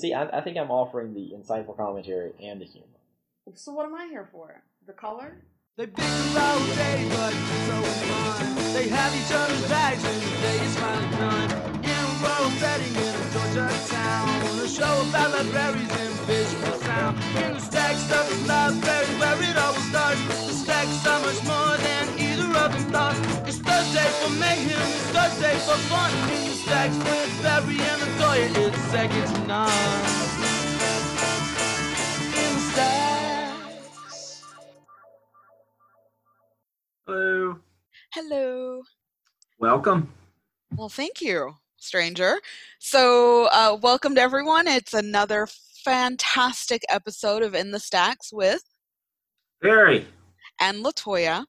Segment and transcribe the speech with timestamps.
[0.00, 2.86] see, I, I think I'm offering the insightful commentary and the humor.
[3.54, 4.62] So what am I here for?
[4.86, 5.36] The color?
[5.76, 8.74] They pick about day, but so fun.
[8.74, 11.50] They have each other's bags and the day is finally done.
[11.84, 17.16] In a rural setting in a Georgia town, a show about libraries and visual sound.
[17.42, 20.20] In the stack stuff is library where it all starts.
[20.46, 22.29] The stacks are much more than
[22.74, 23.14] of them.
[23.46, 26.10] It's Thursday for mayhem, it's Thursday for fun.
[26.30, 29.70] In the stacks with Barry and Latoya, it's second to none.
[32.36, 34.44] In stacks.
[37.06, 37.58] Hello.
[38.14, 38.82] Hello.
[39.58, 40.12] Welcome.
[40.76, 42.40] Well, thank you, stranger.
[42.78, 44.68] So, uh, welcome to everyone.
[44.68, 45.48] It's another
[45.84, 48.62] fantastic episode of In the Stacks with
[49.60, 50.06] Barry.
[50.60, 51.44] and Latoya.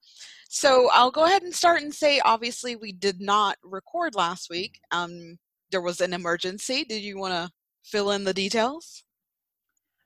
[0.53, 4.81] So, I'll go ahead and start and say obviously, we did not record last week.
[4.91, 5.37] Um,
[5.71, 6.83] there was an emergency.
[6.83, 7.49] Did you want to
[7.85, 9.01] fill in the details?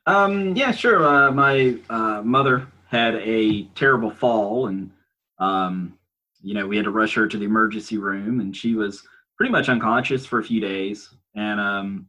[0.05, 1.03] Um, yeah, sure.
[1.03, 4.91] Uh, my uh, mother had a terrible fall, and
[5.39, 5.97] um,
[6.43, 9.01] you know we had to rush her to the emergency room, and she was
[9.37, 11.09] pretty much unconscious for a few days.
[11.35, 12.07] And um,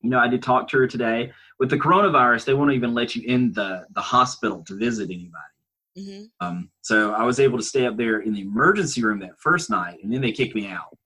[0.00, 1.32] you know, I did talk to her today.
[1.58, 5.57] With the coronavirus, they won't even let you in the the hospital to visit anybody.
[5.98, 9.38] Hmm Um, so I was able to stay up there in the emergency room that
[9.40, 10.96] first night, and then they kicked me out.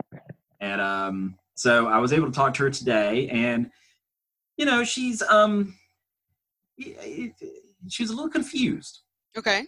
[0.60, 3.70] And um, so I was able to talk to her today, and
[4.56, 5.74] you know, she's um,
[7.88, 9.00] she's a little confused.
[9.36, 9.64] Okay.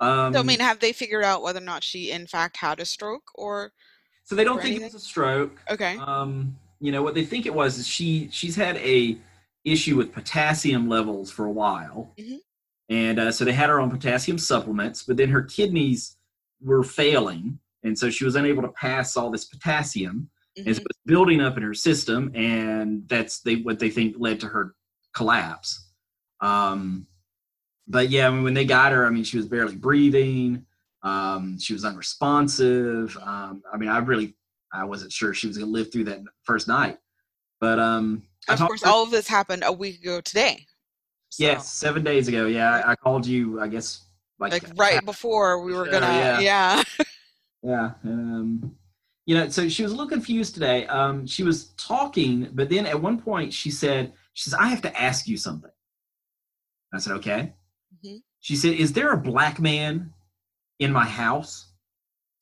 [0.00, 2.80] Um, So, I mean, have they figured out whether or not she in fact had
[2.80, 3.72] a stroke or?
[4.24, 5.60] so they don't think it was a stroke.
[5.70, 5.96] Okay.
[5.96, 9.16] Um, you know what they think it was is she she's had a
[9.64, 12.38] issue with potassium levels for a while, Mhm.
[12.88, 16.16] And uh, so they had her on potassium supplements, but then her kidneys
[16.60, 20.86] were failing, and so she was unable to pass all this potassium, and so Mhm.
[20.90, 24.74] it's building up in her system, and that's they what they think led to her
[25.14, 25.88] collapse.
[26.40, 27.06] Um,
[27.88, 30.66] but yeah, I mean, when they got her, I mean, she was barely breathing.
[31.02, 33.16] Um, she was unresponsive.
[33.20, 34.36] Um, I mean, I really,
[34.72, 36.98] I wasn't sure she was going to live through that first night.
[37.60, 40.66] But um, Of course, all of this happened a week ago today.
[41.32, 42.44] So, yes, seven days ago.
[42.44, 43.58] Yeah, I, called you.
[43.58, 44.02] I guess
[44.38, 46.40] like, Like right before we were gonna, yeah.
[46.40, 46.82] yeah.
[47.64, 47.92] Yeah.
[48.04, 48.76] Um,
[49.24, 50.84] you know, so she was a little confused today.
[50.88, 54.82] Um, she was talking, but then at one point she said, "She says I have
[54.82, 55.70] to ask you something."
[56.92, 57.54] I said, "Okay."
[58.04, 58.20] Mhm.
[58.40, 60.12] She said, "Is there a black man
[60.80, 61.68] in my house?"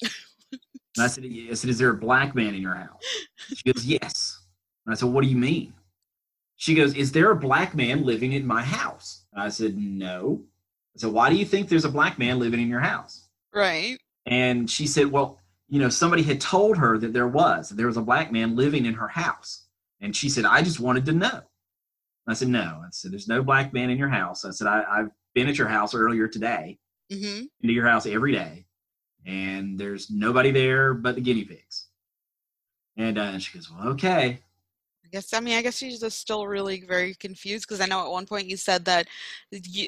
[0.99, 3.05] I said, "I said, is there a black man in your house?"
[3.55, 4.41] She goes, "Yes."
[4.87, 5.75] And I said, "What do you mean?"
[6.61, 10.45] She goes, "Is there a black man living in my house?" And I said, "No."
[10.95, 13.97] I said, "Why do you think there's a black man living in your house?" Right.
[14.27, 15.39] And she said, Well,
[15.69, 18.57] you know, somebody had told her that there was, that there was a black man
[18.57, 19.65] living in her house.
[20.01, 21.41] And she said, I just wanted to know.
[22.27, 22.83] I said, No.
[22.85, 24.45] I said, There's no black man in your house.
[24.45, 26.79] I said, I, I've been at your house earlier today,
[27.11, 28.67] hmm into your house every day,
[29.27, 31.87] and there's nobody there but the guinea pigs.
[32.97, 34.41] And uh, she goes, Well, okay.
[35.11, 35.33] I guess.
[35.33, 38.27] I mean, I guess she's just still really very confused because I know at one
[38.27, 39.09] point you said that,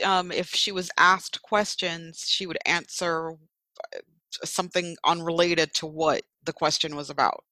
[0.04, 3.98] um, if she was asked questions, she would answer uh,
[4.44, 7.44] something unrelated to what the question was about.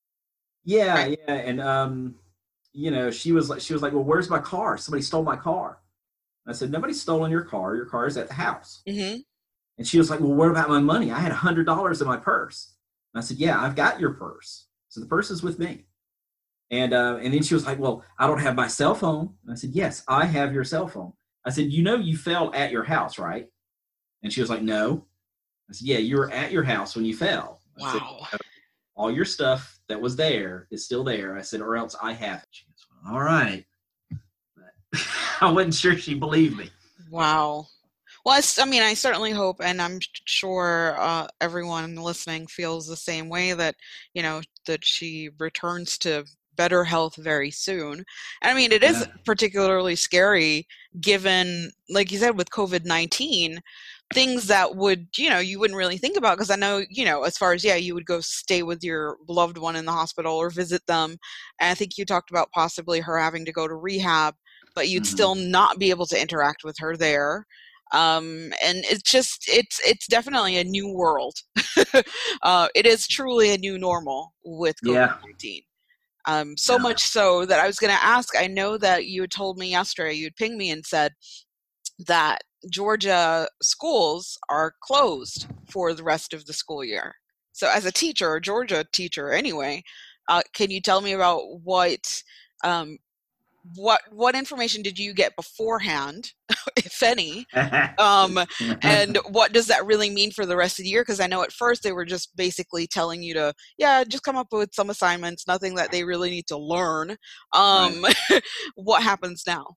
[0.64, 1.18] Yeah, Right.
[1.28, 1.34] yeah.
[1.34, 2.16] And um,
[2.72, 4.76] you know, she was like she was like, Well, where's my car?
[4.76, 5.80] Somebody stole my car.
[6.46, 7.76] I said, Nobody's stolen your car.
[7.76, 8.84] Your car is at the house.
[8.86, 9.22] hmm
[9.78, 11.12] And she was like, Well, what about my money?
[11.12, 12.74] I had a hundred dollars in my purse.
[13.14, 14.66] And I said, Yeah, I've got your purse.
[14.88, 15.86] So the purse is with me.
[16.70, 19.34] And uh, and then she was like, Well, I don't have my cell phone.
[19.42, 21.12] And I said, Yes, I have your cell phone.
[21.44, 23.48] I said, You know you fell at your house, right?
[24.22, 25.06] And she was like, No.
[25.68, 27.60] I said, Yeah, you were at your house when you fell.
[27.80, 28.26] I said, Wow.
[28.94, 31.36] All your stuff that was there is still there.
[31.36, 32.48] I said, or else I have it.
[32.50, 33.64] She goes, well, All right.
[35.40, 36.70] I wasn't sure she believed me.
[37.10, 37.66] Wow.
[38.24, 43.30] Well, I mean, I certainly hope, and I'm sure uh, everyone listening feels the same
[43.30, 43.76] way that,
[44.12, 46.26] you know, that she returns to
[46.60, 48.04] better health very soon.
[48.42, 49.06] And I mean, it is Yeah.
[49.24, 50.66] particularly scary
[51.00, 53.60] given, like you said, with COVID 19,
[54.14, 56.36] things that would, you know, you wouldn't really think about.
[56.36, 59.16] Because I know, you know, as far as, yeah, you would go stay with your
[59.28, 61.16] loved one in the hospital or visit them.
[61.60, 64.34] And I think you talked about possibly her having to go to rehab
[64.74, 65.06] but you'd Mhm.
[65.06, 67.44] still not be able to interact with her there
[67.92, 71.34] um, and it's just it's it's definitely a new world
[72.42, 75.08] uh, it is truly a new normal with Yeah.
[76.30, 76.82] Covid-19 um, so Yeah.
[76.82, 79.70] much so that i was going to ask i know that you had told me
[79.70, 81.12] yesterday you'd pinged me and said
[82.06, 82.38] that
[82.70, 87.14] georgia schools are closed for the rest of the school year
[87.52, 89.82] so as a teacher a georgia teacher anyway
[90.28, 92.22] uh, can you tell me about what
[92.62, 92.98] um,
[93.74, 96.32] what what information did you get beforehand,
[96.76, 97.46] if any?
[97.98, 98.38] Um,
[98.82, 101.02] and what does that really mean for the rest of the year?
[101.02, 104.36] Because I know at first they were just basically telling you to, yeah, just come
[104.36, 107.16] up with some assignments, nothing that they really need to learn.
[107.52, 108.06] Um,
[108.74, 109.76] what happens now?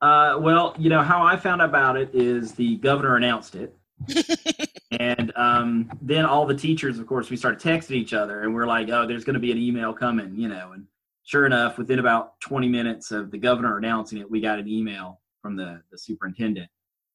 [0.00, 3.76] Uh, well, you know how I found about it is the governor announced it,
[4.98, 8.66] and um, then all the teachers, of course, we started texting each other, and we're
[8.66, 10.72] like, "Oh, there's going to be an email coming," you know.
[10.72, 10.86] And
[11.24, 15.20] sure enough, within about 20 minutes of the governor announcing it, we got an email
[15.40, 16.68] from the the superintendent.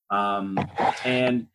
[0.10, 0.58] Um,
[1.04, 1.48] and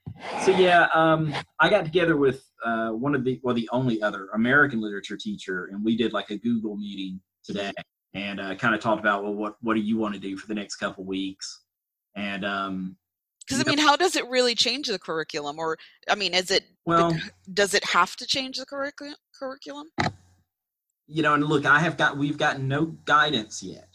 [0.42, 4.28] so yeah, um, I got together with uh, one of the well, the only other
[4.34, 7.72] American literature teacher, and we did like a Google meeting today
[8.14, 10.46] and uh, kind of talked about well what what do you want to do for
[10.46, 11.60] the next couple weeks
[12.14, 12.96] and um
[13.40, 15.58] Because I mean, how does it really change the curriculum?
[15.58, 15.78] Or
[16.08, 17.16] I mean, is it well
[17.52, 19.14] does it have to change the curriculum?
[19.38, 19.88] Curriculum?
[21.12, 23.88] You know and look i have got we've got no guidance yet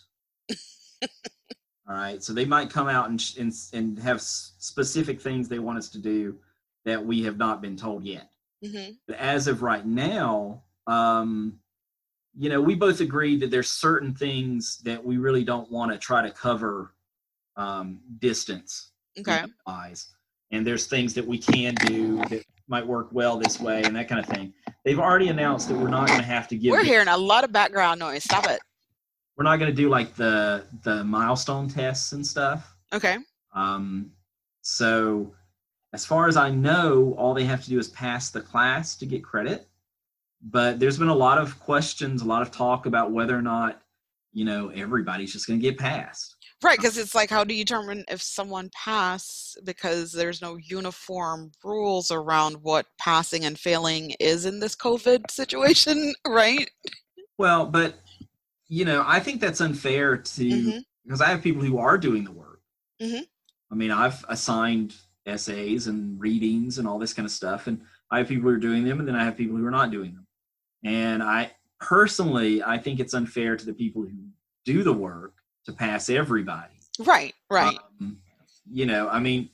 [1.90, 5.78] all right so they might come out and and, and have specific things they want
[5.78, 6.38] us to do
[6.86, 8.30] that we have not been told yet
[8.64, 11.60] hmm But as of right now, um,
[12.38, 15.98] you know, we both agreed that there's certain things that we really don't want to
[15.98, 16.94] try to cover
[17.58, 19.44] um, distance Okay.
[19.68, 20.10] wise,
[20.52, 24.08] and there's things that we can do that might work well this way and that
[24.10, 24.54] kind of thing.
[24.88, 26.72] They've already announced that we're not going to have to give.
[26.72, 28.24] We're hearing a lot of background noise.
[28.24, 28.62] Stop it.
[29.36, 32.74] We're not going to do like the the milestone tests and stuff.
[32.94, 33.18] Okay.
[33.54, 34.12] Um,
[34.62, 35.34] so,
[35.92, 39.06] as far as I know, all they have to do is pass the class to
[39.06, 39.68] get credit.
[40.42, 43.82] But there's been a lot of questions, a lot of talk about whether or not,
[44.32, 46.37] you know, everybody's just going to get passed.
[46.64, 49.60] Right, because it's like, how do you determine if someone passed?
[49.64, 56.16] Because there's no uniform rules around what passing and failing is in this COVID situation,
[56.28, 56.68] right?
[57.38, 58.00] Well, but,
[58.70, 60.84] you know, I think that's unfair to, Mhm.
[61.06, 62.62] because I have people who are doing the work.
[63.00, 63.28] Mhm.
[63.72, 64.96] I mean, I've assigned
[65.28, 68.58] essays and readings and all this kind of stuff, and I have people who are
[68.58, 70.26] doing them, and then I have people who are not doing them.
[70.84, 74.30] And I personally, I think it's unfair to the people who
[74.66, 75.37] do the work
[75.68, 76.74] to pass everybody.
[77.00, 77.78] Right, right.
[78.02, 78.18] Um,
[78.72, 79.50] you know, I mean,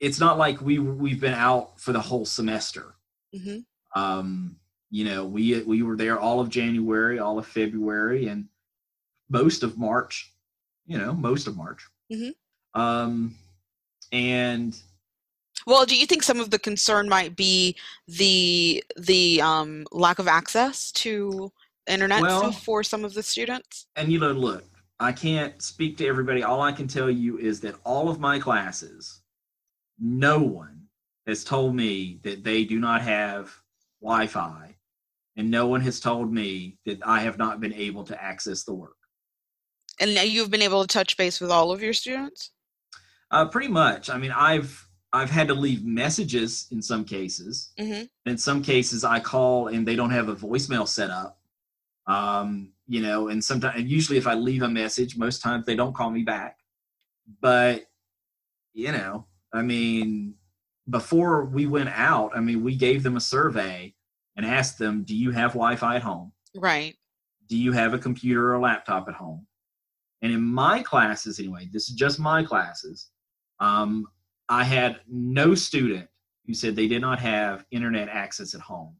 [0.00, 2.94] it's not like we we've been out for the whole semester.
[3.32, 3.58] hmm
[3.94, 4.56] Um,
[4.90, 8.48] you know, we we were there all of January, all of February, and
[9.30, 10.32] most of March.
[10.86, 11.86] You know, most of March.
[12.12, 12.32] Mhm.
[12.74, 13.36] Um,
[14.10, 14.76] and
[15.66, 17.76] Well, do you think some of the concern might be
[18.08, 21.52] the the um, lack of access to
[21.86, 23.86] internet Well- for some of the students?
[23.96, 24.64] and you know, look,
[25.02, 26.44] I can't speak to everybody.
[26.44, 29.20] All I can tell you is that all of my classes,
[29.98, 30.82] no one
[31.26, 33.52] has told me that they do not have
[34.00, 34.76] Wi-Fi,
[35.36, 38.74] and no one has told me that I have not been able to access the
[38.74, 38.96] work.
[39.98, 42.52] And now you've been able to touch base with all of your students?
[43.32, 44.08] Uh, pretty much.
[44.08, 47.72] I mean, I've I've had to leave messages in some cases.
[47.76, 51.40] hmm In some cases, I call and they don't have a voicemail set up.
[52.06, 55.76] Um, you know, and sometimes, and usually, if I leave a message, most times they
[55.76, 56.58] don't call me back.
[57.40, 57.84] But
[58.74, 60.34] you know, I mean,
[60.88, 63.94] before we went out, I mean, we gave them a survey
[64.36, 66.32] and asked them, "Do you have Wi-Fi at home?
[66.54, 66.96] Right.
[67.48, 69.46] Do you have a computer or a laptop at home?"
[70.22, 73.10] And in my classes, anyway, this is just my classes.
[73.60, 74.06] Um,
[74.48, 76.08] I had no student
[76.46, 78.96] who said they did not have internet access at home.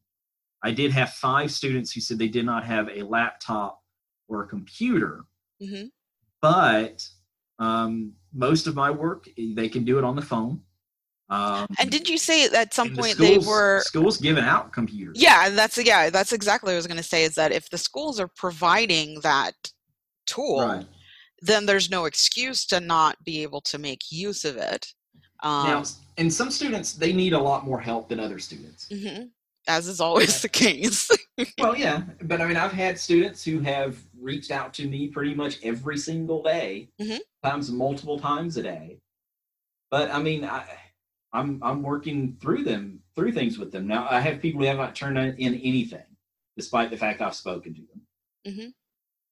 [0.63, 3.81] I did have five students who said they did not have a laptop
[4.27, 5.25] or a computer,
[5.61, 5.85] hmm
[6.41, 7.07] but
[7.59, 10.61] um, most of my work they can do it on the phone.
[11.29, 13.81] Um, And did you say at some and the point they schools- were?
[13.85, 15.15] schools giving out computers.
[15.21, 17.23] Yeah, that's yeah, that's exactly what I was going to say.
[17.23, 19.55] Is that if the schools are providing that
[20.25, 20.85] tool, Right.
[21.41, 24.87] then there's no excuse to not be able to make use of it.
[25.43, 25.83] Um, now,
[26.17, 28.87] and some students they need a lot more help than other students.
[28.89, 29.29] mhm,
[29.67, 31.09] as is always the case.
[31.59, 35.33] well, yeah, but I mean, I've had students who have reached out to me pretty
[35.33, 37.19] much every single day, Mhm.
[37.43, 38.99] times multiple times a day.
[39.91, 40.65] But I mean, I,
[41.33, 44.07] I'm I'm working through them through things with them now.
[44.09, 46.05] I have people who have not turned in anything,
[46.57, 48.01] despite the fact I've spoken to them.
[48.55, 48.73] Mhm.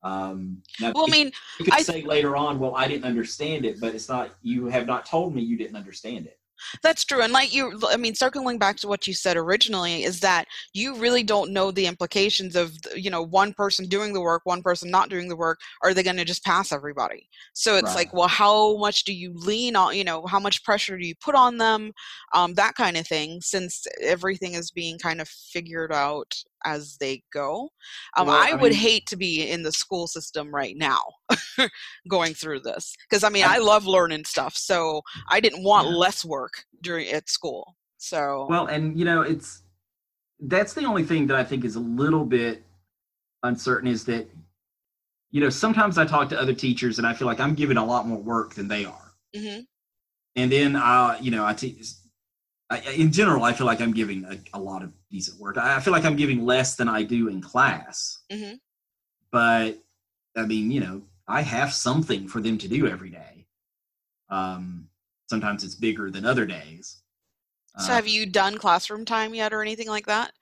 [0.04, 3.66] Um, now, well, I mean, you could I- say later on, well, I didn't understand
[3.66, 4.32] it, but it's not.
[4.42, 6.40] You have not told me you didn't understand it.
[6.84, 7.22] That's true.
[7.22, 10.96] And like you, I mean, circling back to what you said originally, is that you
[10.96, 14.90] really don't know the implications of, you know, one person doing the work, one person
[14.90, 15.60] not doing the work.
[15.84, 17.28] Are they going to just pass everybody?
[17.54, 20.98] So it's like, well, how much do you lean on, you know, how much pressure
[20.98, 21.92] do you put on them?
[22.34, 26.34] Um, that kind of thing, since everything is being kind of figured out
[26.66, 27.70] as they go.
[28.18, 31.02] Um, Well, I, I would mean- hate to be in the school system right now,
[32.10, 35.88] going through this because I mean I- I love learning stuff, so I didn't want
[35.90, 35.96] Yeah.
[35.96, 37.76] less work during at school.
[37.98, 39.62] So Well, and you know, it's
[40.40, 42.64] that's the only thing that I think is a little bit
[43.44, 44.28] uncertain is that
[45.30, 47.86] you know sometimes I talk to other teachers and I feel like I'm giving a
[47.86, 49.66] lot more work than they are, mhm.
[50.36, 51.86] and then I, you know I teach.
[52.72, 55.58] I, in general, I feel like I'm giving a, a lot of decent work.
[55.58, 58.60] I, I feel like I'm giving less than I do in class, Mhm.
[59.32, 59.78] but
[60.38, 63.48] I mean, you know, I have something for them to do every day.
[64.30, 64.90] Um,
[65.30, 67.04] sometimes it's bigger than other days.
[67.78, 70.34] So Uh, have you done classroom time yet or anything like that?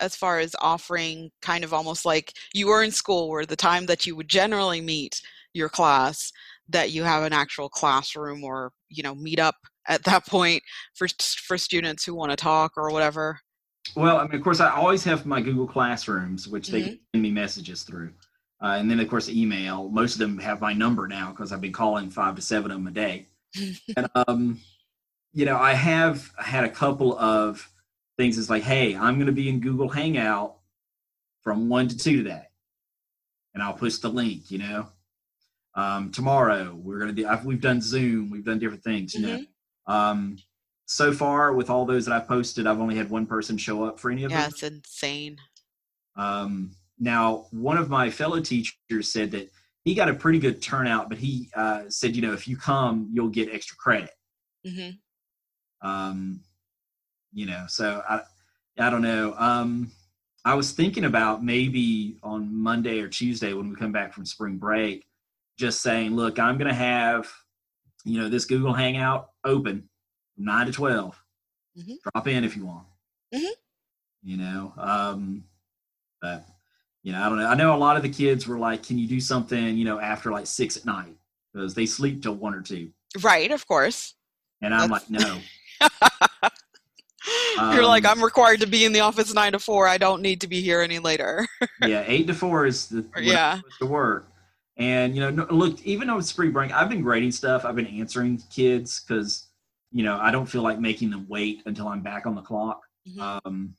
[0.00, 3.86] As far as offering kind of almost like you were in school where the time
[3.86, 5.22] that you would generally meet
[5.54, 6.32] your class
[6.68, 9.56] that you have an actual classroom or you know meet up
[9.90, 10.62] at that point
[10.94, 11.06] for
[11.44, 13.38] for students who want to talk or whatever.
[13.96, 17.00] Well, I mean, of course, I always have my Google Classrooms, which they Mhm.
[17.12, 18.12] send me messages through.
[18.62, 19.88] Uh, and then, of course, email.
[19.88, 22.76] Most of them have my number now because I've been calling five to seven of
[22.76, 23.28] them a day.
[23.96, 24.60] and, um,
[25.32, 27.68] you know, I have had a couple of
[28.18, 28.38] things.
[28.38, 30.58] It's like, hey, I'm going to be in Google Hangout
[31.42, 32.44] from one to two today.
[33.54, 34.88] And I'll push the link, you know.
[35.74, 39.22] Um, tomorrow, we're going to do, I've, we've done Zoom, we've done different things, you
[39.26, 39.42] know.
[39.86, 40.36] Um,
[40.86, 44.00] so far, with all those that I've posted, I've only had one person show up
[44.00, 44.50] for any of Yeah, them.
[44.50, 45.36] it's insane.
[46.16, 49.50] Um, now, one of my fellow teachers said that
[49.84, 53.08] he got a pretty good turnout, but he uh, said, you know, if you come,
[53.12, 54.10] you'll get extra credit.
[54.66, 55.88] Mm-hmm.
[55.88, 56.40] Um,
[57.32, 58.20] you know, so I,
[58.78, 59.34] I don't know.
[59.38, 59.90] Um,
[60.44, 64.56] I was thinking about maybe on Monday or Tuesday when we come back from spring
[64.56, 65.06] break,
[65.58, 67.30] just saying, look, I'm going to have,
[68.04, 69.88] you know, this Google Hangout open
[70.34, 71.22] from nine to 12.
[71.78, 71.96] Mhm.
[72.12, 72.86] Drop in if you want.
[73.34, 73.50] Mhm.
[74.22, 75.44] You know, um,
[76.20, 76.46] but,
[77.02, 77.46] you know, I don't know.
[77.46, 79.98] I know a lot of the kids were like, can you do something, you know,
[79.98, 81.16] after like six at night?
[81.52, 82.90] Because they sleep till one or two.
[83.22, 84.14] Right, of course.
[84.62, 85.40] And I'm That's- like, no.
[87.74, 89.86] You're like, Um, I'm required to be in the office nine to four.
[89.86, 91.46] I don't need to be here any later.
[91.86, 93.60] yeah, eight to four is the Yeah.
[93.78, 94.29] to work.
[94.80, 97.66] And you know, look, even though it's spring break, I've been grading stuff.
[97.66, 99.46] I've been answering kids because
[99.92, 102.80] you know I don't feel like making them wait until I'm back on the clock.
[103.06, 103.40] Mhm.
[103.44, 103.76] Um,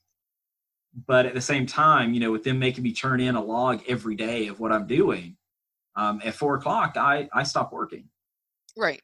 [1.07, 3.81] but at the same time, you know, with them making me turn in a log
[3.87, 5.37] every day of what I'm doing,
[5.95, 8.07] um, at four o'clock, I I stop working.
[8.77, 9.01] Right.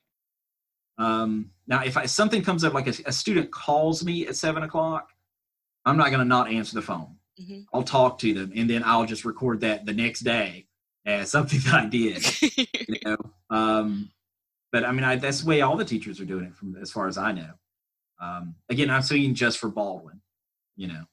[0.99, 4.61] Um, now, if I, something comes up, like a, a student calls me at seven
[4.61, 5.09] o'clock,
[5.85, 7.17] I'm not going to not answer the phone.
[7.41, 7.65] Mhm.
[7.73, 10.66] I'll talk to them, and then I'll just record that the next day
[11.07, 12.23] as something that I did.
[12.89, 13.17] You know,
[13.49, 14.11] um,
[14.71, 16.89] but I mean, I, that's the way all the teachers are doing it, from as
[16.91, 17.51] far as I know.
[18.21, 20.21] Um, again, I'm speaking just for Baldwin,
[20.77, 21.03] you know,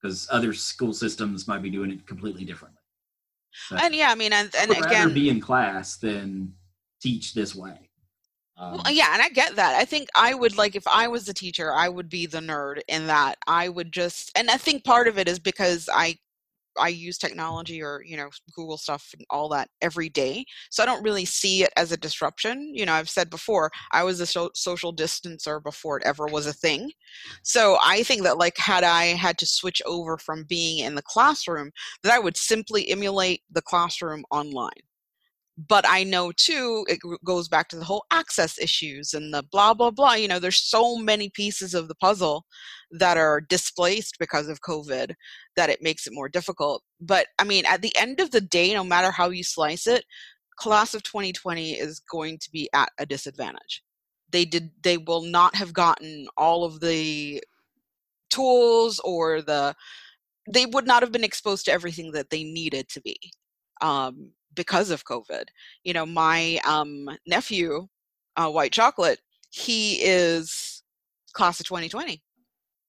[0.00, 2.80] because other school systems might be doing it completely differently.
[3.82, 6.54] And yeah, I mean, and, I and rather again, be in class than
[7.02, 7.90] teach this way.
[8.58, 9.74] Well, Um, yeah, and I get that.
[9.76, 12.80] I think I would like if I was the teacher, I would be the nerd
[12.88, 16.18] in that I would just and I think part of it is because I
[16.78, 20.44] I use technology or, you know, Google stuff and all that every day.
[20.70, 22.72] So I don't really see it as a disruption.
[22.74, 26.46] You know, I've said before, I was a so- social distancer before it ever was
[26.46, 26.92] a thing.
[27.42, 31.02] So I think that like had I had to switch over from being in the
[31.02, 31.70] classroom,
[32.02, 34.70] that I would simply emulate the classroom online
[35.68, 39.74] but I know too, it goes back to the whole access issues and the blah,
[39.74, 40.14] blah, blah.
[40.14, 42.46] You know, there's so many pieces of the puzzle
[42.92, 45.14] that are displaced because of COVID
[45.56, 46.82] that it makes it more difficult.
[47.00, 50.04] But I mean, at the end of the day, no matter how you slice it,
[50.56, 53.82] class of 2020 is going to be at a disadvantage.
[54.30, 57.42] They did, they will not have gotten all of the
[58.30, 59.74] tools or the,
[60.48, 63.18] they would not have been exposed to everything that they needed to be.
[63.82, 65.44] Um, because of COVID.
[65.84, 67.86] You know, my um, nephew,
[68.36, 70.82] uh, White Chocolate, he is
[71.32, 72.22] class of 2020.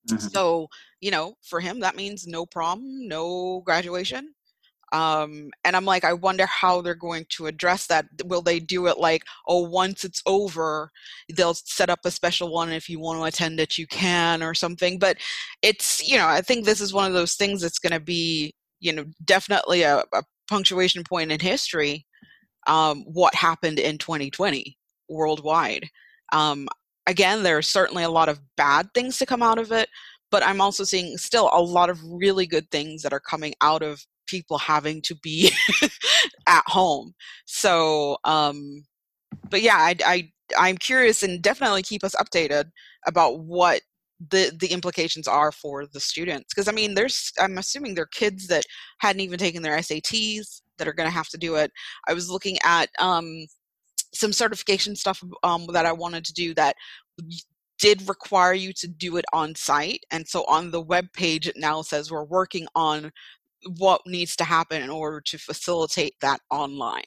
[0.10, 0.32] Mhm.
[0.32, 0.68] So,
[1.00, 4.34] you know, for him, that means no prom, no graduation.
[4.94, 8.06] Um, and I'm like, I wonder how they're going to address that.
[8.26, 10.92] Will they do it like, oh, once it's over,
[11.34, 12.72] they'll set up a special one.
[12.72, 15.00] If you want to attend it, you can, or something.
[15.00, 15.18] But
[15.62, 18.54] it's, you know, I think this is one of those things that's going to be,
[18.82, 22.06] you know, definitely a, a punctuation point in history
[22.68, 24.78] um, what happened in 2020
[25.10, 25.90] worldwide.
[26.32, 26.68] Um,
[27.08, 29.90] again there are certainly a lot of bad things to come out of it
[30.30, 33.82] but i'm also seeing still a lot of really good things that are coming out
[33.82, 35.52] of people having to be
[36.48, 37.14] at home.
[37.46, 38.84] So um
[39.50, 42.66] but yeah I, I i'm curious and definitely keep us updated
[43.08, 43.82] about what
[44.30, 48.08] the the implications are for the students because i mean there's i'm assuming there are
[48.08, 48.64] kids that
[49.00, 51.72] hadn't even taken their sats that are going to have to do it
[52.08, 53.46] i was looking at um,
[54.14, 56.76] some certification stuff um, that i wanted to do that
[57.80, 61.58] did require you to do it on site and so on the web page it
[61.58, 63.12] now says we're working on
[63.78, 67.04] what needs to happen in order to facilitate that online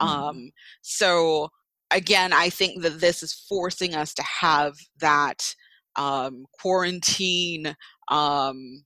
[0.00, 0.06] Mhm.
[0.06, 0.50] um,
[0.82, 1.48] so
[1.90, 5.54] again i think that this is forcing us to have that
[5.98, 7.76] um, quarantine
[8.08, 8.84] um,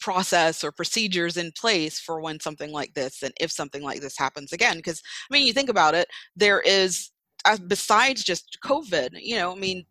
[0.00, 4.18] process or procedures in place for when something like this and if something like this
[4.18, 7.10] happens again because i mean you think about it there is
[7.46, 9.82] uh, besides just covid you know i mean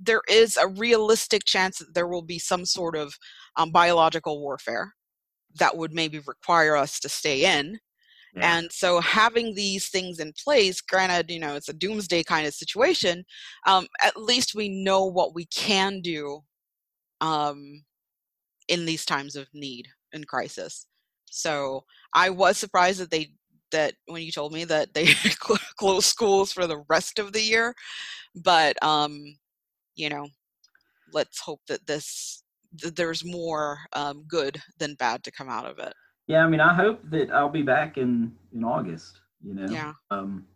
[0.00, 3.14] there is a realistic chance that there will be some sort of
[3.56, 4.92] um, biological warfare
[5.58, 7.78] that would maybe require us to stay in
[8.42, 12.54] And so having these things in place, granted, you know, it's a doomsday kind of
[12.54, 13.24] situation,
[13.66, 16.40] um, at least we know what we can do
[17.20, 17.84] um,
[18.68, 20.86] in these times of need and crisis.
[21.26, 23.30] So I was surprised that they
[23.72, 27.42] that when you told me that they cl- closed schools for the rest of the
[27.42, 27.74] year,
[28.34, 29.22] but um,
[29.96, 30.28] you know,
[31.12, 32.42] let's hope that this
[32.82, 35.94] that there's more um, good than bad to come out of it.
[36.26, 39.20] Yeah, I mean, I hope that I'll be back in in August.
[39.44, 39.72] You know.
[39.72, 39.92] Yeah.
[40.10, 40.46] Um,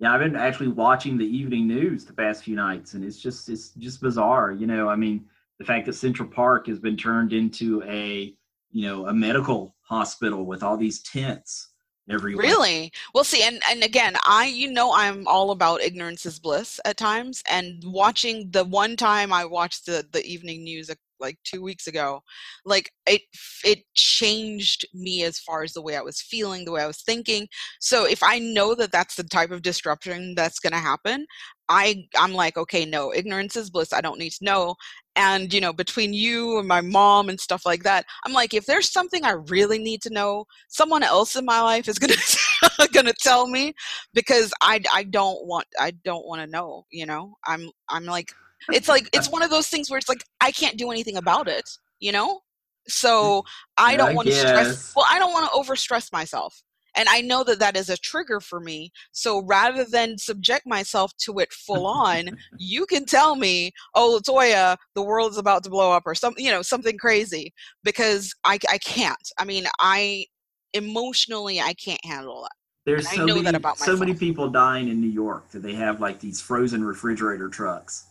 [0.00, 3.48] yeah, I've been actually watching the evening news the past few nights, and it's just
[3.48, 4.50] it's just bizarre.
[4.50, 5.24] You know, I mean,
[5.58, 8.34] the fact that Central Park has been turned into a
[8.70, 11.68] you know a medical hospital with all these tents
[12.10, 12.44] everywhere.
[12.44, 12.92] Really?
[13.14, 16.96] Well, see, and and again, I you know I'm all about ignorance is bliss at
[16.96, 21.62] times, and watching the one time I watched the the evening news uh, like two
[21.62, 22.20] weeks ago,
[22.64, 23.22] like it
[23.64, 27.02] it changed me as far as the way I was feeling, the way I was
[27.02, 27.48] thinking.
[27.80, 31.26] So if I know that that's the type of disruption that's going to happen,
[31.68, 33.92] I I'm like, okay, no, ignorance is bliss.
[33.92, 34.74] I don't need to know.
[35.16, 38.66] And you know, between you and my mom and stuff like that, I'm like, if
[38.66, 43.12] there's something I really need to know, someone else in my life is gonna gonna
[43.20, 43.74] tell me
[44.12, 46.84] because I I don't want I don't want to know.
[46.90, 48.32] You know, I'm I'm like,
[48.72, 51.48] it's like it's one of those things where it's like I can't do anything about
[51.48, 51.68] it.
[52.00, 52.40] You know, mm,
[52.88, 53.44] so
[53.76, 54.92] I don't want to stress.
[54.94, 56.62] Well, I don't want to overstress myself.
[56.96, 58.92] And I know that that is a trigger for me.
[59.10, 64.76] So rather than subject myself to it full on, you can tell me, "Oh, Latoya,
[64.94, 68.58] the world is about to blow up," or something, you know, something crazy, because I,
[68.68, 69.28] I can't.
[69.38, 70.26] I mean, I
[70.72, 72.52] emotionally I can't handle that.
[72.86, 75.74] There's so know many that about so many people dying in New York that they
[75.74, 78.06] have like these frozen refrigerator trucks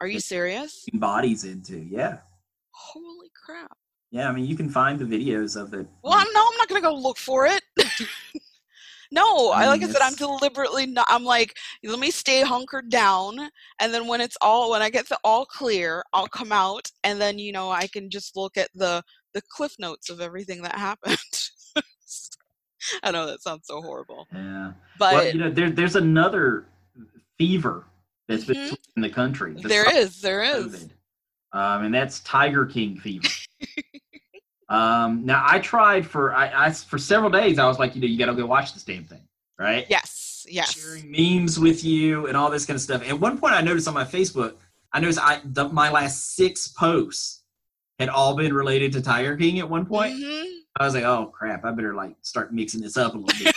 [0.00, 0.84] Are you serious?
[0.92, 1.78] bodies into.
[1.78, 2.18] Yeah,
[2.70, 3.76] Holy crap!
[4.10, 4.28] yeah.
[4.28, 5.86] I mean, you can find the videos of it.
[6.02, 7.62] Well, I'm, no, I'm not gonna go look for it.
[9.10, 11.06] no, I I, like mean, I said, I'm deliberately not.
[11.08, 13.38] I'm like, let me stay hunkered down,
[13.80, 17.20] and then when it's all, when I get the all clear, I'll come out, and
[17.20, 19.02] then you know I can just look at the
[19.34, 21.18] the cliff notes of everything that happened.
[23.02, 24.72] I know that sounds so horrible, Yeah.
[24.98, 26.66] but well, you know, there, there's another
[27.36, 27.84] fever
[28.28, 28.76] that's been Mhm.
[28.96, 29.54] in the country.
[29.54, 30.88] there besides is, there is.
[31.52, 33.28] Um, and that's Tiger King fever.
[34.68, 37.58] um, now, I tried for I, I for several days.
[37.58, 39.22] I was like, you know, you got to go watch this damn thing,
[39.58, 39.86] right?
[39.88, 40.72] Yes, yes.
[40.78, 43.02] Sharing memes with you and all this kind of stuff.
[43.08, 44.54] At one point, I noticed on my Facebook,
[44.92, 47.42] I noticed I the, my last six posts
[47.98, 49.60] had all been related to Tiger King.
[49.60, 50.52] At one point, Mhm.
[50.78, 53.54] I was like, oh crap, I better like start mixing this up a little bit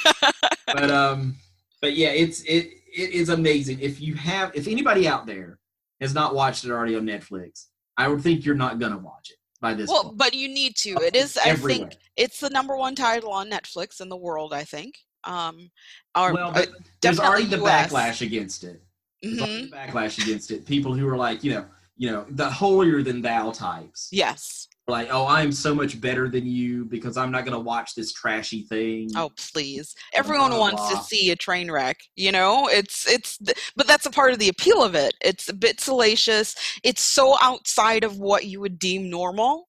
[0.67, 1.35] but um
[1.81, 5.59] but yeah it's it it is amazing if you have if anybody out there
[6.01, 7.65] has not watched it already on netflix
[7.97, 10.17] i would think you're not gonna watch it by this well, point.
[10.17, 10.91] but you need to.
[11.01, 11.37] It is.
[11.37, 11.89] I Everywhere.
[11.89, 14.53] think it's the number one title on Netflix in the world.
[14.53, 14.95] I think.
[15.25, 15.69] Um,
[16.17, 16.65] or, well uh,
[17.01, 17.91] there's already the US.
[17.91, 18.81] backlash against it
[19.21, 19.41] there's mhm.
[19.41, 21.65] already the backlash against it people who are like you know
[21.97, 24.68] you know the holier than thou types Yes.
[24.89, 28.63] Like oh i'm so much better than you because i'm not gonna watch this trashy
[28.63, 29.95] thing Oh please!
[30.13, 30.99] Everyone blah, wants blah.
[30.99, 31.97] to see a train wreck.
[32.15, 33.37] You know, it's it's.
[33.75, 35.13] But that's a part of the appeal of it.
[35.21, 36.55] It's a bit salacious.
[36.83, 39.67] It's so outside of what you would deem normal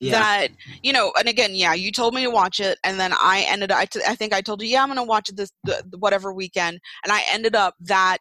[0.00, 0.48] yeah that
[0.82, 1.12] you know.
[1.18, 3.72] And again, yeah, you told me to watch it, and then I ended.
[3.72, 5.82] Up I, t- I think I told you, yeah, I'm gonna watch it this the,
[5.90, 8.18] the whatever weekend, and I ended up that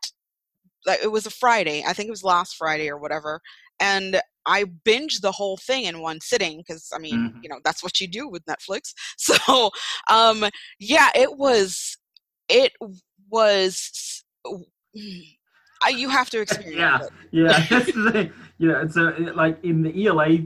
[0.85, 1.83] like, it was a Friday.
[1.85, 3.41] I think it was last Friday or whatever,
[3.79, 7.43] and I binge the whole thing in one sitting because I mean, Mhm.
[7.43, 8.93] you know, that's what you do with Netflix.
[9.17, 9.71] So,
[10.09, 10.45] um,
[10.79, 11.97] yeah, it was,
[12.49, 12.73] it
[13.29, 14.23] was.
[15.81, 16.99] I, you have to experience Yeah.
[17.03, 17.09] it.
[17.31, 18.33] Yeah, that's the thing.
[18.57, 20.39] You know, so it- like in the ELA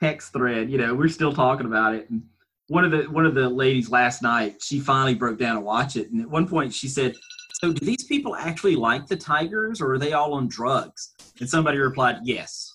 [0.00, 2.08] text thread, you know, we're still talking about it.
[2.10, 2.22] And
[2.68, 5.96] one of the one of the ladies last night, she finally broke down and watched
[5.96, 6.10] it.
[6.10, 7.14] And at one point, she said,
[7.62, 11.14] so do these people actually like the tigers or are they all on drugs?
[11.40, 12.74] And somebody replied, yes.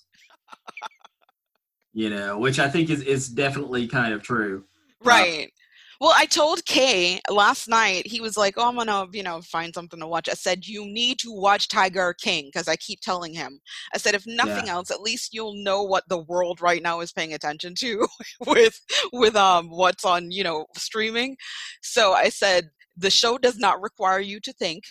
[1.92, 4.64] You know, which I think is, is definitely kind of true.
[5.04, 5.50] Right.
[6.00, 9.72] Well, I told Kay last night, he was like, Oh, I'm gonna, you know, find
[9.72, 10.28] something to watch.
[10.28, 13.60] I said, You need to watch Tiger King, because I keep telling him.
[13.94, 17.12] I said, if nothing else, at least you'll know what the world right now is
[17.12, 18.08] paying attention to
[18.48, 18.80] with
[19.12, 21.36] with um what's on, you know, streaming.
[21.82, 24.82] So I said, the show does not require you to think.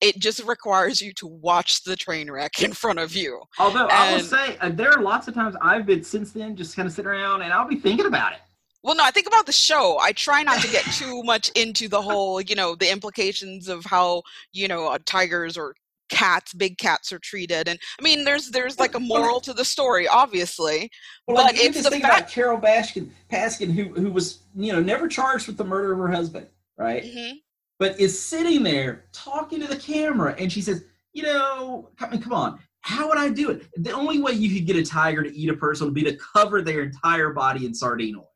[0.00, 3.42] It just requires you to watch the train wreck in front of you.
[3.58, 6.74] Although I will say, uh, there are lots of times I've been since then just
[6.74, 8.38] kind of sitting around and I'll be thinking about it.
[8.82, 9.98] Well, no, I think about the show.
[10.00, 13.84] I try not to get too much into the whole, you know, the implications of
[13.84, 14.22] how,
[14.54, 15.74] you know, uh, tigers or
[16.08, 17.68] cats, big cats are treated.
[17.68, 20.90] And I mean, there's there's like a moral to the story, obviously.
[21.28, 24.10] Well, But like, you it's just the think fact- about Carole Baskin, Paskin, who who
[24.10, 26.46] was you know never charged with the murder of her husband,
[26.78, 27.04] right?
[27.04, 27.32] hmm
[27.80, 32.20] But is sitting there talking to the camera, and she says, "You know, I mean,
[32.20, 33.66] come on, how would I do it?
[33.82, 36.16] The only way you could get a tiger to eat a person would be to
[36.16, 38.30] cover their entire body in sardine oil."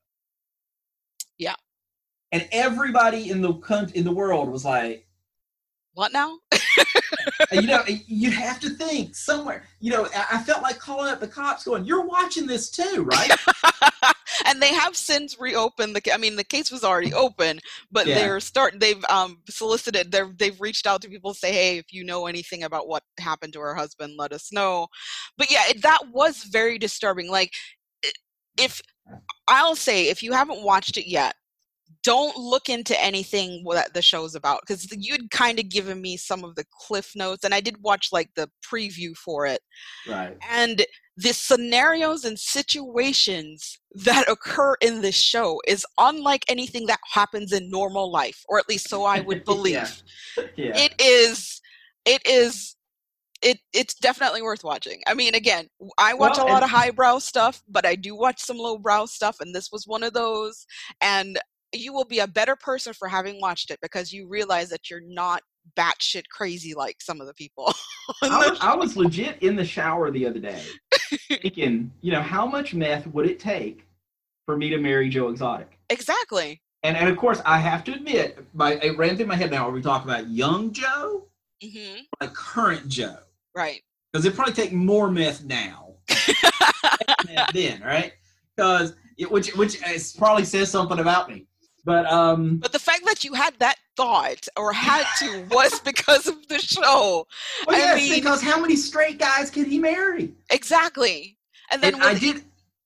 [1.37, 1.55] Yeah.
[2.33, 5.07] And everybody in the country, in the world was like,
[5.93, 6.39] What now?
[7.53, 9.65] You know, you have to think somewhere.
[9.81, 13.05] You know, I I felt like calling up the cops, going, "You're watching this too,
[13.05, 13.31] right?"
[14.47, 16.15] and they have since reopened the.
[16.15, 18.15] I mean, the case was already open, but Yeah.
[18.17, 18.81] they're start.
[18.81, 20.11] They've um solicited.
[20.13, 23.53] They're they've reached out to people say, hey, if you know anything about what happened
[23.55, 24.89] to her husband, let us know.
[25.39, 27.31] But yeah, it, that was very disturbing.
[27.31, 27.53] Like,
[28.59, 28.81] if
[29.49, 31.35] I'll say, if you haven't watched it yet.
[32.03, 36.45] Don't look into anything that the show's about because you'd kind of given me some
[36.45, 39.61] of the cliff notes, and I did watch like the preview for it
[40.07, 40.37] right.
[40.51, 40.85] and
[41.17, 47.71] the scenarios and situations that occur in this show is unlike anything that happens in
[47.71, 50.03] normal life or at least so i would believe.
[50.57, 50.73] Yeah.
[50.77, 51.61] it is
[52.05, 52.77] it is
[53.43, 55.01] it it's definitely worth watching.
[55.07, 58.17] I mean again i watch Well, a lot and- of highbrow stuff but i do
[58.17, 60.67] watch some lowbrow stuff and this was one of those
[61.01, 61.39] and
[61.73, 65.01] you will be a better person for having watched it because you realize that you're
[65.07, 65.43] not
[65.79, 67.73] batshit crazy like some of the people
[68.23, 70.63] I was, I was legit in the shower the other day
[71.29, 73.87] thinking, you know, how much meth would it take
[74.47, 75.79] for me to marry Joe Exotic?
[75.91, 79.51] exactly And and of course, I have to admit, my it ran through my head
[79.51, 79.69] now.
[79.69, 81.27] Are we talking about young Joe,
[81.63, 82.01] mm-hmm.
[82.21, 83.19] like current Joe?
[83.55, 85.95] right Because it'd probably take more meth now
[87.27, 88.13] than then, right?
[88.57, 88.95] Because
[89.31, 91.47] which which is, probably says something about me.
[91.85, 96.27] But um, But the fact that you had that thought or had to was because
[96.27, 97.27] of the show.
[97.67, 100.33] well, I mean- because how many straight guys can he marry?
[100.51, 101.37] Exactly.
[101.71, 102.45] And then And I did,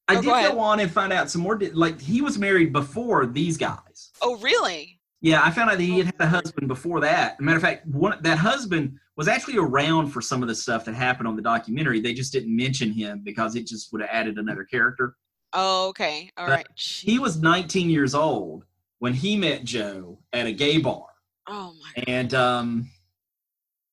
[0.09, 1.59] I Oh, did go go on and find out some more.
[1.73, 4.11] Like he was married before these guys.
[4.23, 4.99] Oh, really?
[5.21, 7.33] Yeah, I found out that he had had a husband before that.
[7.35, 10.55] As a matter of fact, one that husband was actually around for some of the
[10.55, 12.01] stuff that happened on the documentary.
[12.01, 15.17] They just didn't mention him because it just would have added another character.
[15.53, 16.31] Oh, okay.
[16.37, 16.67] All But right.
[16.77, 18.65] He was 19 years old
[18.99, 21.07] when he met Joe at a gay bar,
[21.47, 22.03] Oh my.
[22.07, 22.91] and um,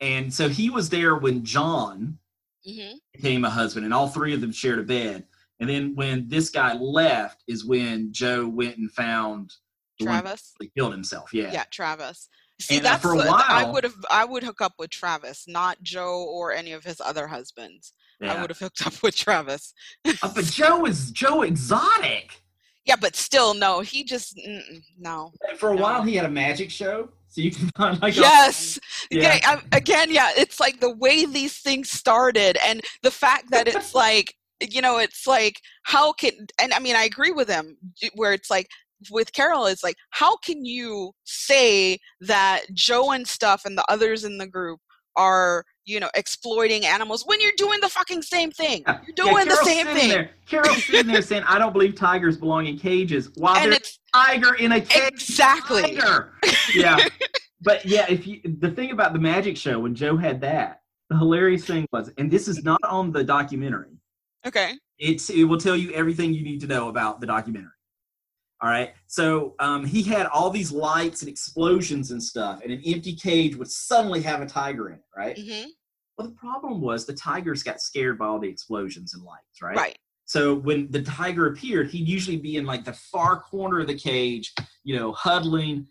[0.02, 2.18] and so he was there when John
[2.66, 5.26] hmm became a husband, and all three of them shared a bed.
[5.60, 9.54] And then when this guy left, is when Joe went and found
[10.02, 10.54] Travis.
[10.60, 11.34] He killed himself.
[11.34, 11.52] Yeah.
[11.54, 12.28] Yeah, Travis.
[12.60, 14.90] See, And, uh, that's for a the- I would have I would hook up with
[14.90, 17.94] Travis, not Joe or any of his other husbands.
[18.22, 19.74] I would have hooked up with Travis.
[20.06, 22.42] Uh, but Joe is Joe Exotic.
[22.86, 23.82] Yeah, but still, no.
[23.82, 24.40] He just
[24.98, 25.32] no.
[25.58, 25.82] For a No.
[25.82, 28.80] while, he had a magic show, so you can find like yes
[29.12, 29.40] Yeah.
[29.42, 29.60] yeah.
[29.72, 33.94] I, again yeah it's like the way these things started and the fact that it's
[34.06, 37.78] like you know it's like how can and i mean i agree with him
[38.14, 38.68] where it's like
[39.12, 44.24] with carole it's like how can you say that joe and stuff and the others
[44.24, 44.80] in the group
[45.18, 49.00] are you know exploiting animals when you're doing the fucking same thing Yeah.
[49.06, 51.96] you're Yeah, doing the Carole's same thing There, Carole's sitting there saying, "I don't believe
[51.96, 55.08] tigers belong in cages." While and there's tiger in a cage.
[55.14, 56.34] exactly Tiger.
[56.74, 56.98] Yeah.
[57.62, 61.18] but yeah, if you the thing about the magic show when Joe had that, the
[61.18, 63.98] hilarious thing was, and this is not on the documentary.
[64.46, 67.72] okay It's it will tell you everything you need to know about the documentary.
[68.66, 68.94] All right.
[69.06, 73.56] So um, he had all these lights and explosions and stuff, and an empty cage
[73.56, 75.38] would suddenly have a tiger in it, right?
[75.38, 75.70] hmm
[76.18, 79.76] Well, the problem was the tigers got scared by all the explosions and lights, right?
[79.78, 83.88] right So when the tiger appeared, he'd usually be in like the far corner of
[83.88, 84.52] the cage,
[84.84, 85.86] you know, huddling,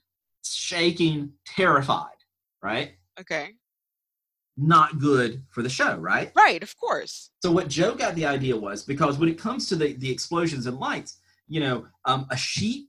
[0.44, 2.18] shaking, terrified,
[2.60, 2.96] right?
[3.20, 3.50] okay
[4.56, 6.32] Not good for the show, right?
[6.34, 9.76] right of course So what Joe got the idea was because when it comes to
[9.76, 12.88] the, the explosions and lights, you know, um, a sheep,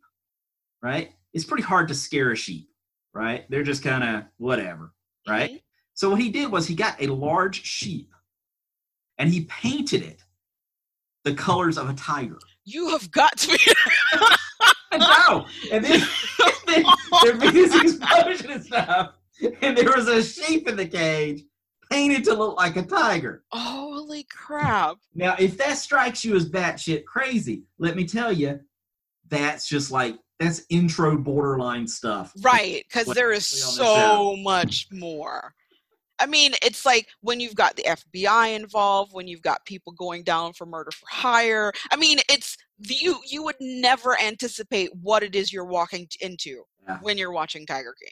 [0.82, 1.12] right?
[1.34, 2.70] It's pretty hard to scare a sheep,
[3.14, 3.46] right?
[3.50, 4.94] They're just kind of whatever.
[5.28, 5.52] right?
[5.52, 5.62] Mhm.
[5.94, 8.12] So what he did was he got a large sheep
[9.18, 10.24] and he painted it
[11.24, 12.38] the colors of a tiger.
[12.66, 13.58] You have got to be.
[14.98, 15.46] Know.
[15.74, 16.86] And then, and then
[17.24, 19.12] there'd be this explosion and stuff,
[19.62, 21.44] and there was a sheep in the cage
[21.96, 23.44] painted to look like a tiger.
[23.52, 24.98] Holy crap!
[25.14, 28.60] Now, if that strikes you as batshit crazy, let me tell you,
[29.30, 32.34] that's just like that's intro borderline stuff.
[32.42, 35.54] Right, because there is we on the so much more.
[36.18, 40.24] I mean, it's like when you've got the FBI involved, when you've got people going
[40.24, 41.74] down for murder for hire.
[41.92, 43.18] I mean, it's you.
[43.30, 47.00] You would never anticipate what it is you're walking into Yeah.
[47.02, 48.12] when you're watching Tiger King.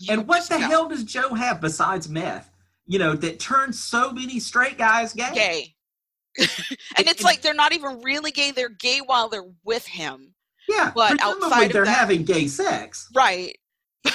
[0.00, 0.66] You And what the know.
[0.66, 2.50] hell does Joe have besides meth?
[2.86, 5.30] You know, that turns so many straight guys gay.
[5.34, 5.74] Gay.
[6.96, 10.34] and it's like they're not even really gay; they're gay while they're with him.
[10.68, 13.08] Yeah, But outside of they're that- having gay sex.
[13.14, 13.56] Right.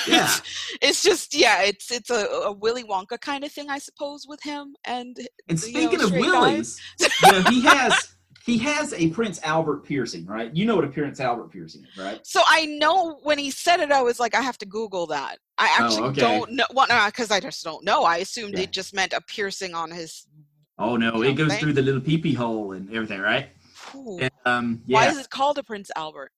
[0.08, 0.32] Yeah.
[0.82, 4.42] it's just yeah, it's it's a, a Willy Wonka kind of thing, I suppose, with
[4.44, 4.76] him.
[4.86, 5.16] And
[5.48, 9.84] And you know, speaking of willies, you know, he has he has a Prince Albert
[9.86, 10.54] piercing, right?
[10.56, 12.20] You know what a Prince Albert piercing is, right?
[12.26, 15.38] so I know when he said it, I was like, I have to Google that.
[15.58, 16.22] I Oh, actually okay.
[16.22, 16.66] don't know.
[16.74, 18.04] Well, because I just don't know.
[18.04, 18.62] I assumed Yeah.
[18.64, 20.26] it just meant a piercing on his.
[20.78, 23.50] Oh no, it goes thank- through the little pee-pee hole and everything, right?
[23.94, 26.32] And, um, Why is it called a Prince Albert?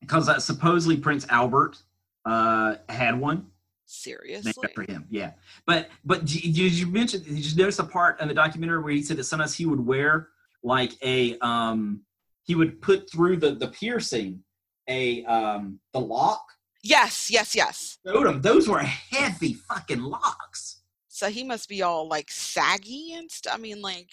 [0.00, 1.82] because uh, supposedly Prince Albert
[2.24, 3.46] uh, had one
[3.86, 4.52] Seriously.
[4.56, 5.06] named after him.
[5.10, 5.32] Yeah,
[5.66, 7.22] but but did you mention?
[7.22, 9.84] Did you notice a part in the documentary where he said that sometimes he would
[9.84, 10.28] wear
[10.62, 12.02] like a um
[12.44, 14.42] he would put through the the piercing
[14.88, 16.44] a um the lock.
[16.82, 17.98] Yes, yes, yes.
[18.06, 20.82] Showed those were heavy fucking locks.
[21.08, 23.54] So he must be all like saggy and stuff.
[23.54, 24.10] I mean, like.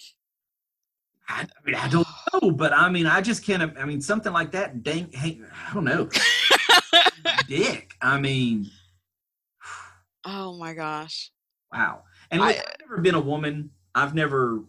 [1.30, 2.06] I, I mean, I don't
[2.42, 3.76] know, but I mean, I just can't.
[3.78, 4.82] I mean, something like that.
[4.82, 6.08] Dang, hang, I don't know.
[7.48, 7.92] Dick.
[8.00, 8.70] I mean,
[10.24, 11.30] oh my gosh.
[11.72, 12.02] wow.
[12.30, 13.70] And look, I- I've never been a woman.
[13.94, 14.64] I've never,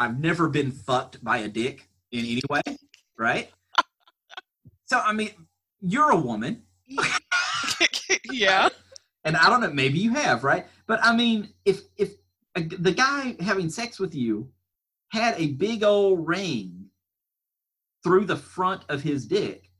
[0.00, 2.62] I've never been fucked by a dick in any way,
[3.18, 3.50] right?
[4.86, 5.30] So I mean,
[5.82, 6.62] you're a woman,
[8.32, 8.70] yeah.
[9.24, 9.70] and I don't know.
[9.70, 10.66] Maybe you have, right?
[10.86, 12.14] But I mean, if if
[12.56, 14.50] a, the guy having sex with you
[15.10, 16.86] had a big old ring
[18.02, 19.70] through the front of his dick,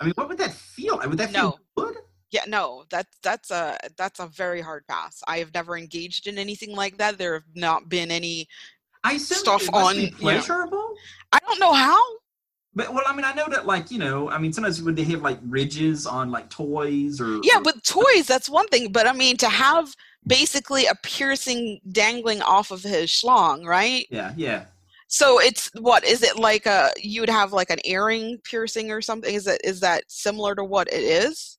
[0.00, 0.98] I mean, what would that feel?
[0.98, 1.08] like?
[1.08, 1.96] Would that feel good?
[2.30, 5.22] Yeah, no, that's that's a that's a very hard pass.
[5.26, 7.18] I have never engaged in anything like that.
[7.18, 8.46] There have not been any.
[9.04, 10.16] I assume Stuff it on, be you know.
[10.18, 10.94] pleasurable.
[11.32, 12.02] I don't know how.
[12.74, 15.04] But well, I mean, I know that like you know, I mean, sometimes would they
[15.04, 18.92] have like ridges on like toys or Yeah, or- with toys, that's one thing.
[18.92, 19.94] But I mean, to have
[20.26, 24.06] basically a piercing dangling off of his schlong, right?
[24.10, 24.64] yeah, yeah.
[25.08, 26.66] So it's what is it like?
[26.66, 29.34] A you would have like an earring piercing or something?
[29.34, 31.58] Is that is that similar to what it is?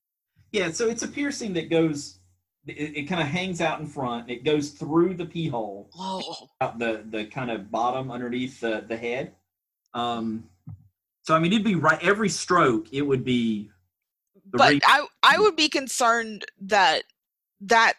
[0.52, 2.18] Yeah, so it's a piercing that goes,
[2.66, 4.30] it, it kind of hangs out in front.
[4.30, 8.84] It goes through the pee hole, Oh, out the the kind of bottom underneath the
[8.86, 9.32] the head.
[9.94, 10.44] Um,
[11.22, 12.92] so I mean, it'd be right every stroke.
[12.92, 13.70] It would be.
[14.46, 17.02] But ring- I I would be concerned that
[17.62, 17.94] that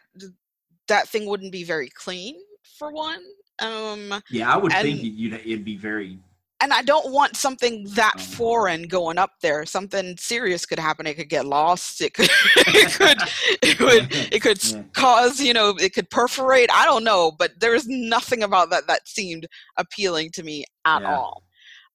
[0.87, 2.35] that thing wouldn't be very clean
[2.77, 3.23] for one.
[3.59, 6.19] Um, yeah, I would think you'd it'd be very.
[6.63, 8.19] And I don't want something that Oh.
[8.21, 9.65] foreign going up there.
[9.65, 11.05] Something serious could happen.
[11.05, 11.99] It could get lost.
[12.01, 13.17] It could it could
[13.61, 14.83] it would it could Yeah.
[14.93, 16.69] cause you know it could perforate.
[16.71, 19.45] I don't know, but there was nothing about that that seemed
[19.77, 21.15] appealing to me at Yeah.
[21.17, 21.43] all.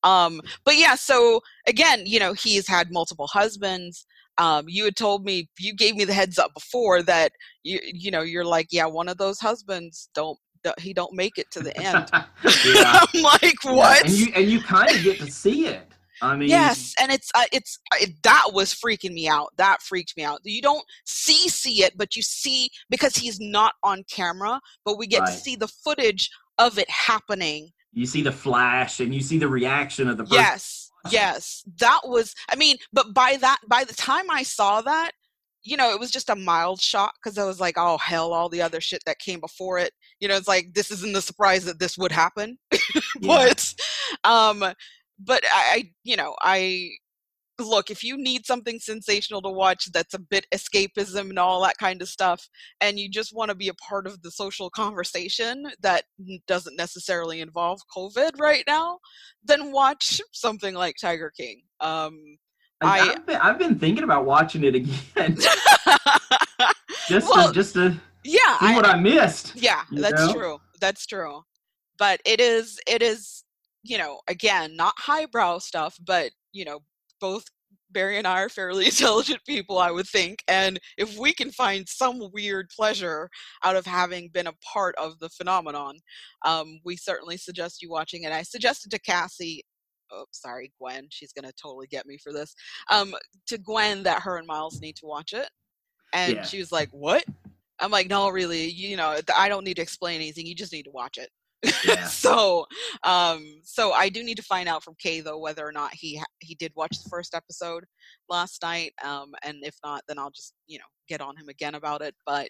[0.04, 4.07] Um, but yeah, so again, you know, he's had multiple husbands.
[4.37, 7.33] Um, you had told me you gave me the heads up before that
[7.64, 10.38] you you know you're like yeah one of those husbands don't
[10.79, 12.09] he don't make it to the end.
[12.12, 14.05] I'm like Yeah, what?
[14.05, 15.83] And you and you kind of get to see it.
[16.21, 19.49] I mean, Yes, and it's uh, it's uh, it, that was freaking me out.
[19.57, 20.40] That freaked me out.
[20.44, 25.07] You don't see see it, but you see because he's not on camera, but we
[25.07, 27.71] get to see the footage of it happening.
[27.92, 30.38] you see the flash and you see the reaction of the person.
[30.38, 32.35] Yes, yes, that was.
[32.51, 35.12] I mean, but by that by the time I saw that,
[35.68, 38.48] you know, it was just a mild shock because I was like, oh hell, all
[38.48, 39.92] the other shit that came before it.
[40.18, 42.59] You know, it's like this isn't the surprise that this would happen.
[43.20, 43.48] Yeah.
[43.48, 43.74] but
[44.24, 44.61] um
[45.18, 46.90] but I, I you know i
[47.59, 51.76] look if you need something sensational to watch that's a bit escapism and all that
[51.78, 52.48] kind of stuff
[52.81, 56.04] and you just want to be a part of the social conversation that
[56.46, 58.98] doesn't necessarily involve covid right now
[59.44, 62.16] then watch something like tiger king um
[62.81, 65.37] I, have been, I've been thinking about watching it again,
[67.09, 69.55] just Well, to, just to yeah see I, what I missed.
[69.57, 70.33] yeah that's know?
[70.33, 71.43] true that's true
[71.99, 73.45] but it is it is
[73.83, 76.81] you know again not highbrow stuff but you know
[77.21, 77.45] both
[77.91, 80.41] Barry and I are fairly intelligent people, I would think.
[80.47, 83.31] And if we can find some weird pleasure
[83.64, 85.99] out of having been a part of the phenomenon,
[86.45, 88.33] um, we certainly suggest you watching it.
[88.33, 89.64] I suggested to Cassie,
[90.12, 92.55] oh, sorry, Gwen, she's going to totally get me for this,
[92.90, 93.14] um,
[93.47, 95.49] to Gwen that her and Miles need to watch it.
[96.12, 96.42] And Yeah.
[96.42, 97.25] she was like, what?
[97.81, 100.47] I'm like, no, really, you know, I don't need to explain anything.
[100.47, 101.31] You just need to watch it.
[101.85, 102.07] Yeah.
[102.07, 102.66] so,
[103.05, 106.21] um, so I do need to find out from Kay though whether or not he
[106.40, 107.85] he did watch the first episode
[108.29, 108.92] last night.
[109.05, 112.14] Um, and if not, then I'll just you know get on him again about it.
[112.27, 112.49] But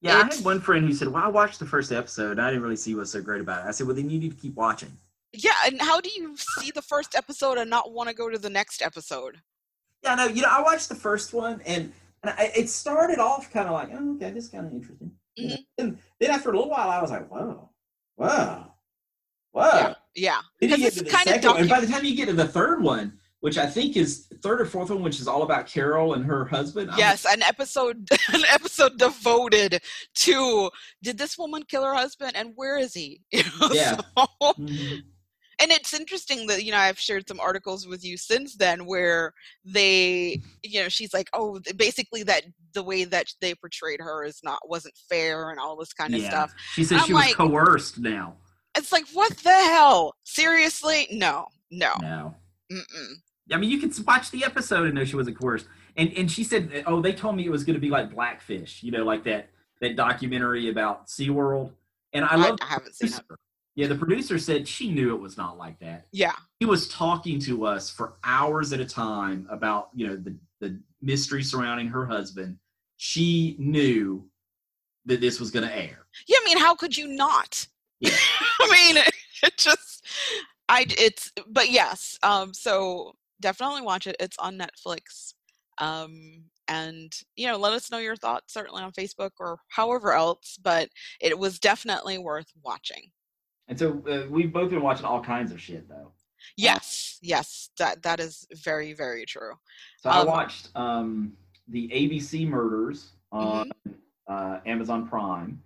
[0.00, 2.32] Yeah, I had one friend who said, "Well, I watched the first episode.
[2.32, 4.18] and I didn't really see what's so great about it." I said, "Well, then you
[4.20, 4.96] need to keep watching."
[5.34, 8.38] Yeah, and how do you see the first episode and not want to go to
[8.38, 9.38] the next episode?
[10.02, 11.92] Yeah, no, you know, I watched the first one, and,
[12.22, 15.10] and I, it started off kind of like, "Oh, okay, this is kind of interesting."
[15.36, 15.56] Know?
[15.78, 17.70] And then after a little while, I was like, "Whoa,
[18.16, 18.66] whoa,
[19.52, 20.40] whoa!" Yeah, yeah.
[20.60, 22.46] Then you Because get it's kind of and by the time you get to the
[22.46, 26.14] third one, which I think is third or fourth one, which is all about Carole
[26.14, 26.90] and her husband.
[26.90, 29.80] I'm- Yes, an episode an episode devoted
[30.16, 30.70] to
[31.02, 33.22] did this woman kill her husband and where is he?
[33.32, 33.96] You know, Yeah.
[33.96, 34.26] so-
[34.58, 35.02] Mhm.
[35.60, 39.32] And it's interesting that you know i've shared some articles with you since then where
[39.64, 44.40] they you know she's like oh basically that the way that they portrayed her is
[44.42, 46.28] not wasn't fair and all this kind of Yeah.
[46.30, 47.98] stuff She said I'm she was like- coerced.
[47.98, 48.36] Now,
[48.76, 52.34] it's like what the hell seriously no no no.
[52.72, 53.12] Mm-mm.
[53.52, 55.66] I mean, you could watch the episode and know she wasn't coerced.
[55.96, 58.82] And and she said, "Oh, they told me it was going to be like Blackfish,
[58.82, 61.70] you know, like that that documentary about SeaWorld."
[62.14, 63.20] And I I, love I haven't seen it
[63.76, 66.06] Yeah, the producer said she knew it was not like that.
[66.12, 70.36] yeah He was talking to us for hours at a time about, you know, the
[70.60, 72.56] the mystery surrounding her husband.
[72.96, 74.28] She knew
[75.06, 76.06] that this was going to air.
[76.28, 77.66] yeah i mean how could you not
[78.00, 78.10] Yeah.
[78.60, 80.06] i mean it, it just
[80.70, 85.34] i it's but yes um so definitely watch it it's on netflix
[85.78, 90.56] um and you know let us know your thoughts certainly on facebook or however else
[90.62, 90.88] but
[91.20, 93.10] it was definitely worth watching
[93.68, 96.12] And so uh, we've both been watching all kinds of shit though.
[96.56, 99.54] yes yes that that is very very true
[100.02, 101.32] So I Um, watched um,
[101.68, 103.92] the ABC Murders on Mm-hmm.
[104.32, 105.62] uh, Amazon Prime,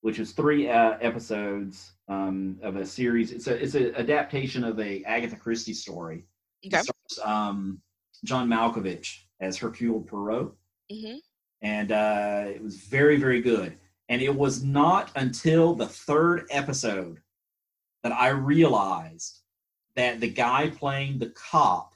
[0.00, 3.32] which is three uh, episodes um, of a series.
[3.32, 6.24] It's a it's an adaptation of a Agatha Christie story.
[6.62, 7.80] It okay stars, um,
[8.24, 9.08] John Malkovich
[9.40, 10.52] as Hercule Poirot,
[10.90, 11.16] hmm
[11.62, 13.76] and uh, it was very very good.
[14.08, 17.18] And it was not until the third episode
[18.06, 19.40] that I realized
[19.96, 21.92] that the guy playing the cop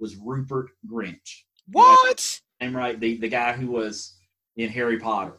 [0.00, 1.20] was Rupert Grint.
[1.70, 2.98] what I'm right.
[2.98, 4.16] The the guy who was
[4.56, 5.38] in Harry Potter,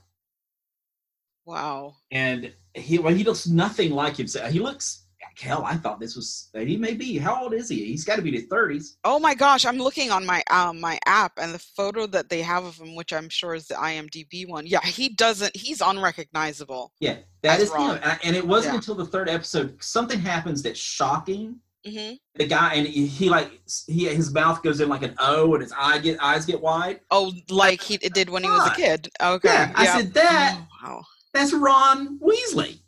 [1.45, 4.51] wow and he well, he looks nothing like himself.
[4.51, 5.06] He looks
[5.39, 5.63] hell.
[5.65, 7.17] I thought this was he may be.
[7.17, 7.85] How old is he?
[7.85, 8.97] He's got to be in his thirties.
[9.03, 12.41] oh my gosh i'm looking on my um my app and the photo that they
[12.41, 16.91] have of him which i'm sure is the imdb one yeah he doesn't he's unrecognizable
[16.99, 17.97] Yeah, That's wrong.
[17.97, 18.17] him.
[18.23, 18.77] And- it wasn't Yeah.
[18.77, 21.59] until the third episode something happens that's shocking.
[21.85, 23.51] hmm The guy and he, like
[23.87, 26.99] he his mouth goes in like an O, and his eye get eyes get wide.
[27.11, 29.09] Oh, like he did when he was a kid.
[29.21, 29.47] Okay.
[29.49, 30.59] Yeah, I said that.
[30.59, 31.03] Oh, wow.
[31.33, 32.79] That's Ron Weasley.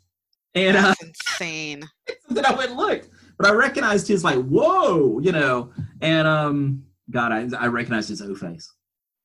[0.54, 1.88] And uh, insane.
[2.30, 3.08] then I went and looked,
[3.38, 8.20] but I recognized his like, whoa, you know, and um, God, I, I recognized his
[8.22, 8.72] O face,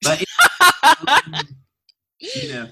[0.02, 0.28] but it,
[0.84, 1.42] um,
[2.20, 2.68] you know,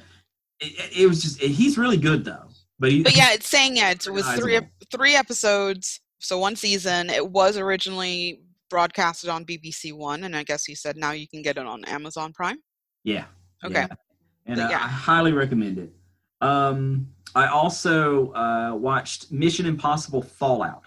[0.59, 2.47] it, it was just he's really good though.
[2.79, 4.59] But, he, but yeah, it's saying yeah, it was three
[4.91, 7.09] three episodes, so one season.
[7.09, 11.41] It was originally broadcasted on BBC One, and I guess you said now you can
[11.41, 12.57] get it on Amazon Prime.
[13.03, 13.25] yeah,
[13.63, 13.81] Okay.
[13.81, 13.87] yeah.
[14.45, 14.77] and uh, yeah.
[14.77, 15.91] I highly recommend it.
[16.41, 20.83] Um, I also uh, watched Mission Impossible Fallout.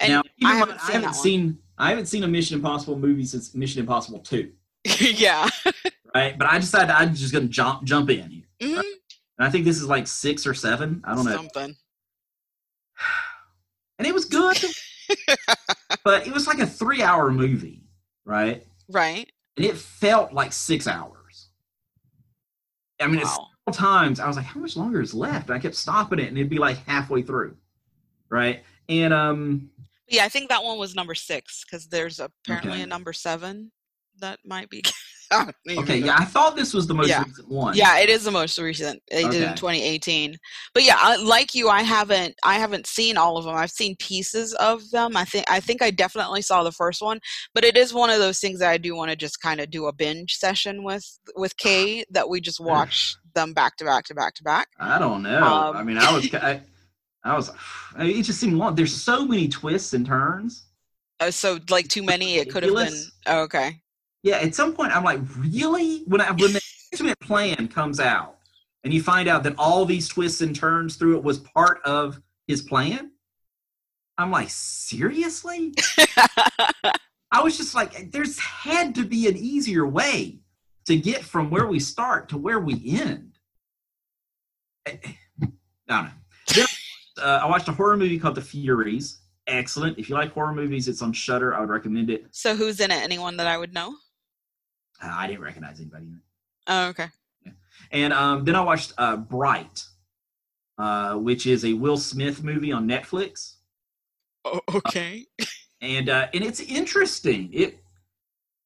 [0.00, 3.24] And now, I haven't I seen haven't seen I haven't seen a Mission Impossible movie
[3.24, 4.52] since Mission Impossible Two,
[5.00, 5.48] yeah.
[6.14, 6.36] right?
[6.38, 8.44] But I decided I'm just gonna jump jump in here.
[8.60, 8.82] Mhm.
[9.38, 11.02] And I think this is like six or seven.
[11.04, 11.36] I don't know.
[11.36, 11.76] Something.
[13.96, 14.58] And it was good,
[16.04, 17.84] but it was like a three hour movie,
[18.24, 18.66] right?
[18.88, 19.30] Right.
[19.56, 21.50] And it felt like six hours.
[23.00, 23.46] I mean, it's Wow.
[23.46, 25.48] several times I was like, how much longer is left?
[25.48, 27.56] And I kept stopping it and it'd be like halfway through.
[28.28, 28.62] Right.
[28.88, 29.70] And um
[30.08, 32.82] Yeah, I think that one was number six because there's apparently Okay.
[32.82, 33.72] a number seven
[34.20, 34.82] that might be.
[35.68, 37.24] Okay, yeah, I thought this was the most Yeah.
[37.24, 37.76] recent one.
[37.76, 39.02] Yeah, it is the most recent.
[39.10, 40.36] They did in 2018.
[40.72, 43.54] But yeah, I, like you, I haven't I haven't seen all of them.
[43.54, 45.16] I've seen pieces of them.
[45.16, 47.18] I think I think I definitely saw the first one,
[47.54, 49.70] but it is one of those things that I do want to just kind of
[49.70, 51.06] do a binge session with
[51.36, 54.68] with Kay that we just watch them back to back to back to back.
[54.78, 55.42] I don't know.
[55.42, 56.60] Um, I mean, I was I,
[57.24, 57.50] I was
[57.96, 58.74] I mean, it just seemed long.
[58.74, 60.64] There's so many twists and turns
[61.20, 62.92] Oh, so like too many, it could have been.
[63.26, 63.80] Oh, okay.
[64.24, 65.98] Yeah, at some point I'm like, really?
[66.06, 66.62] When I, when the
[66.92, 68.38] ultimate plan comes out,
[68.82, 72.20] and you find out that all these twists and turns through it was part of
[72.48, 73.12] his plan,
[74.16, 75.74] I'm like, seriously?
[77.30, 80.38] I was just like, there's had to be an easier way
[80.86, 83.32] to get from where we start to where we end.
[84.86, 85.00] I
[85.42, 85.48] I
[85.88, 86.10] don't know.
[86.54, 86.66] Then,
[87.22, 89.18] uh, I watched a horror movie called The Furies.
[89.46, 89.98] Excellent.
[89.98, 91.54] If you like horror movies, it's on Shudder.
[91.54, 92.26] I would recommend it.
[92.30, 93.02] so who's in it?
[93.02, 93.94] Anyone that I would know?
[95.02, 96.08] Uh, I didn't recognize anybody.
[96.66, 97.08] Oh, okay.
[97.90, 99.84] And um, then I watched uh, Bright,
[100.78, 103.56] uh, which is a Will Smith movie on Netflix,
[104.44, 105.26] Oh, okay.
[105.80, 107.50] and uh, and it's interesting.
[107.52, 107.78] It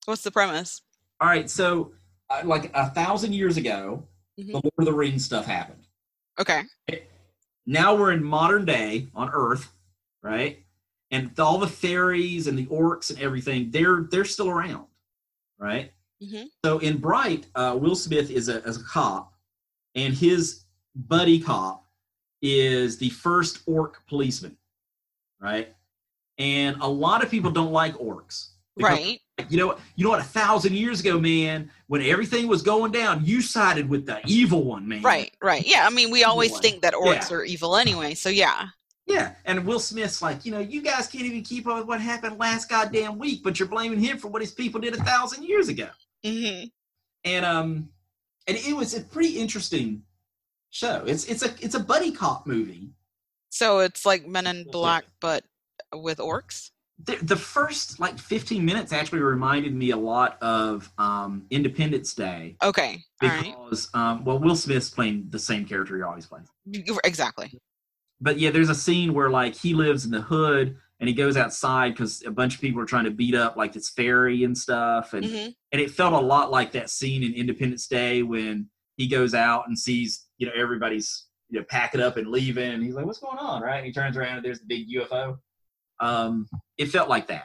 [0.07, 0.83] What's the premise?
[1.21, 1.49] all right.
[1.51, 1.93] So
[2.31, 4.07] uh, like a thousand years ago,
[4.39, 4.47] Mhm.
[4.53, 5.85] the Lord of the Rings stuff happened.
[6.41, 6.63] Okay.
[7.67, 9.71] Now we're in modern day on Earth,
[10.23, 10.65] right?
[11.11, 14.87] And all the fairies and the orcs and everything, they're they're still around,
[15.59, 15.93] right?
[16.23, 16.47] Mhm.
[16.65, 19.33] So in Bright, uh, Will Smith is a, as a cop,
[19.95, 20.65] and his
[20.95, 21.85] buddy cop
[22.43, 24.57] is the first orc policeman,
[25.41, 25.75] right?
[26.39, 28.51] And a lot of people don't like orcs.
[28.81, 29.21] Right.
[29.49, 30.21] You know, you know what?
[30.21, 34.63] A thousand years ago, man, when everything was going down, you sided with the evil
[34.63, 35.03] one, man.
[35.03, 35.33] Right.
[35.43, 35.67] Right.
[35.67, 35.85] Yeah.
[35.85, 36.63] I mean, we always one.
[36.63, 37.37] think that orcs Yeah.
[37.39, 38.15] are evil anyway.
[38.15, 38.69] So yeah.
[39.07, 41.99] Yeah, and Will Smith's like, you know, you guys can't even keep up with what
[41.99, 45.45] happened last goddamn week, but you're blaming him for what his people did a thousand
[45.45, 45.89] years ago.
[46.25, 46.65] Hmm
[47.25, 47.91] And um,
[48.47, 50.03] and it was a pretty interesting
[50.71, 51.05] show.
[51.07, 52.91] It's it's a it's a buddy cop movie.
[53.51, 55.45] So it's like Men in Black, but
[55.95, 56.71] with orcs.
[57.05, 62.57] The, the first like 15 minutes actually reminded me a lot of um, Independence Day
[62.63, 62.99] Okay.
[63.23, 63.55] All right.
[63.69, 66.49] because um, well, Will Smith's playing the same character he always plays.
[67.05, 67.57] Exactly.
[68.21, 71.37] but yeah, there's a scene where like he lives in the hood and he goes
[71.37, 74.57] outside because a bunch of people are trying to beat up like this ferry and
[74.57, 78.69] stuff, and hmm and it felt a lot like that scene in Independence Day when
[78.97, 82.83] he goes out and sees you know everybody's you know packing up and leaving, and
[82.83, 83.77] he's like, "What's going on?" Right?
[83.79, 85.39] And he turns around and there's the big UFO.
[86.01, 87.45] Um, it felt like that.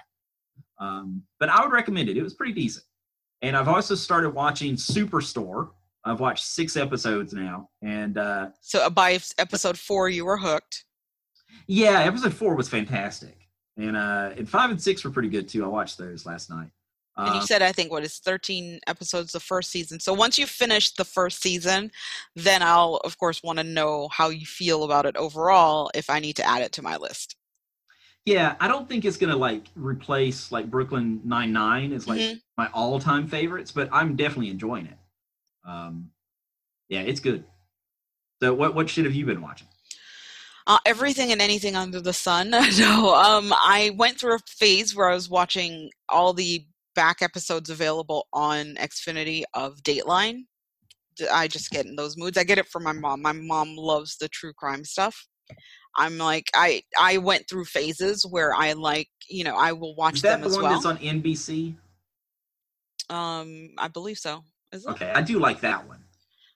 [0.80, 2.18] Um, but I would recommend it.
[2.18, 2.86] It was pretty decent.
[3.41, 5.72] And I've also started watching Superstore.
[6.06, 10.86] I've watched six episodes now, and uh, So uh, by episode four, you were hooked.
[11.68, 13.43] Yeah, episode four was fantastic,
[13.78, 15.63] and uh, and five and six were pretty good too.
[15.65, 16.69] I watched those last night.
[17.26, 19.99] And you Um, said, I think, what is 13 episodes the first season.
[19.99, 21.91] So once you finish the first season,
[22.36, 26.19] then I'll, of course, want to know how you feel about it overall if I
[26.19, 27.36] need to add it to my list.
[28.26, 32.41] yeah, I don't think it's gonna like replace like Brooklyn Nine Nine as like Mhm.
[32.57, 34.97] my all time favorites, but I'm definitely enjoying it.
[35.67, 36.11] Um,
[36.89, 37.45] yeah, it's good.
[38.41, 39.67] So what what shit have you been watching?
[40.66, 42.49] Uh, everything and anything under the sun.
[42.78, 47.70] no, um, I went through a phase where I was watching all the back episodes
[47.70, 50.43] available on Xfinity of Dateline.
[51.32, 52.38] I just get in those moods.
[52.38, 53.22] I get it from my mom.
[53.22, 55.28] My mom loves the true crime stuff.
[55.95, 60.16] I'm like I I went through phases where I like you know I will watch
[60.16, 60.74] Is that them the as one well.
[60.74, 61.76] that's on NBC?
[63.09, 64.43] um, I believe so.
[64.72, 64.89] Is it?
[64.91, 66.03] Okay, I do like that one.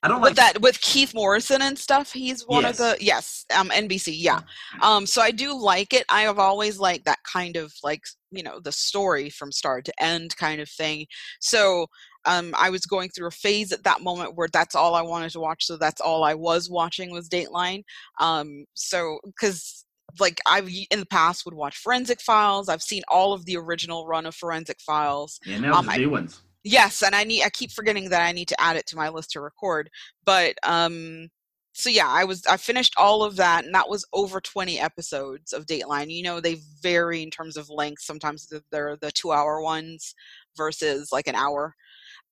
[0.08, 2.14] I don't with that with Keith Morrison and stuff.
[2.14, 4.14] He's one of the yes, um, NBC.
[4.16, 4.39] Yeah,
[4.82, 6.05] um, so I do like it.
[6.10, 8.01] I have always liked that kind of like
[8.32, 11.05] you know the story from start to end kind of thing.
[11.41, 11.88] So
[12.24, 15.32] um, I was going through a phase at that moment where that's all I wanted
[15.32, 15.66] to watch.
[15.66, 17.84] So that's all I was watching was Dateline.
[18.20, 19.84] Um, so because
[20.22, 22.70] like I've in the past would watch Forensic Files.
[22.70, 25.38] I've seen all of the original run of Forensic Files.
[25.45, 26.41] Yeah, now um, the new ones.
[26.64, 29.10] Yes, and I need I keep forgetting that I need to add it to my
[29.10, 29.89] list to record.
[30.26, 31.30] But um
[31.74, 35.53] so yeah, I was I finished all of that and that was over 20 episodes
[35.53, 36.10] of Dateline.
[36.10, 38.01] You know, they vary in terms of length.
[38.01, 40.16] Sometimes they're the 2-hour ones
[40.58, 41.76] versus like an hour.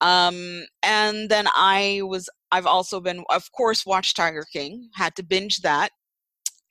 [0.01, 4.89] Um and then I was I've also been of course watched Tiger King.
[4.95, 5.91] Had to binge that.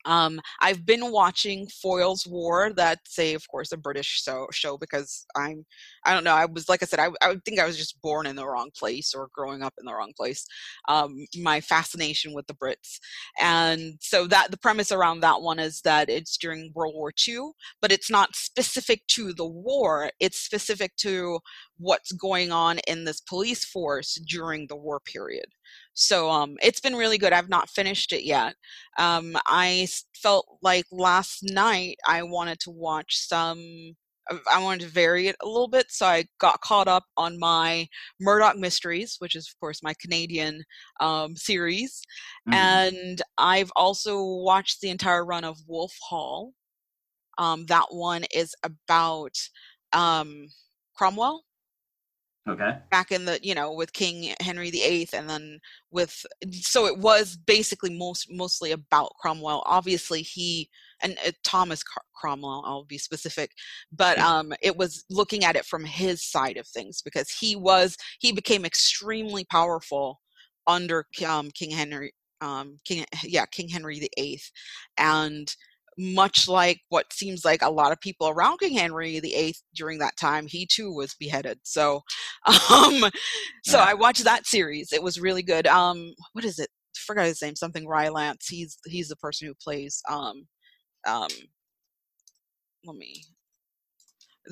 [0.05, 2.71] Um, I've been watching Foyle's War.
[2.75, 5.65] That's a, of course, a British show, show because I'm,
[6.05, 6.33] I don't know.
[6.33, 8.69] I was, like I said, I, I think I was just born in the wrong
[8.77, 10.45] place or growing up in the wrong place.
[10.87, 12.99] Um, my fascination with the Brits,
[13.39, 17.51] and so that the premise around that one is that it's during World War II,
[17.81, 20.11] but it's not specific to the war.
[20.19, 21.39] It's specific to
[21.77, 25.45] what's going on in this police force during the war period.
[25.95, 27.33] So um, it's been really good.
[27.33, 28.55] I've not finished it yet
[28.97, 33.95] um, I felt like last night I wanted to watch some.
[34.29, 37.39] uh, I wanted to vary it a little bit, so I got caught up on
[37.39, 37.87] my
[38.19, 40.63] Murdoch Mysteries, which is of course my Canadian
[40.99, 42.01] um, series,
[42.45, 42.55] Mhm.
[42.55, 46.53] and I've also watched the entire run of Wolf Hall.
[47.37, 49.35] Um, that one is about
[49.93, 50.47] um,
[50.95, 51.43] Cromwell
[52.47, 52.77] Okay.
[52.91, 55.59] back in the you know with King Henry VIII, and then
[55.91, 59.63] with so it was basically most mostly about Cromwell.
[59.65, 60.69] Obviously, he
[61.01, 62.63] and uh, Thomas Cr- Cromwell.
[62.65, 63.51] I'll be specific,
[63.91, 67.97] but um, it was looking at it from his side of things because he was
[68.19, 70.21] he became extremely powerful
[70.67, 72.13] under um, King Henry.
[72.41, 74.39] Um, King yeah King Henry VIII,
[74.97, 75.53] and
[75.97, 80.17] much like what seems like a lot of people around King Henry VIII during that
[80.17, 81.59] time, he too was beheaded.
[81.63, 82.01] So,
[82.45, 83.05] um,
[83.63, 83.79] so.
[83.79, 84.91] I watched that series.
[84.91, 85.67] It was really good.
[85.67, 86.69] Um, what is it?
[86.95, 87.55] I forgot his name.
[87.55, 88.47] Something Rylance.
[88.47, 90.01] He's he's the person who plays.
[90.09, 90.47] Um,
[91.07, 91.29] um,
[92.85, 93.23] let me.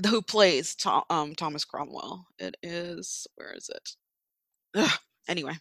[0.07, 2.25] Who plays Tom, um, Thomas Cromwell?
[2.39, 3.89] It is where is it?
[4.75, 5.55] Ugh, anyway,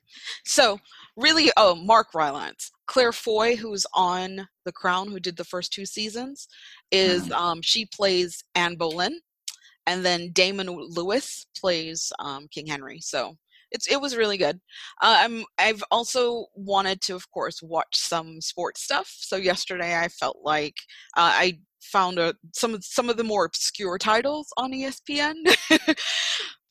[0.45, 0.79] so
[1.17, 5.87] really, oh, Mark Rylance, Claire Foy, who's on The Crown, who did the first two
[5.87, 6.49] seasons,
[6.91, 7.33] is Mhm.
[7.33, 9.21] um, she plays Anne Boleyn,
[9.87, 13.01] and then Damian Lewis plays um, King Henry.
[13.01, 13.37] So
[13.71, 14.61] it's it was really good.
[15.01, 19.09] Uh, I'm I've also wanted to, of course, watch some sports stuff.
[19.19, 20.77] So yesterday I felt like
[21.17, 25.35] uh, I found a, some of some of the more obscure titles on ESPN.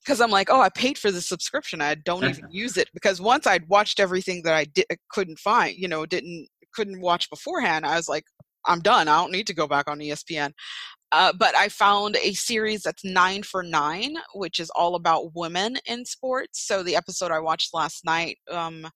[0.04, 1.82] Because I'm like, oh, I paid for the subscription.
[1.82, 5.76] I don't even use it because once I'd watched everything that I di- couldn't find,
[5.78, 7.86] you know, didn't couldn't watch beforehand.
[7.86, 8.24] I was like,
[8.66, 9.08] I'm done.
[9.08, 10.52] I don't need to go back on ESPN.
[11.12, 15.78] Uh, but I found a series that's nine for nine, which is all about women
[15.86, 16.66] in sports.
[16.66, 18.88] So the episode I watched last night, um,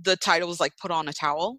[0.00, 1.58] the title was like "Put on a Towel,"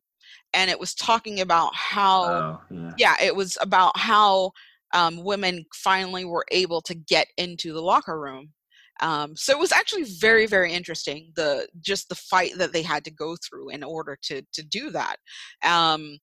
[0.54, 2.92] and it was talking about how Oh, yeah.
[2.98, 4.52] yeah, it was about how
[4.94, 8.54] um, women finally were able to get into the locker room.
[9.02, 11.32] Um, so it was actually very, very interesting.
[11.36, 14.92] The just the fight that they had to go through in order to to do
[14.92, 15.18] that,
[15.64, 16.20] um,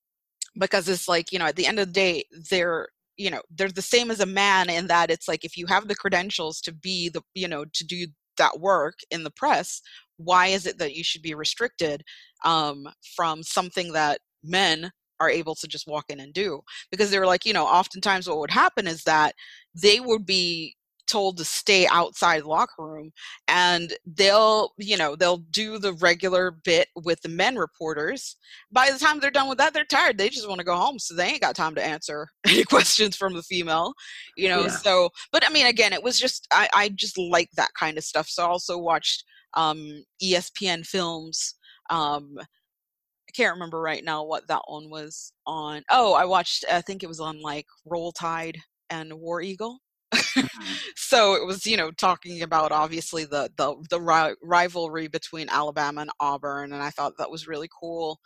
[0.58, 3.68] because it's like you know at the end of the day they're you know they're
[3.68, 6.72] the same as a man in that it's like if you have the credentials to
[6.72, 8.06] be the you know to do
[8.38, 9.82] that work in the press
[10.16, 12.02] why is it that you should be restricted
[12.44, 14.90] um, from something that men
[15.20, 16.60] are able to just walk in and do
[16.90, 19.34] because they were like you know oftentimes what would happen is that
[19.74, 20.74] they would be
[21.10, 23.10] told to stay outside the locker room
[23.48, 28.36] and they'll you know they'll do the regular bit with the men reporters
[28.70, 30.98] by the time they're done with that they're tired they just want to go home
[30.98, 33.92] so they ain't got time to answer any questions from the female
[34.36, 34.68] you know Yeah.
[34.68, 38.04] so but i mean again it was just i i just like that kind of
[38.04, 41.54] stuff so i also watched um espn films
[41.90, 45.84] um I can't remember right now what that one was on.
[45.88, 46.64] Oh, I watched.
[46.68, 48.58] I think it was on like Roll Tide
[48.90, 49.78] and War Eagle.
[50.96, 56.02] so it was, you know, talking about obviously the the the ri- rivalry between Alabama
[56.02, 58.20] and Auburn, and I thought that was really cool.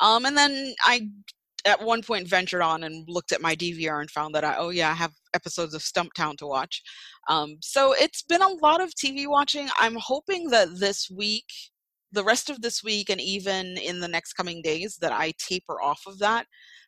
[0.00, 1.08] Um, and then I,
[1.66, 4.70] at one point, ventured on and looked at my DVR and found that I, oh
[4.70, 6.82] yeah, I have episodes of Stumptown to watch.
[7.28, 9.68] Um, so it's been a lot of TV watching.
[9.78, 11.46] I'm hoping that this week
[12.12, 15.80] the rest of this week and even in the next coming days that I taper
[15.80, 16.46] off of that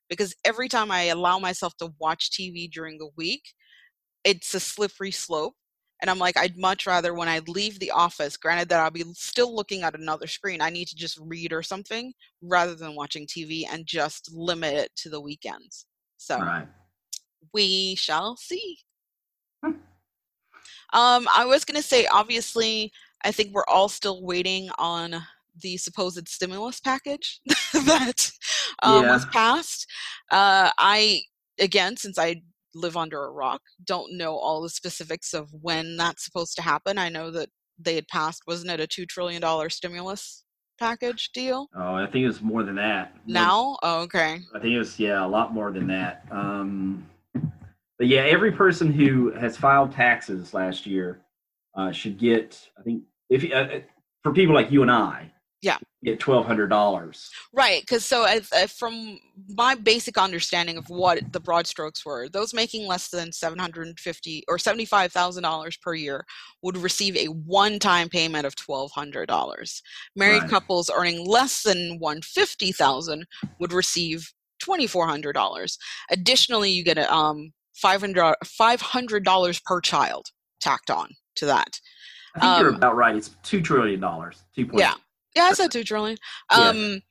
[0.08, 3.42] because every time I allow myself to watch TV during the week,
[4.24, 5.54] it's a slippery slope.
[6.02, 9.04] And I'm like, I'd much rather when I leave the office, granted that I'll be
[9.14, 12.12] still looking at another screen, I need to just read or something
[12.42, 15.86] rather than watching TV and just limit it to the weekends.
[16.18, 16.68] So Right.
[17.52, 18.78] we shall see.
[19.64, 19.72] Hmm.
[20.92, 22.92] Um, I was going to say, obviously,
[23.24, 25.22] I think we're all still waiting on
[25.62, 27.40] the supposed stimulus package
[27.72, 28.30] that
[28.82, 29.86] um, was passed.
[30.30, 31.22] Uh, I,
[31.58, 32.42] again, since I
[32.74, 36.98] live under a rock, don't know all the specifics of when that's supposed to happen.
[36.98, 37.48] I know that
[37.78, 40.44] they had passed, wasn't it a $2 trillion stimulus
[40.78, 41.68] package deal?
[41.76, 43.16] Oh, I think it was more than that.
[43.26, 43.76] Now?
[43.82, 44.40] Oh, okay.
[44.54, 46.26] I think it was yeah a lot more than that.
[46.30, 47.06] Um,
[47.98, 51.20] but yeah, every person who has filed taxes last year
[51.76, 52.68] uh, should get.
[52.78, 53.80] I think if uh, uh,
[54.22, 55.30] for people like you and I,
[55.62, 55.78] Yeah.
[56.04, 57.30] Get twelve hundred dollars.
[57.52, 62.28] Right, because so as, uh, from my basic understanding of what the broad strokes were,
[62.28, 66.24] those making less than seven hundred and fifty or seventy five thousand dollars per year
[66.62, 69.82] would receive a one time payment of twelve hundred dollars.
[70.14, 70.50] Married Right.
[70.50, 73.26] couples earning less than one fifty thousand
[73.58, 74.30] would receive
[74.60, 75.78] twenty four hundred dollars.
[76.10, 80.26] Additionally, you get a um five hundred dollars per child
[80.60, 81.80] tacked on to that.
[82.36, 83.14] I think you're Um, about right.
[83.16, 84.42] It's two trillion dollars.
[84.54, 84.78] Two point.
[84.80, 84.94] Yeah.
[85.34, 86.16] Yeah, I said two trillion.
[86.50, 86.68] Yeah.
[86.68, 87.02] Um,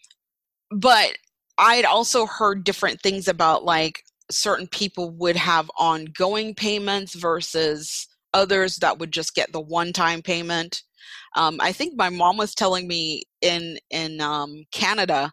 [0.72, 1.18] but
[1.58, 8.78] I'd also heard different things about like certain people would have ongoing payments versus others
[8.78, 10.82] that would just get the one-time payment.
[11.36, 15.32] Um, I think my mom was telling me in in um, Canada,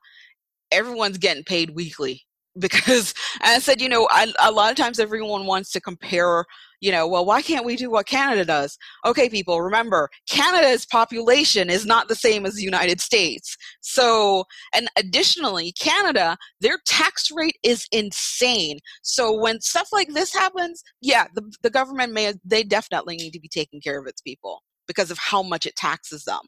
[0.70, 2.22] everyone's getting paid weekly.
[2.58, 6.44] Because I said, you know, I, a lot of times everyone wants to compare,
[6.80, 8.76] you know, well, why can't we do what Canada does?
[9.04, 13.56] Okay, people, remember, Canada's population is not the same as the United States.
[13.80, 14.44] So,
[14.74, 18.78] and additionally, Canada, their tax rate is insane.
[19.02, 23.40] So when stuff like this happens, yeah, the, the government may, they definitely need to
[23.40, 26.40] be taking care of its people because of how much it taxes them.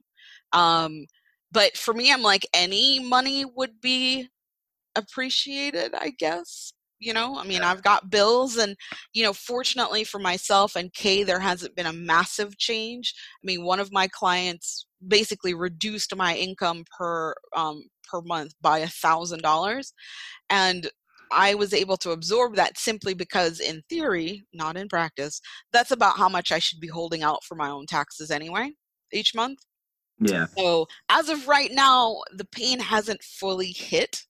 [0.53, 1.07] Um,
[1.53, 4.29] but for me, I'm like, any money would be
[4.97, 6.73] appreciated, I guess.
[6.99, 8.77] You know, I mean, I've got bills, and,
[9.13, 13.13] you know, fortunately for myself and Kay, there hasn't been a massive change.
[13.43, 18.79] I mean, one of my clients basically reduced my income per um, per month by
[18.79, 19.93] a thousand dollars
[20.49, 20.89] and
[21.33, 25.41] I was able to absorb that simply because, in theory, not in practice,
[25.73, 28.73] that's about how much I should be holding out for my own taxes anyway
[29.13, 29.59] each month.
[30.21, 30.47] Yeah.
[30.57, 34.23] So, as of right now, the pain hasn't fully hit.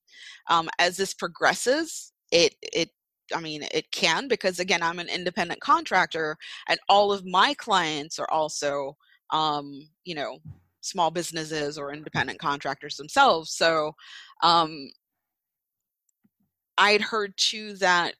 [0.48, 2.90] Um, as this progresses, it it
[3.34, 6.36] I mean, it can because again, I'm an independent contractor,
[6.68, 8.96] and all of my clients are also,
[9.30, 10.38] um, you know,
[10.80, 13.52] small businesses or independent contractors themselves.
[13.52, 13.92] So,
[14.42, 14.90] um,
[16.78, 18.14] I'd heard too that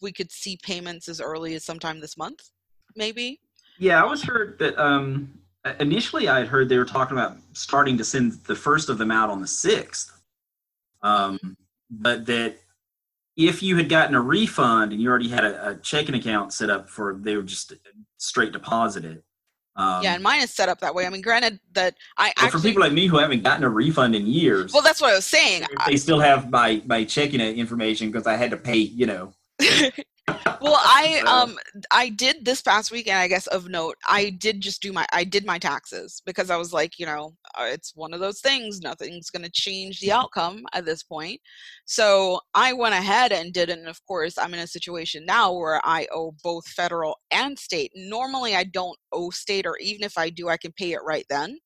[0.00, 2.50] we could see payments as early as sometime this month,
[2.96, 3.40] maybe.
[3.78, 5.38] Yeah, I was heard that um,
[5.80, 9.10] initially I had heard they were talking about starting to send the first of them
[9.10, 10.12] out on the sixth,
[11.04, 11.56] um,
[11.90, 12.56] but that
[13.36, 16.70] if you had gotten a refund and you already had a, a checking account set
[16.70, 17.72] up for, they would just
[18.16, 19.22] straight deposit it.
[19.76, 21.04] Um, yeah, and mine is set up that way.
[21.04, 24.14] I mean, granted that I actually for people like me who haven't gotten a refund
[24.14, 25.64] in years, well, that's what I was saying.
[25.86, 28.76] they still have my my checking information because I had to pay.
[28.78, 29.34] You know,
[30.60, 31.58] well i um
[31.90, 35.24] i did this past weekend i guess of note i did just do my i
[35.24, 38.80] did my taxes because i was like you know uh, it's one of those things
[38.80, 41.40] nothing's going to change the outcome at this point.
[41.84, 45.52] So i went ahead and did it and of course i'm in a situation now
[45.52, 47.92] where i owe both federal and state.
[47.94, 51.26] Normally i don't owe state or even if i do i can pay it right
[51.28, 51.58] then.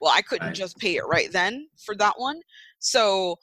[0.00, 0.54] Well i couldn't Right.
[0.54, 2.40] just pay it right then for that one.
[2.78, 3.36] So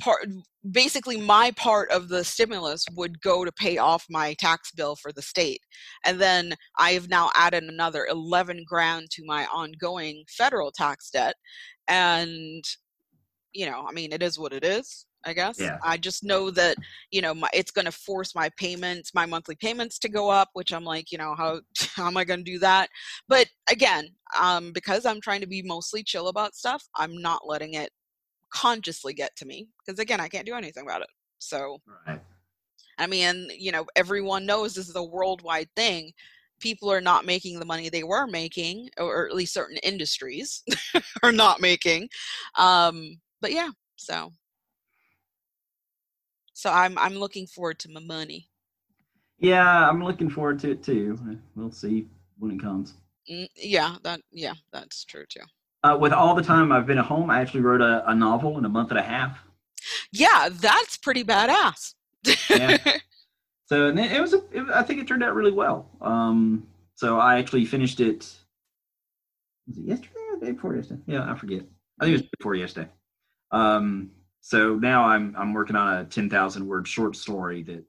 [0.00, 0.26] part
[0.70, 5.12] basically my part of the stimulus would go to pay off my tax bill for
[5.12, 5.60] the state
[6.04, 11.34] and then i have now added another 11 grand to my ongoing federal tax debt
[11.88, 12.64] and
[13.52, 15.76] you know i mean it is what it is i guess Yeah.
[15.84, 16.76] i just know that
[17.10, 20.48] you know my, it's going to force my payments my monthly payments to go up
[20.54, 21.60] which i'm like you know how
[21.96, 22.88] how am i going to do that
[23.28, 24.08] but again
[24.40, 27.90] um because i'm trying to be mostly chill about stuff i'm not letting it
[28.52, 32.20] consciously get to me because again i can't do anything about it so right?
[32.98, 36.12] i mean you know everyone knows this is a worldwide thing
[36.60, 40.62] people are not making the money they were making or at least certain industries
[41.22, 42.08] are not making
[42.56, 44.30] um but yeah so
[46.52, 48.48] so i'm i'm looking forward to my money
[49.38, 51.18] Yeah, I'm looking forward to it too.
[51.56, 52.06] We'll see
[52.38, 52.94] when it comes.
[53.30, 55.40] Mm, yeah that yeah that's true too
[55.84, 58.56] Uh, with all the time I've been at home, I actually wrote a, a novel
[58.58, 59.38] in a month and a half.
[60.12, 61.94] yeah that's pretty badass
[62.50, 62.78] Yeah.
[63.66, 65.88] So it, it was, a, it, I think it turned out really well.
[66.02, 68.30] Um, so I actually finished it.
[69.66, 71.00] Was it yesterday or the day before yesterday?
[71.06, 71.62] Yeah, I forget.
[71.98, 72.90] I think it was before yesterday.
[73.50, 74.10] Um,
[74.42, 77.84] so now I'm I'm working on a ten thousand word short story that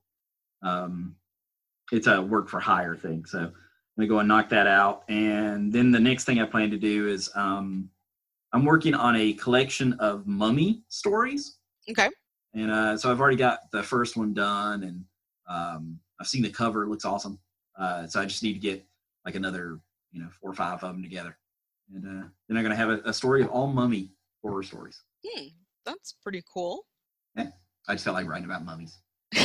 [0.64, 1.16] um,
[1.91, 3.26] it's a work for hire thing.
[3.26, 3.52] So
[3.96, 6.78] I'm gonna go and knock that out, and then the next thing I plan to
[6.78, 7.89] do is um,
[8.52, 11.58] I'm working on a collection of mummy stories.
[11.89, 12.10] okay
[12.56, 15.06] And uh, so I've already got the first one done, and
[15.48, 17.38] um, I've seen the cover; it looks awesome.
[17.78, 18.84] Uh, so I just need to get
[19.26, 19.80] like another,
[20.12, 21.38] you know, four or five of them together,
[21.94, 25.00] and uh, then I'm gonna have a, a story of all mummy horror stories.
[25.24, 25.48] hmm,
[25.86, 26.86] that's pretty cool
[27.38, 27.50] Yeah,
[27.88, 28.98] I just felt like writing about mummies.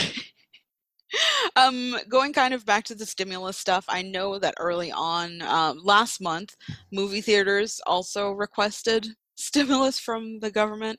[1.58, 5.78] um going kind of back to the stimulus stuff i know that early on um,
[5.82, 6.54] last month
[6.92, 9.06] movie theaters also requested
[9.36, 10.98] stimulus from the government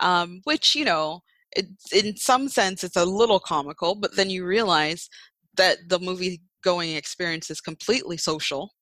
[0.00, 1.20] um, which you know
[1.56, 5.08] it, in some sense it's a little comical but then you realize
[5.56, 8.72] that the movie going experience is completely social.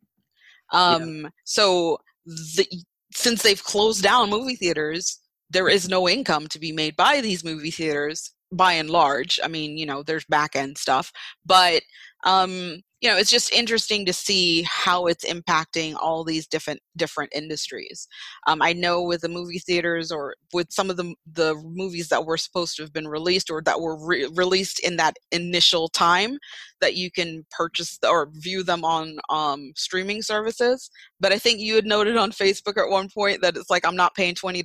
[0.73, 2.67] Um, so the,
[3.15, 5.21] since they've closed down movie theaters
[5.51, 9.49] there is no income to be made by these movie theaters by and large i
[9.49, 11.13] mean you know there's back end stuff
[11.45, 11.83] but
[12.25, 17.31] um you know it's just interesting to see how it's impacting all these different different
[17.35, 18.09] industries
[18.47, 22.25] um, i know with the movie theaters or with some of the the movies that
[22.25, 26.39] were supposed to have been released or that were re- released in that initial time
[26.81, 30.91] that you can purchase or view them on um, streaming services
[31.21, 33.97] but i think you had noted on facebook at one point that it's like i'm
[33.97, 34.63] not paying $20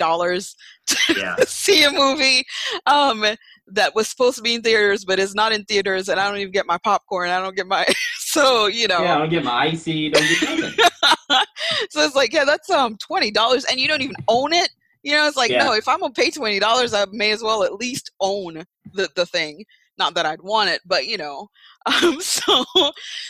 [1.16, 2.44] Yeah, see a movie.
[2.86, 3.26] Um,
[3.68, 6.40] that was supposed to be in theaters but is not in theaters and I don't
[6.40, 7.30] even get my popcorn.
[7.30, 7.86] I don't get my
[8.18, 10.86] so you know Yeah, I don't get my icy, don't get nothing.
[11.90, 14.70] so it's like, yeah, that's um twenty dollars, and you don't even own it.
[15.04, 15.66] You know, it's like, Yeah.
[15.66, 19.10] no, if I'm gonna pay twenty dollars, I may as well at least own the
[19.16, 19.64] the thing.
[19.98, 21.48] Not that I'd want it, but you know,
[21.86, 22.66] um, so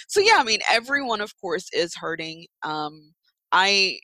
[0.08, 2.46] so yeah, I mean, everyone, of course, is hurting.
[2.64, 3.14] Um,
[3.52, 4.00] I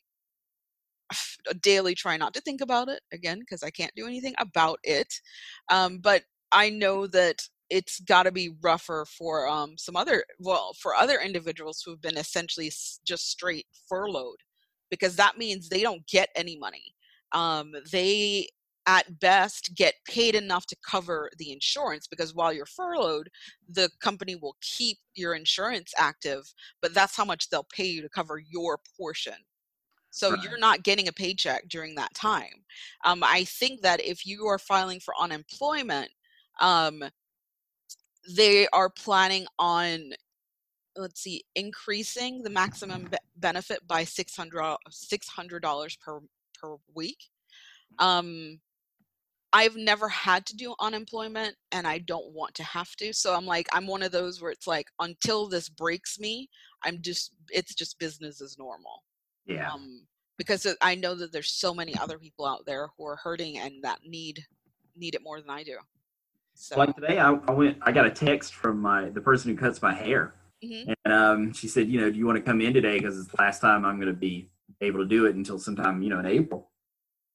[1.62, 5.14] daily try not to think about it again because I can't do anything about it.
[5.70, 10.74] Um, but I know that it's got to be rougher for um, some other well
[10.80, 12.72] for other individuals who've been essentially
[13.05, 14.39] just straight furloughed
[14.89, 16.95] because that means they don't get any money.
[17.32, 18.47] Um, they
[18.88, 23.30] at best get paid enough to cover the insurance because while you're furloughed,
[23.72, 26.51] the company will keep your insurance active,
[26.82, 29.36] but that's how much they'll pay you to cover your portion.
[30.12, 30.39] So Right.
[30.43, 32.66] you're not getting a paycheck during that time.
[33.05, 36.12] Um, I think that if you are filing for unemployment,
[36.60, 37.03] um,
[38.36, 40.12] they are planning on
[40.97, 46.20] let's see increasing the maximum be- benefit by 600 dollars per
[46.60, 47.30] per week
[47.99, 48.60] um
[49.53, 53.45] i've never had to do unemployment and i don't want to have to so i'm
[53.45, 56.49] like i'm one of those where it's like until this breaks me
[56.84, 59.03] i'm just it's just business as normal
[59.49, 59.71] Yeah.
[59.71, 60.05] um
[60.37, 63.83] because i know that there's so many other people out there who are hurting and
[63.83, 64.45] that need
[64.95, 65.77] need it more than i do
[66.53, 67.77] so Like today, I, I went.
[67.83, 70.93] I got a text from my the person who cuts my hair, Mhm.
[71.05, 73.29] and um, she said, you know, do you want to come in today because it's
[73.29, 74.49] the last time I'm going to be
[74.81, 76.69] able to do it until sometime, you know, in April.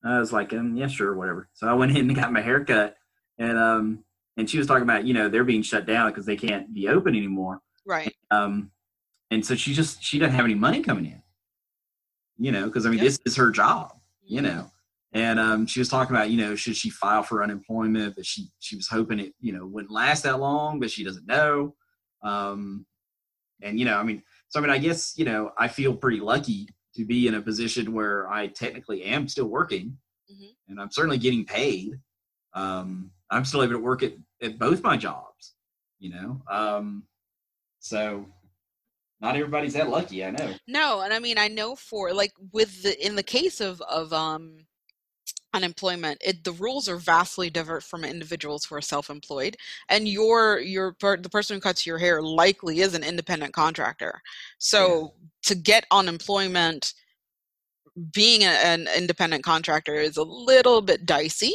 [0.05, 1.49] I was like, um, yeah, sure, whatever.
[1.55, 2.99] So I went in and got my hair cut,
[3.39, 4.05] and um,
[4.37, 6.89] and she was talking about, you know, they're being shut down because they can't be
[6.89, 7.63] open anymore.
[7.87, 8.73] right Um,
[9.31, 11.23] and so she just she doesn't have any money coming in.
[12.37, 13.07] You know, because I mean, Yep.
[13.07, 13.93] this is her job.
[14.27, 14.45] You Mhm.
[14.45, 14.71] know,
[15.13, 18.17] and um, she was talking about, you know, should she file for unemployment?
[18.17, 21.27] But she she was hoping it, you know, wouldn't last that long, but she doesn't
[21.27, 21.77] know.
[22.23, 22.87] Um,
[23.63, 26.21] and you know, I mean, so I mean, I guess you know, I feel pretty
[26.21, 29.99] lucky to be in a position where I technically am still working,
[30.33, 30.57] Mhm.
[30.69, 32.01] and I'm certainly getting paid.
[32.55, 35.55] Um, I'm still able to work at at both my jobs.
[35.99, 37.07] You know, um,
[37.81, 38.27] so
[39.25, 40.23] not everybody's that lucky.
[40.23, 40.55] I know.
[40.69, 44.13] No, and I mean I know for like with the in the case of of
[44.13, 44.67] um
[45.55, 49.57] unemployment, it the rules are vastly different from individuals who are self-employed.
[49.89, 54.21] And your your the person who cuts your hair likely is an independent contractor.
[54.59, 55.15] So
[55.45, 56.93] to get unemployment
[58.13, 61.55] being a, an independent contractor is a little bit dicey.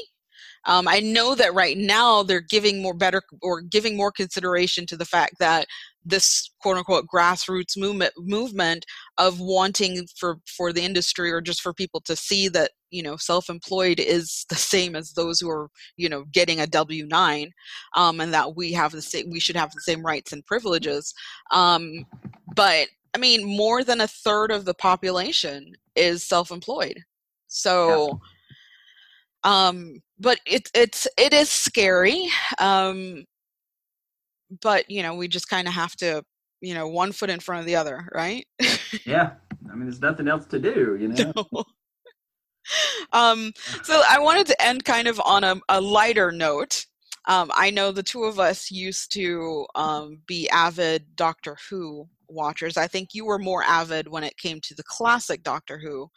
[0.66, 4.98] Um, I know that right now they're giving more better or giving more consideration to
[4.98, 5.68] the fact that
[6.10, 8.86] this quote unquote grassroots movement movement
[9.18, 13.16] of wanting for for the industry or just for people to see that you know
[13.18, 17.50] self-employed is the same as those who are you know getting a w9
[17.96, 21.14] um, and that we have the same we should have the same rights and privileges.
[21.52, 22.06] Um,
[22.56, 27.00] but i mean more than a third of the population is self-employed.
[27.48, 28.20] So
[29.44, 32.28] um but it, it's it is scary.
[32.60, 33.26] Um
[34.62, 36.24] but you know we just kind of have to
[36.62, 38.46] you know one foot in front of the other right
[39.06, 39.32] Yeah,
[39.72, 40.98] I mean, there's nothing else to do.
[41.00, 41.64] You know.
[43.14, 43.52] um
[43.84, 46.86] so i wanted to end kind of on a, a lighter note
[47.28, 52.78] um i know the two of us used to um be avid doctor who watchers
[52.78, 56.08] i think you were more avid when it came to the classic doctor who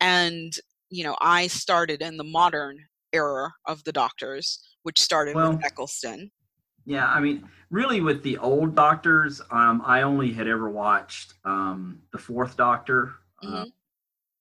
[0.00, 0.54] and
[0.90, 2.76] you know i started in the modern
[3.12, 6.30] era of the doctors which started Well- with eccleston
[6.84, 12.00] Yeah, I mean, really, with the old doctors, um, I only had ever watched um,
[12.12, 13.12] the Fourth Doctor,
[13.42, 13.72] uh, Mhm.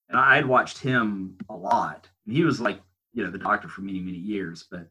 [0.10, 2.08] and I had watched him a lot.
[2.26, 2.82] He was like,
[3.14, 4.64] you know, the Doctor for many, many years.
[4.70, 4.88] But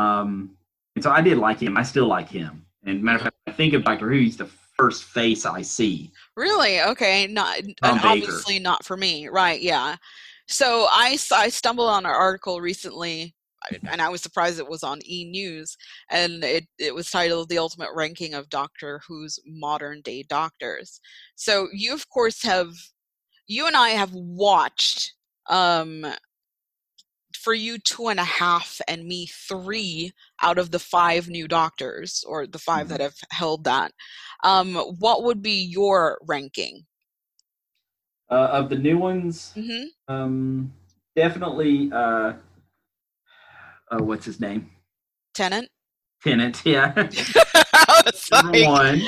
[0.00, 0.56] um,
[0.96, 1.76] and so I did like him.
[1.76, 2.64] I still like him.
[2.84, 4.18] And matter of fact, I think of Doctor Who.
[4.18, 4.46] He's the
[4.76, 6.12] first face I see.
[6.36, 6.80] Really?
[6.80, 7.26] Okay.
[7.26, 9.28] Not and obviously not for me.
[9.28, 9.60] Right?
[9.60, 9.96] Yeah.
[10.48, 13.34] So I I stumbled on an article recently,
[13.90, 15.76] and I was surprised it was on E News,
[16.10, 21.00] and it it was titled "The Ultimate Ranking of Doctor Who's Modern Day Doctors."
[21.36, 22.72] So you of course have
[23.46, 25.14] you and I have watched
[25.50, 26.06] um
[27.34, 30.12] for you two and a half and me three
[30.42, 33.92] out of the five new doctors or the 5 that have held that
[34.44, 36.86] um what would be your ranking
[38.30, 40.72] Uh, of the new ones, hmm um,
[41.16, 41.90] definitely.
[41.92, 42.34] Uh,
[43.94, 44.70] uh, what's his name?
[45.34, 45.68] tenant
[46.22, 46.62] Tennant.
[46.64, 46.92] Yeah,
[48.32, 49.02] number one.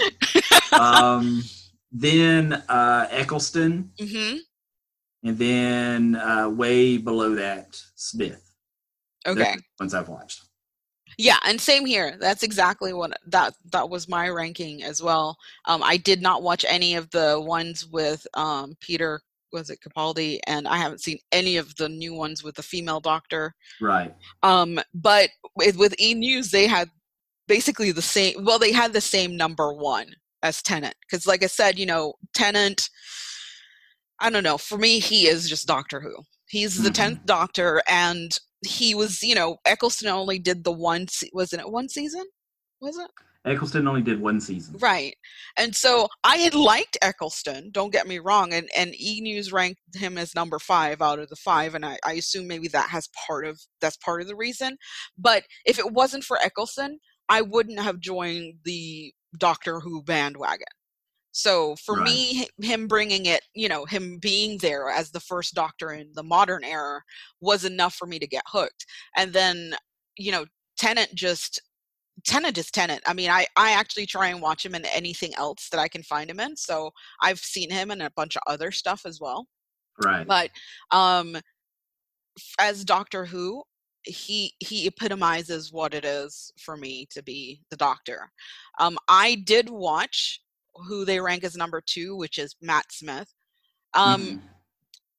[0.73, 1.43] um,
[1.91, 4.39] then uh, Eccleston, Mhm.
[5.25, 8.43] and then uh, way below that, Smith.
[9.27, 10.43] Okay ones I've watched.
[11.19, 12.17] Yeah, and same here.
[12.21, 15.39] That's exactly what that that was my ranking as well.
[15.65, 19.23] Um, I did not watch any of the ones with um, Peter
[19.57, 23.01] was it Capaldi, and I haven't seen any of the new ones with the female
[23.01, 23.55] doctor.
[23.81, 24.15] Right.
[24.43, 26.89] Um, but with, with E News, they had
[27.49, 28.45] basically the same.
[28.45, 30.09] Well, they had the same number one
[30.43, 32.89] as Tennant, because like I said, you know, Tennant.
[34.21, 34.59] I don't know.
[34.59, 36.15] For me, he is just Doctor Who.
[36.49, 36.95] He's the Mhm.
[36.95, 41.09] tenth Doctor, and he was, you know, Eccleston only did the one.
[41.09, 42.25] Se- wasn't it one season?
[42.81, 43.11] Was it?
[43.47, 44.77] Eccleston only did one season.
[44.79, 45.17] Right.
[45.57, 49.81] And so I had liked Eccleston, don't get me wrong, and, and E News ranked
[49.95, 53.09] him as number five out of the five, and I, I assume maybe that has
[53.27, 54.77] part of that's part of the reason.
[55.17, 60.67] But if it wasn't for Eccleston, I wouldn't have joined the Doctor Who bandwagon.
[61.33, 65.93] So for me, him bringing it, you know, him being there as the first Doctor
[65.93, 67.03] in the modern era
[67.43, 68.87] was enough for me to get hooked.
[69.19, 69.75] And then,
[70.17, 70.47] you know,
[70.79, 71.61] Tennant just
[72.27, 73.03] Tennant is Tennant.
[73.07, 76.03] I mean, I I actually try and watch him in anything else that I can
[76.03, 76.57] find him in.
[76.57, 76.91] So
[77.23, 79.47] I've seen him in a bunch of other stuff as well.
[80.05, 80.27] Right.
[80.27, 80.51] But
[80.91, 81.37] um,
[82.61, 83.63] as Doctor Who,
[84.05, 88.31] he he epitomizes what it is for me to be the Doctor.
[88.79, 90.41] Um, I did watch
[90.75, 93.33] who they rank as number two, which is Matt Smith.
[93.95, 94.43] Um, Mhm.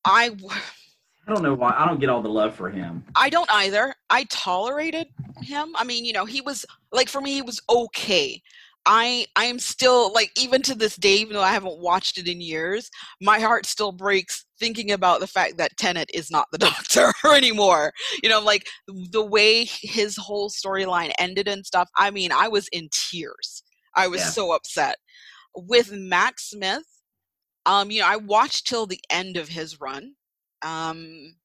[0.06, 0.30] I
[1.28, 1.76] I don't know why.
[1.78, 3.04] I don't get all the love for him.
[3.16, 3.94] I don't either.
[4.10, 5.08] I tolerated
[5.42, 5.74] him.
[5.76, 8.42] I mean, you know, he was like for me, he was okay.
[8.86, 12.30] I I am still like even to this day, even though I haven't watched it
[12.30, 12.90] in years,
[13.22, 17.92] my heart still breaks thinking about the fact that Tennant is not the Doctor anymore.
[18.24, 21.90] You know, like the way his whole storyline ended and stuff.
[21.98, 23.64] I mean, I was in tears.
[23.98, 24.30] I was Yeah.
[24.30, 24.96] so upset.
[25.56, 26.86] With Matt Smith,
[27.66, 30.14] um, you know, I watched till the end of his run.
[30.64, 31.36] Um,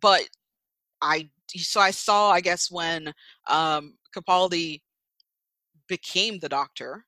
[0.00, 0.28] but
[1.02, 3.12] I so I saw I guess when
[3.48, 4.82] um Capaldi
[5.88, 7.04] became the doctor,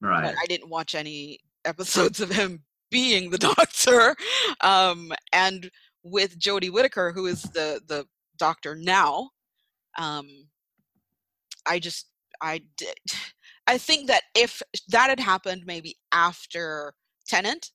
[0.00, 0.22] Right.
[0.24, 4.16] but I didn't watch any episodes of him being the doctor.
[4.60, 5.70] Um and
[6.02, 8.06] with Jodie Whittaker, who is the the
[8.38, 9.30] doctor now,
[9.98, 10.28] um
[11.66, 12.10] I just
[12.40, 12.94] I did
[13.66, 16.94] I think that if that had happened maybe after
[17.26, 17.70] Tennant,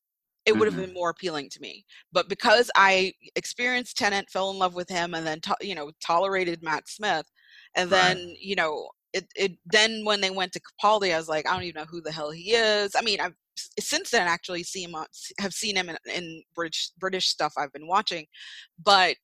[0.45, 0.85] it would have Mhm.
[0.87, 1.85] been more appealing to me.
[2.11, 5.91] But because I experienced Tennant, fell in love with him, and then to, you know
[6.05, 7.25] tolerated Matt Smith,
[7.75, 8.19] and Right.
[8.19, 11.53] then you know it it then when they went to Capaldi, I was like, I
[11.53, 12.95] don't even know who the hell he is.
[12.95, 13.35] I mean, I've
[13.79, 15.05] since then actually seen him on,
[15.39, 18.25] have seen him in, in British British stuff I've been watching,
[18.83, 19.15] but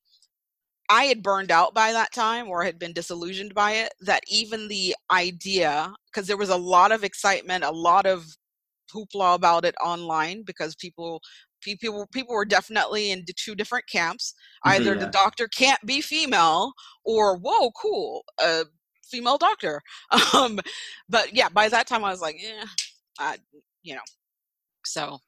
[0.89, 4.67] I had burned out by that time or had been disillusioned by it that even
[4.67, 8.25] the idea because there was a lot of excitement a lot of
[8.93, 11.21] hoopla about it online because people
[11.61, 14.33] people people were definitely in two different camps
[14.65, 16.73] either the doctor can't be female
[17.05, 18.63] or whoa cool a
[19.03, 19.81] female doctor
[20.33, 20.59] um
[21.09, 22.65] but yeah by that time i was like yeah
[23.19, 23.37] I,
[23.83, 24.01] you know
[24.85, 25.19] so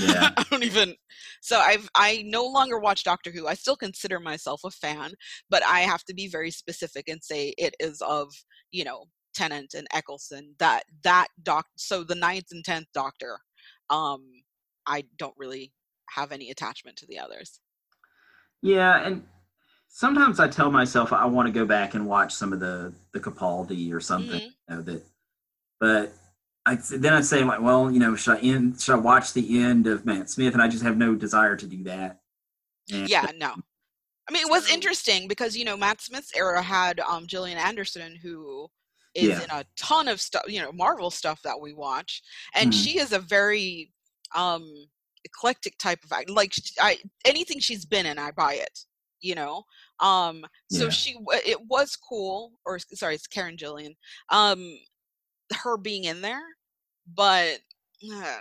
[0.00, 0.30] Yeah.
[0.36, 0.94] I don't even.
[1.40, 3.46] So I've I no longer watch Doctor Who.
[3.46, 5.12] I still consider myself a fan,
[5.48, 8.32] but I have to be very specific and say it is of
[8.70, 9.04] you know
[9.36, 11.66] Tennant and Eccleston that that doc.
[11.76, 13.38] So the ninth and tenth Doctor,
[13.90, 14.22] um,
[14.86, 15.72] I don't really
[16.10, 17.60] have any attachment to the others.
[18.62, 19.22] Yeah, and
[19.88, 23.20] sometimes I tell myself I want to go back and watch some of the the
[23.20, 24.40] Capaldi or something.
[24.40, 24.44] Mhm.
[24.68, 25.02] You know that,
[25.78, 26.12] but
[26.64, 28.80] I then I say like, well, you know, should I end?
[28.80, 30.54] Should I watch the end of Matt Smith?
[30.54, 32.20] And I just have no desire to do that.
[32.92, 33.54] And- Yeah, no.
[34.28, 38.16] I mean, it was interesting because you know Matt Smith's era had um, Gillian Anderson,
[38.16, 38.68] who
[39.16, 39.42] is Yeah.
[39.44, 42.22] in a ton of stuff, you know, Marvel stuff that we watch,
[42.54, 42.82] and Mhm.
[42.84, 43.92] she is a very
[44.34, 44.88] um,
[45.24, 46.28] eclectic type of act.
[46.28, 48.80] Like I, anything she's been in, I buy it.
[49.20, 49.64] You know,
[50.00, 50.90] um, so Yeah.
[50.90, 52.52] she it was cool.
[52.66, 53.96] Or sorry, it's Karen Gillan.
[54.30, 54.78] Um,
[55.52, 56.42] her being in there,
[57.14, 57.60] but
[58.12, 58.38] uh,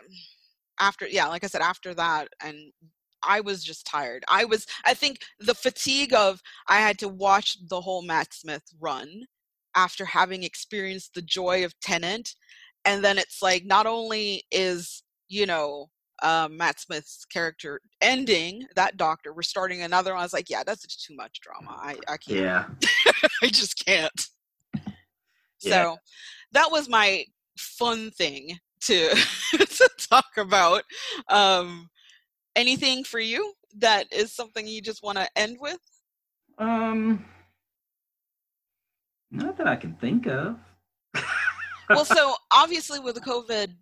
[0.79, 2.73] after yeah, like I said, after that and
[3.23, 4.23] I was just tired.
[4.27, 8.63] I was I think the fatigue of I had to watch the whole Matt Smith
[8.79, 9.25] run
[9.75, 12.35] after having experienced the joy of Tennant
[12.85, 15.89] and then it's like not only is, you know,
[16.23, 20.21] um, Matt Smith's character ending that doctor, we're starting another one.
[20.21, 21.77] I was like, yeah, that's just too much drama.
[21.77, 22.65] I, I can't yeah,
[23.41, 24.27] I just can't.
[25.61, 25.71] Yeah.
[25.71, 25.97] So
[26.53, 27.25] that was my
[27.57, 29.09] fun thing to
[29.51, 30.83] to talk about.
[31.29, 31.89] Um,
[32.55, 35.79] anything for you that is something you just want to end with?
[36.57, 37.25] um,
[39.35, 40.57] not that I can think of.
[41.89, 43.73] Well, so obviously with the COVID,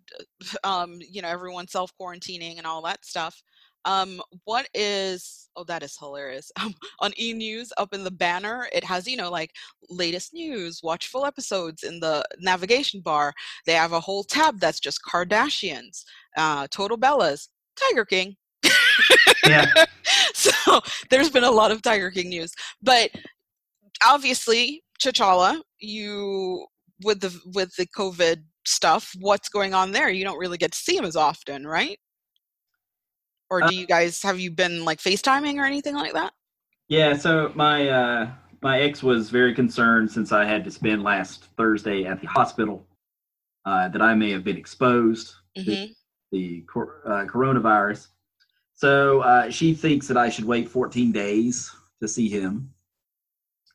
[0.62, 3.42] um, you know, everyone self quarantining and all that stuff.
[3.86, 5.48] Um, what is?
[5.56, 6.50] Oh, that is hilarious.
[6.60, 9.50] Um, on E News, up in the banner, it has you know like
[9.90, 13.32] latest news, watch full episodes in the navigation bar.
[13.66, 16.04] They have a whole tab that's just Kardashians,
[16.36, 18.36] uh, Total Bellas, Tiger King.
[19.46, 19.66] Yeah.
[20.34, 20.80] so
[21.10, 22.52] there's been a lot of Tiger King news,
[22.82, 23.10] but
[24.06, 26.66] obviously, T'Challa, you
[27.02, 30.10] with the with the COVID stuff, what's going on there?
[30.10, 31.98] You don't really get to see him as often, right?
[33.50, 36.32] Or Uh do you guys have you been like FaceTiming or anything like that?
[36.88, 38.30] Yeah, so my uh,
[38.62, 42.86] my ex was very concerned since I had to spend last Thursday at the hospital
[43.64, 45.88] uh, that I may have been exposed hmm to
[46.32, 48.08] the cor- uh, coronavirus.
[48.74, 51.70] So uh, she thinks that I should wait 14 days
[52.02, 52.73] to see him.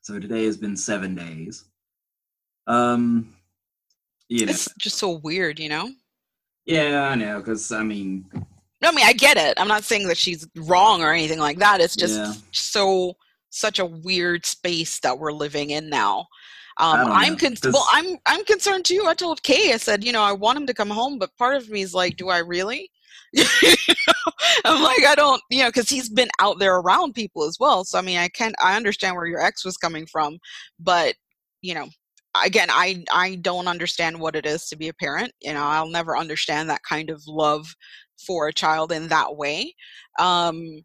[0.09, 1.65] So today has been seven days.
[2.65, 3.31] Um,
[4.27, 5.91] you know, It's just so weird, you know.
[6.65, 8.25] yeah, I know, because I mean,
[8.81, 9.53] No, I mean I get it.
[9.59, 11.79] I'm not saying that she's wrong or anything like that.
[11.79, 12.33] It's just Yeah.
[12.51, 13.17] so
[13.51, 16.25] such a weird space that we're living in now.
[16.77, 17.87] Um, I'm con- well.
[17.91, 19.03] I'm I'm concerned too.
[19.05, 19.73] I told Kay.
[19.73, 21.93] I said, you know, I want him to come home, but part of me is
[21.93, 22.89] like, do I really?
[24.65, 27.83] I'm like, I don't, you know, because he's been out there around people as well.
[27.83, 30.37] So I mean, I can I understand where your ex was coming from,
[30.79, 31.15] but
[31.61, 31.87] you know,
[32.43, 35.31] again, I I don't understand what it is to be a parent.
[35.41, 37.67] You know, I'll never understand that kind of love
[38.25, 39.73] for a child in that way.
[40.19, 40.83] Um,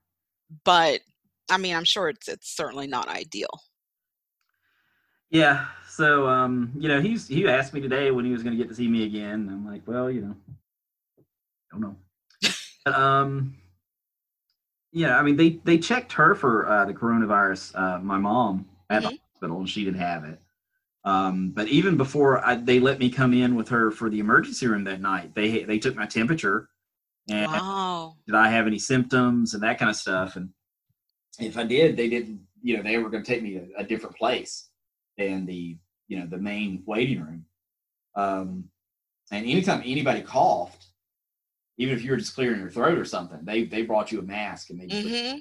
[0.65, 1.01] but
[1.51, 3.61] I mean, I'm sure it's it's certainly not ideal.
[5.31, 5.67] Yeah.
[5.89, 8.69] So, um, you know, he's he asked me today when he was going to get
[8.69, 9.49] to see me again.
[9.51, 10.35] I'm like, well, you know,
[11.19, 11.23] I
[11.73, 11.97] don't know.
[12.87, 13.57] Um,
[14.93, 17.73] yeah, I mean, they they checked her for uh, the coronavirus.
[17.75, 20.41] Uh, my mom at the hospital, and she didn't have it.
[21.05, 24.67] Um, but even before I, they let me come in with her for the emergency
[24.67, 26.69] room that night, they they took my temperature
[27.29, 28.17] and Wow.
[28.27, 30.37] did I have any symptoms and that kind of stuff.
[30.37, 30.51] And
[31.39, 33.85] if I did, they didn't, you know, they were going to take me to a
[33.85, 34.69] different place
[35.19, 35.77] than the,
[36.09, 37.45] you know, the main waiting room.
[38.15, 38.65] Um,
[39.31, 40.87] and anytime anybody coughed,
[41.79, 44.23] even if you were just clearing your throat or something, they they brought you a
[44.23, 45.37] mask and they just hmm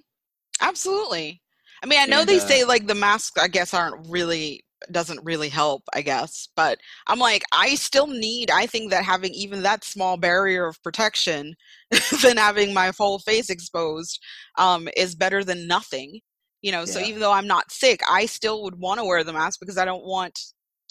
[0.62, 1.42] Absolutely.
[1.84, 4.64] I mean, I know And, they uh, say like the masks, I guess, aren't really
[4.92, 5.84] doesn't really help.
[5.94, 8.52] I guess, but I'm like, I still need.
[8.52, 11.56] I think that having even that small barrier of protection
[12.24, 14.20] than having my whole face exposed
[14.58, 16.22] um, is better than nothing.
[16.62, 19.34] You know, so even though I'm not sick, I still would want to wear the
[19.34, 20.40] mask because I don't want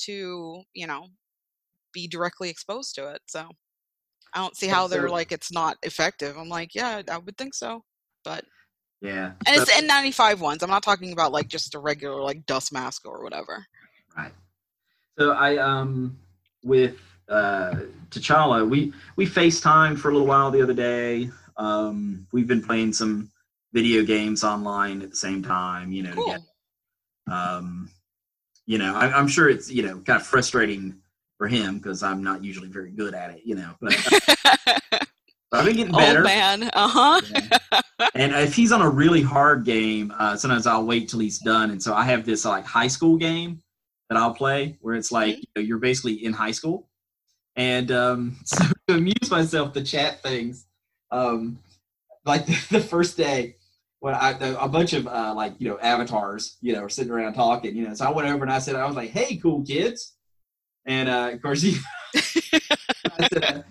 [0.01, 1.09] to, you know,
[1.93, 3.23] be directly exposed to it.
[3.27, 3.49] So
[4.35, 6.37] I don't see how they're like it's not effective.
[6.39, 7.85] I'm like, yeah, I would think so,
[8.25, 8.45] but
[9.01, 9.33] yeah.
[9.47, 10.63] and So- it's the N95 ones.
[10.63, 13.65] I'm not talking about like just a regular like dust mask or whatever.
[14.17, 14.33] Right.
[15.19, 16.19] So I um
[16.65, 16.97] with
[17.29, 17.75] uh
[18.11, 21.31] T'Challa, we we FaceTime for a little while the other day.
[21.57, 23.31] Um we've been playing some
[23.73, 26.25] video games online at the same time, you know, Cool.
[26.27, 26.45] together.
[27.31, 27.91] Um
[28.65, 31.02] you know, I, I'm sure it's, you know, kind of frustrating
[31.43, 35.09] for him because I'm not usually very good at it, you know, but, but
[35.53, 36.21] I've been getting better.
[36.21, 36.71] Old man.
[36.73, 37.21] Uh huh.
[37.33, 37.81] Yeah.
[38.15, 41.73] and if he's on a really hard game, uh, sometimes I'll wait till he's done.
[41.73, 43.61] And so I have this like high school game
[44.09, 46.89] that I'll play where it's like you know, you're basically in high school.
[47.57, 50.67] And um, so to amuse myself, the chat things,
[51.11, 51.59] um,
[52.25, 53.57] like the, the first day
[53.99, 57.35] when I a bunch of uh, like you know avatars, you know, are sitting around
[57.35, 57.95] talking, you know.
[57.95, 60.15] So I went over and I said, I was like, "Hey, cool kids,"
[60.87, 61.77] and uh, of course he,
[62.15, 63.65] I said,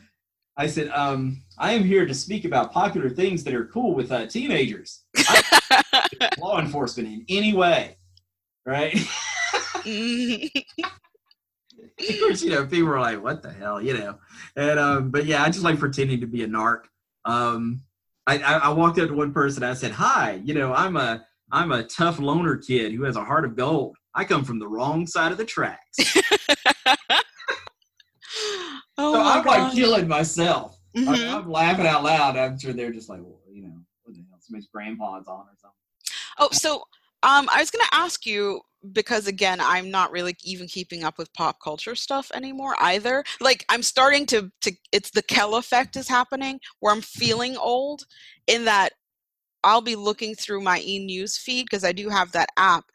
[0.57, 4.11] I said, um, I am here to speak about popular things that are cool with
[4.11, 5.03] uh, teenagers.
[6.39, 7.97] Law enforcement in any way,
[8.65, 8.93] right?
[8.93, 10.63] Mhm.
[10.79, 14.17] of course, you know, people were like, "What the hell," you know.
[14.55, 16.81] And um, but yeah, I just like pretending to be a narc.
[17.25, 17.81] Um,
[18.27, 19.63] I, I, I walked up to one person.
[19.63, 23.23] I said, "Hi, you know, I'm a I'm a tough loner kid who has a
[23.23, 23.95] heart of gold.
[24.13, 25.97] I come from the wrong side of the tracks,
[29.31, 30.77] I'm like killing myself.
[30.95, 31.33] Like, Mhm.
[31.33, 32.37] I'm laughing out loud.
[32.37, 33.73] I'm sure they're just like, well, you know,
[34.03, 34.39] what the hell?
[34.39, 35.77] Somebody's grandpa's on or something."
[36.37, 36.83] Oh, so
[37.23, 38.61] um, I was going to ask you
[38.93, 43.23] because again, I'm not really even keeping up with pop culture stuff anymore either.
[43.39, 48.03] Like I'm starting to to it's the Kel effect is happening where I'm feeling old
[48.47, 48.93] in that
[49.63, 52.85] I'll be looking through my e news feed because I do have that app,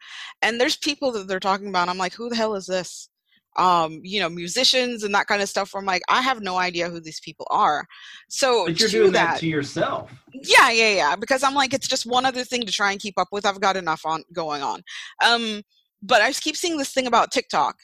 [0.41, 1.87] and there's people that they're talking about.
[1.89, 3.09] I'm like, who the hell is this?
[3.57, 5.73] Um, you know, musicians and that kind of stuff.
[5.73, 7.85] Where I'm like, I have no idea who these people are.
[8.29, 10.11] So But you're doing that to yourself.
[10.33, 13.17] yeah yeah yeah because i'm like it's just one other thing to try and keep
[13.17, 14.83] up with i've got enough on going on
[15.25, 15.61] um
[16.03, 17.75] but i just keep seeing this thing about tiktok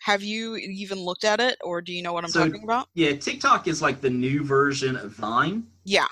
[0.00, 2.88] have you even looked at it or do you know what i'm So- talking about
[2.94, 5.64] Yeah, TikTok is like the new version of Vine.
[5.84, 6.06] yeah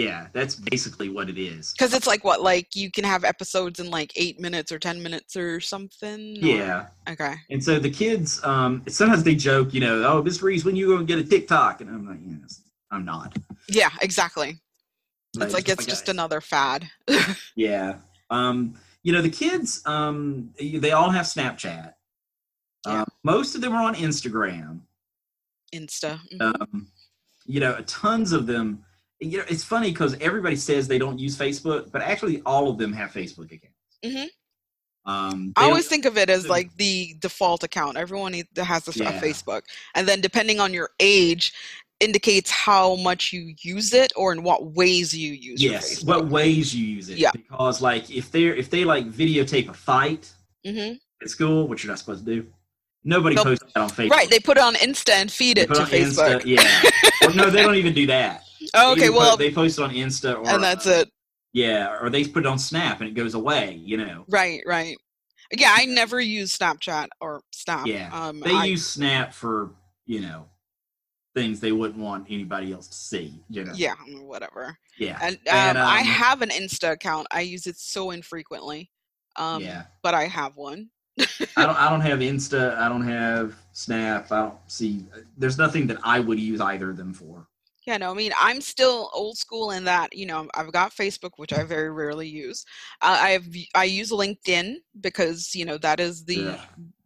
[0.00, 1.72] Yeah, that's basically what it is.
[1.72, 5.02] Because it's like what, like you can have episodes in like eight minutes or ten
[5.02, 6.38] minutes or something.
[6.42, 7.34] or- Yeah, Okay.
[7.50, 10.88] and so the kids, um, sometimes they joke, you know, oh, Miss Reese, when you
[10.92, 11.82] gonna get a TikTok?
[11.82, 13.36] And I'm like, yes, I'm not.
[13.68, 13.90] Yeah.
[14.00, 14.58] Exactly.
[15.38, 16.88] It's like it's just another fad.
[17.54, 17.96] Yeah.
[18.30, 21.92] Um, you know, the kids, um, they all have Snapchat.
[22.86, 23.00] Yeah.
[23.02, 24.80] Um, most of them are on Instagram.
[25.74, 26.18] Insta.
[26.32, 26.40] Mhm.
[26.40, 26.88] Um,
[27.44, 28.84] you know, tons of them.
[29.20, 32.78] You know, it's funny because everybody says they don't use Facebook, but actually, all of
[32.78, 33.76] them have Facebook accounts.
[34.04, 34.28] Mhm.
[35.06, 37.96] Um, I always think of it as like the default account.
[37.96, 39.62] Everyone has a, a Facebook,
[39.94, 41.52] and then depending on your age,
[42.00, 46.74] indicates how much you use it or in what ways you use yes, what ways
[46.74, 47.18] you use it.
[47.18, 47.30] Yeah.
[47.32, 50.30] Because like if they're if they like videotape a fight
[50.64, 50.92] hmm
[51.22, 52.46] at school, which you're not supposed to do,
[53.04, 53.44] nobody Nope.
[53.44, 54.10] posts that on Facebook.
[54.10, 56.40] Right, they put it on Insta and feed They it to Facebook.
[56.40, 57.28] Insta, yeah.
[57.28, 58.44] Or no, they don't even do that.
[58.74, 61.10] Oh, They okay, put- well, they post it on Insta or and that's uh, it.
[61.52, 63.80] Yeah, or they put it on Snap and it goes away.
[63.82, 64.24] You know.
[64.28, 64.96] Right, right.
[65.56, 67.86] Yeah, I never use Snapchat or Snap.
[67.86, 69.70] Yeah, um, They I- use Snap for
[70.06, 70.46] you know
[71.34, 73.40] things they wouldn't want anybody else to see.
[73.48, 73.72] You know.
[73.74, 74.76] yeah, mm, whatever.
[74.98, 75.18] Yeah.
[75.22, 77.26] And, um, And, I um, have an Insta account.
[77.30, 78.90] I use it so infrequently,
[79.36, 79.84] um, yeah.
[80.02, 80.90] but I have one.
[81.56, 81.76] I don't.
[81.76, 82.76] I don't have Insta.
[82.78, 84.30] I don't have Snap.
[84.30, 85.04] I don't see.
[85.36, 87.46] There's nothing that I would use either of them for.
[87.90, 91.32] Yeah, no, I mean, I'm still old school in that, you know, I've got Facebook,
[91.36, 92.64] which I very rarely use.
[93.02, 96.56] Uh, I have, I use LinkedIn because, you know, that is the, Yeah.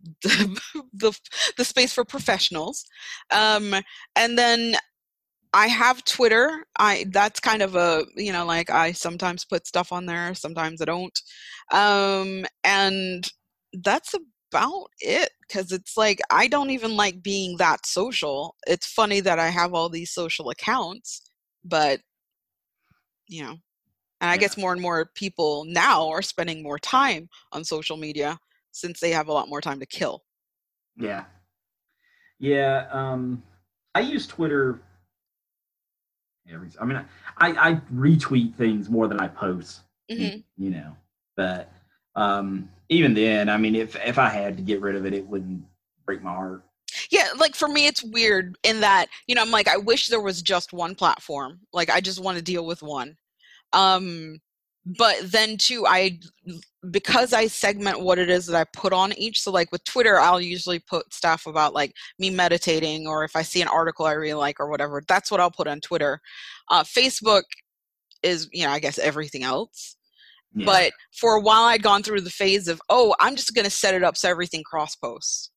[0.23, 0.61] the,
[0.93, 1.21] the,
[1.57, 2.85] the space for professionals.
[3.31, 3.75] Um,
[4.17, 4.77] and then
[5.53, 6.65] I have Twitter.
[6.79, 10.83] I, that's kind of a, you know, like I sometimes put stuff on there, sometimes
[10.83, 11.19] I don't.
[11.73, 13.31] Um, and
[13.83, 14.15] that's
[14.55, 18.57] about it because it's like I don't even like being that social.
[18.67, 21.23] It's funny that I have all these social accounts,
[21.65, 22.01] but
[23.29, 23.57] you know,
[24.21, 24.41] and I Yeah.
[24.41, 28.39] guess more and more people now are spending more time on social media
[28.73, 30.25] since they have a lot more time to kill.
[30.97, 31.25] Yeah.
[32.39, 32.87] Yeah.
[32.91, 33.43] Um,
[33.95, 34.81] I use Twitter.
[36.51, 36.69] Every.
[36.81, 36.99] I mean,
[37.39, 39.81] I I retweet things more than I post.
[40.11, 40.97] hmm You know,
[41.37, 41.73] but
[42.17, 45.27] um, even then, I mean, if if I had to get rid of it, it
[45.27, 45.65] wouldn't
[46.07, 46.63] break my heart.
[47.11, 50.21] Yeah, like for me, it's weird in that you know I'm like I wish there
[50.21, 51.61] was just one platform.
[51.73, 53.17] Like I just want to deal with one.
[53.73, 54.41] Um,
[54.87, 56.21] but then too, I
[56.91, 59.41] because I segment what it is that I put on each.
[59.41, 63.43] So like with Twitter, I'll usually put stuff about like me meditating, or if I
[63.43, 65.03] see an article I really like or whatever.
[65.09, 66.21] That's what I'll put on Twitter.
[66.71, 67.45] Uh, Facebook
[68.23, 69.97] is you know I guess everything else.
[70.55, 70.67] Yeah.
[70.67, 73.71] But for a while, I'd gone through the phase of, oh, I'm just going to
[73.71, 75.51] set it up so everything cross posts.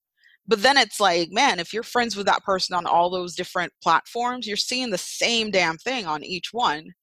[0.47, 3.73] But then it's like, man, if you're friends with that person on all those different
[3.83, 6.93] platforms, you're seeing the same damn thing on each one.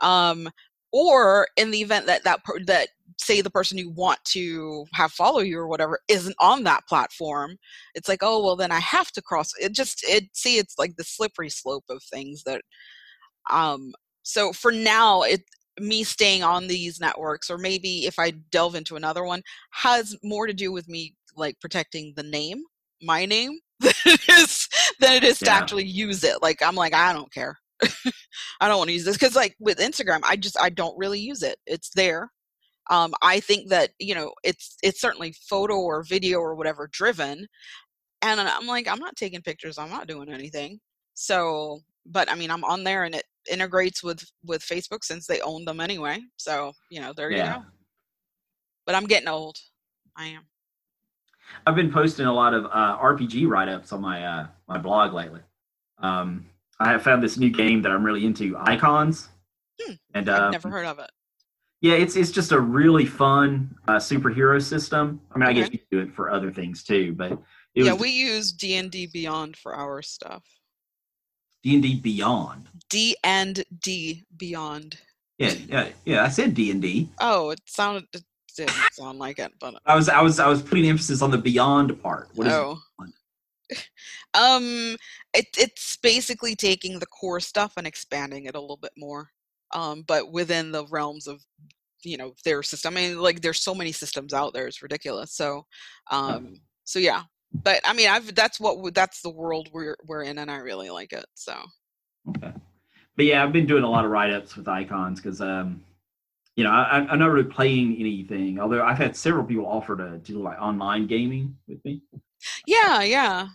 [0.00, 0.48] Um,
[0.92, 2.88] or in the event that that that
[3.18, 7.56] say the person you want to have follow you or whatever isn't on that platform,
[7.94, 9.52] it's like, oh well, then I have to cross.
[9.60, 12.62] It just it see it's like the slippery slope of things that.
[13.50, 13.92] Um,
[14.22, 15.42] so for now, it
[15.80, 20.46] me staying on these networks or maybe if i delve into another one has more
[20.46, 22.62] to do with me like protecting the name
[23.02, 24.68] my name than it is
[25.00, 26.40] than it is to actually use it.
[26.40, 27.58] Like i'm like i don't care.
[28.60, 29.16] I don't want to use this.
[29.16, 31.56] Because like with instagram i just i don't really use it.
[31.66, 32.30] It's there.
[32.90, 37.46] Um i think that you know it's it's certainly photo or video or whatever driven
[38.22, 39.78] and i'm like i'm not taking pictures.
[39.78, 40.80] I'm not doing anything.
[41.14, 45.40] So but i mean i'm on there and it integrates with with facebook since they
[45.40, 47.46] own them anyway so you know there Yeah.
[47.56, 47.64] you go
[48.86, 49.56] but i'm getting old
[50.16, 50.42] i am
[51.66, 55.12] I've been posting a lot of uh, RPG write ups on my uh, my blog
[55.12, 55.40] lately.
[55.98, 56.46] Um,
[56.80, 59.28] I have found this new game that I'm really into, Icons,
[59.80, 61.10] Hmm, and i've uh, never heard of it
[61.82, 65.20] yeah, it's it's just a really fun uh, superhero system.
[65.34, 65.80] I mean, I guess Okay.
[65.90, 67.32] you do it for other things too, but
[67.74, 70.44] it yeah was we use d&d beyond for our stuff
[71.62, 72.68] D and D Beyond.
[72.90, 74.98] d and d beyond
[75.38, 76.24] Yeah, yeah, yeah.
[76.24, 77.08] I said D and D.
[77.20, 78.22] oh it sounded it
[78.56, 81.38] didn't sound like it but I was I was I was putting emphasis on the
[81.38, 82.28] Beyond part.
[82.34, 83.12] What is oh Beyond?
[84.34, 84.96] um
[85.34, 89.30] it, it's basically taking the core stuff and expanding it a little bit more
[89.72, 91.40] um but within the realms of
[92.04, 95.32] you know their system i mean like there's so many systems out there it's ridiculous
[95.34, 95.64] so
[96.10, 97.22] um so yeah
[97.52, 100.90] but i mean i've that's what that's the world we're we're in and i really
[100.90, 101.54] like it so
[102.28, 102.52] Okay.
[103.16, 105.82] But yeah, I've been doing a lot of write ups with icons because, um,
[106.56, 108.60] you know, I, I'm not really playing anything.
[108.60, 112.02] Although I've had several people offer to do like online gaming with me,
[112.66, 113.48] yeah yeah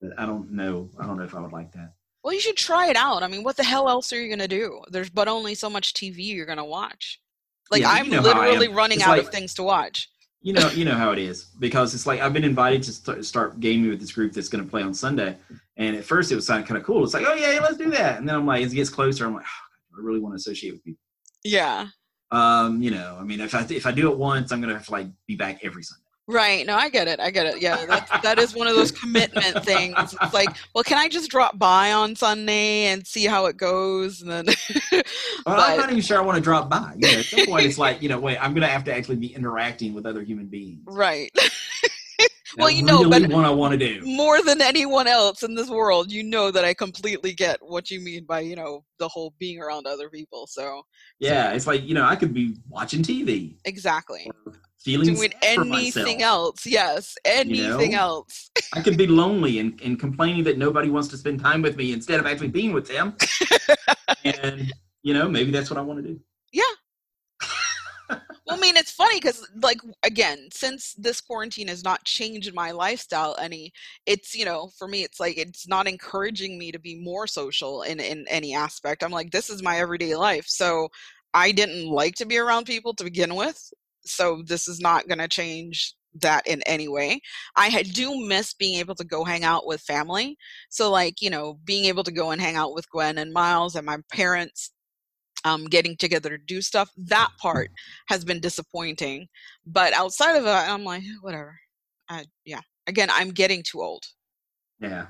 [0.00, 0.90] but I don't know.
[0.98, 1.94] I don't know if I would like that.
[2.22, 3.22] Well, you should try it out.
[3.22, 4.80] I mean, what the hell else are you gonna do?
[4.90, 7.20] There's but only so much TV you're gonna watch.
[7.70, 8.60] Like Yeah, I'm you know how I am.
[8.60, 10.08] literally running It's out of things to watch.
[10.44, 13.24] You know, you know how it is because it's like I've been invited to st-
[13.24, 15.38] start gaming with this group that's going to play on Sunday,
[15.78, 17.02] and at first it was kind of cool.
[17.02, 19.24] It's like, oh yeah, let's do that, and then I'm like, as it gets closer,
[19.24, 21.00] I'm like, "Oh, I really want to associate with people.
[21.44, 21.86] Yeah.
[22.30, 24.84] Um, you know, I mean, if I if I do it once, I'm gonna have
[24.84, 26.03] to like be back every Sunday.
[26.26, 26.66] Right.
[26.66, 27.20] No, I get it.
[27.20, 27.60] I get it.
[27.60, 29.94] Yeah, that that is one of those commitment things.
[29.98, 34.22] It's like, well, can I just drop by on Sunday and see how it goes,
[34.22, 34.46] and then.
[35.46, 36.94] Well, I'm not even sure I want to drop by.
[36.96, 39.16] You know, at some point, it's like, you know, wait, I'm gonna have to actually
[39.16, 40.80] be interacting with other human beings.
[40.86, 41.30] right.
[42.56, 44.00] Well, you know, but what I want to do.
[44.04, 48.00] more than anyone else in this world, you know that I completely get what you
[48.00, 50.46] mean by you know the whole being around other people.
[50.46, 50.82] So
[51.18, 54.30] Yeah, it's like you know, I could be watching TV, exactly.
[54.84, 56.66] Feeling Doing anything else.
[56.66, 57.16] Yes.
[57.24, 57.98] Anything know?
[57.98, 58.50] else.
[58.72, 61.92] I could be lonely and, and complaining that nobody wants to spend time with me
[61.92, 63.16] instead of actually being with them.
[64.24, 66.20] and you know, maybe that's what I want to do.
[66.52, 66.62] Yeah
[68.46, 72.72] well, I mean, it's funny because, like, again, since this quarantine has not changed my
[72.72, 73.72] lifestyle any,
[74.06, 77.82] it's you know, for me, it's like it's not encouraging me to be more social
[77.82, 79.02] in in any aspect.
[79.02, 80.88] I'm like, this is my everyday life, so
[81.32, 83.72] I didn't like to be around people to begin with,
[84.06, 87.20] so this is not going to change that in any way.
[87.56, 90.36] I do miss being able to go hang out with family,
[90.70, 93.74] so like you know, being able to go and hang out with Gwen and Miles
[93.76, 94.70] and my parents.
[95.46, 97.70] Um, getting together to do stuff that part
[98.08, 99.28] has been disappointing.
[99.66, 101.58] But outside of that, I'm like, "Eh, whatever.
[102.08, 102.60] I, yeah.
[102.86, 104.04] Again, I'm getting too old.
[104.80, 105.06] Yeah,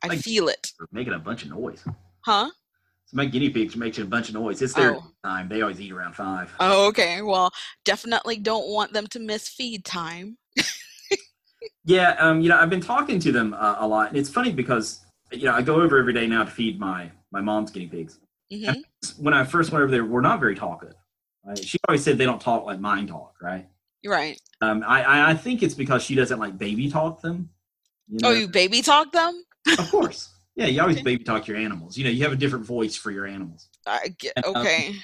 [0.00, 0.70] I Like- feel it.
[0.92, 1.82] making a bunch of noise.
[2.24, 2.50] Huh?
[3.14, 4.60] My guinea pigs are making a bunch of noise.
[4.60, 5.06] It's their Oh.
[5.24, 5.48] time.
[5.48, 6.52] They always eat around five.
[6.58, 7.22] Oh, okay.
[7.22, 7.52] Well,
[7.84, 10.36] definitely don't want them to miss feed time.
[11.86, 14.52] Yeah, um, you know, I've been talking to them uh, a lot, and it's funny
[14.52, 15.00] because
[15.30, 18.18] you know I go over every day now to feed my my mom's guinea pigs.
[18.50, 18.80] hmm
[19.18, 20.94] When I first went over there, we're not very talkative.
[21.44, 21.58] Right?
[21.58, 23.68] She always said they don't talk like mine talk, right?
[24.04, 24.40] Right.
[24.62, 27.50] Um, I, I think it's because she doesn't like baby talk them.
[28.08, 29.44] You Oh, you baby talk them?
[29.78, 30.30] of course.
[30.56, 31.98] Yeah, you always baby talk your animals.
[31.98, 33.68] You know, you have a different voice for your animals.
[33.86, 34.94] I get, And, um, okay.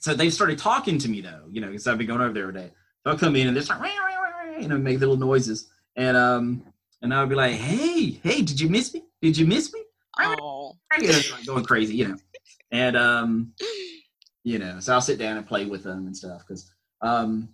[0.00, 2.48] So they started talking to me though, you know, because I've been going over there
[2.48, 2.70] every day.
[3.02, 3.92] So I'll come in and they're like,
[4.60, 6.62] you know, make little noises, and um,
[7.02, 9.04] and I'll be like, hey, hey, did you miss me?
[9.20, 9.82] Did you miss me?
[10.18, 10.76] Oh.
[10.98, 12.16] You know, like going crazy, you know,
[12.70, 13.52] and um,
[14.44, 16.70] you know, so I'll sit down and play with them and stuff because
[17.02, 17.50] um,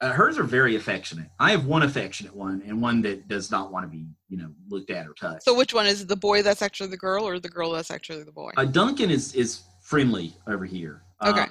[0.00, 1.28] uh, hers are very affectionate.
[1.38, 4.50] I have one affectionate one and one that does not want to be, you know,
[4.68, 5.42] looked at or touched.
[5.42, 8.22] So which one is the boy that's actually the girl or the girl that's actually
[8.22, 8.52] the boy?
[8.56, 11.02] uh, Duncan is is friendly over here.
[11.24, 11.42] Okay.
[11.42, 11.46] Uh,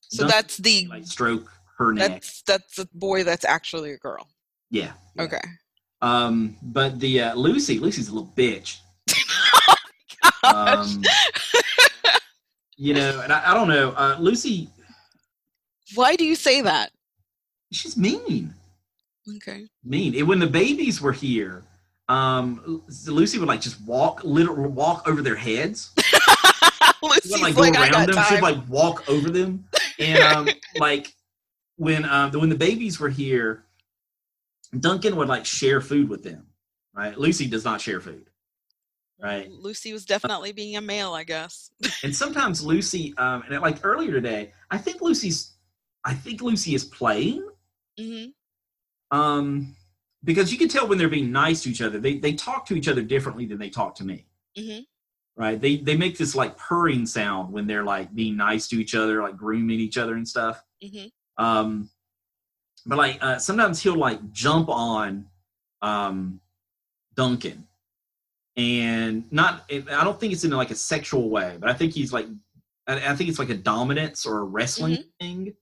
[0.00, 2.10] so Duncan, that's the like stroke her neck.
[2.10, 4.28] that's that's a boy that's actually a girl.
[4.70, 5.22] yeah, yeah.
[5.22, 5.40] Okay.
[6.00, 8.78] Um, but the uh, Lucy, Lucy's a little bitch.
[10.42, 10.94] Gosh.
[10.94, 11.02] Um,
[12.76, 13.90] you know, and I, I don't know.
[13.92, 14.68] Uh, Lucy,
[15.94, 16.92] Why do you say that?
[17.74, 18.54] She's mean.
[19.36, 19.66] Okay.
[19.82, 20.14] mean.
[20.16, 21.64] And when the babies were here,
[22.08, 25.92] um, Lucy would like just walk, literally walk over their heads.
[27.04, 28.24] She Lucy's wouldn't like go like, around them.
[28.28, 29.64] She'd like walk over them.
[29.98, 30.48] And um,
[30.78, 31.14] like
[31.76, 33.64] when um, when the babies were here,
[34.78, 36.46] Duncan would like share food with them.
[36.94, 37.16] Right?
[37.18, 38.26] Lucy does not share food.
[39.20, 39.50] Right?
[39.50, 41.70] Lucy was definitely being a male, I guess.
[42.02, 45.52] And sometimes Lucy, um, and like earlier today, I think Lucy's,
[46.04, 47.46] I think Lucy is playing.
[47.98, 48.26] Hmm
[49.10, 49.76] Um,
[50.22, 51.98] because you can tell when they're being nice to each other.
[51.98, 54.26] They they talk to each other differently than they talk to me.
[54.58, 54.80] hmm
[55.36, 55.60] right?
[55.60, 59.20] They they make this like purring sound when they're like being nice to each other,
[59.20, 60.62] like grooming each other and stuff.
[60.80, 61.06] hmm
[61.36, 61.90] Um,
[62.86, 65.26] but like uh, sometimes he'll like jump on
[65.82, 66.40] um,
[67.14, 67.66] Duncan,
[68.56, 69.64] and not.
[69.70, 72.26] I don't think it's in like a sexual way, but I think he's like.
[72.86, 75.54] I, I think it's like a dominance or a wrestling thing,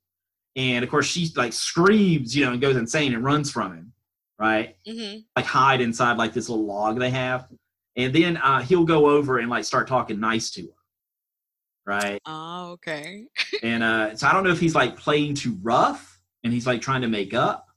[0.57, 3.93] and of course she like screams, you know, and goes insane and runs from him,
[4.39, 4.77] right?
[4.89, 7.49] hmm like hide inside like this little log they have,
[7.97, 10.69] and then uh, he'll go over and like start talking nice to her,
[11.87, 12.21] right?
[12.27, 13.27] Oh, okay.
[13.63, 16.81] And uh, so I don't know if he's like playing too rough and he's like
[16.81, 17.69] trying to make up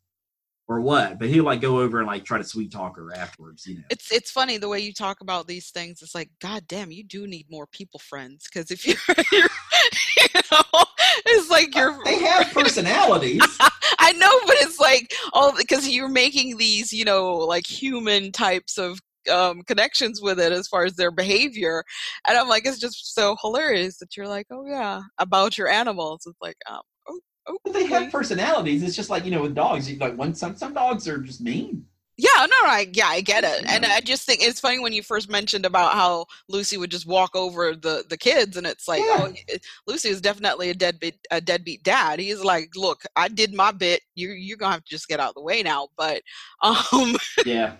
[0.68, 3.68] or what, but he'll like go over and like try to sweet talk her afterwards,
[3.68, 3.84] you know.
[3.91, 6.02] It's it's funny the way you talk about these things.
[6.02, 8.95] It's like, God damn, you do need more people friends because if you're,
[9.31, 9.41] you're,
[10.34, 10.85] you know,
[11.27, 11.97] it's like you're.
[12.06, 13.41] They have personalities.
[13.99, 18.77] I know, but it's like oh, because you're making these, you know, like human types
[18.77, 18.99] of
[19.31, 21.84] um, connections with it as far as their behavior,
[22.27, 26.27] and I'm like, it's just so hilarious that you're like, oh yeah, about your animals.
[26.27, 28.84] It's like, um, oh, oh, But they have personalities.
[28.84, 29.89] It's just like you know with dogs.
[29.89, 31.85] You, like one some some dogs are just mean.
[32.17, 35.03] Yeah, no, I, yeah, I get it, and I just think it's funny when you
[35.03, 39.01] first mentioned about how Lucy would just walk over the the kids, and it's like,
[39.01, 39.27] Yeah.
[39.29, 42.19] oh, Lucy is definitely a deadbeat a deadbeat dad.
[42.19, 44.01] He's like, look, I did my bit.
[44.15, 45.89] You you're gonna have to just get out of the way now.
[45.97, 46.21] But
[46.61, 47.15] um,
[47.45, 47.75] Yeah.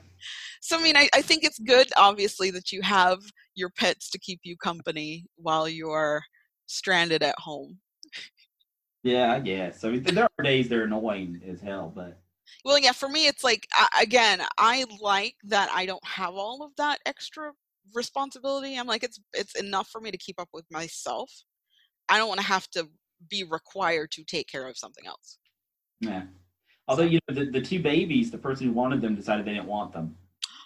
[0.62, 3.20] so I mean, I, I think it's good, obviously, that you have
[3.56, 6.22] your pets to keep you company while you're
[6.66, 7.80] stranded at home.
[9.04, 9.84] Yeah, I guess.
[9.84, 12.20] I mean, there are days they're annoying as hell, but
[12.64, 13.68] Well, yeah, for me, it's like
[14.00, 17.52] again, I like that I don't have all of that extra
[17.94, 18.78] responsibility.
[18.78, 21.32] I'm like, it's it's enough for me to keep up with myself.
[22.10, 22.88] I don't want to have to
[23.30, 25.38] be required to take care of something else.
[26.00, 26.24] yeah.
[26.88, 29.68] Although you know the, the two babies, the person who wanted them decided they didn't
[29.68, 30.16] want them.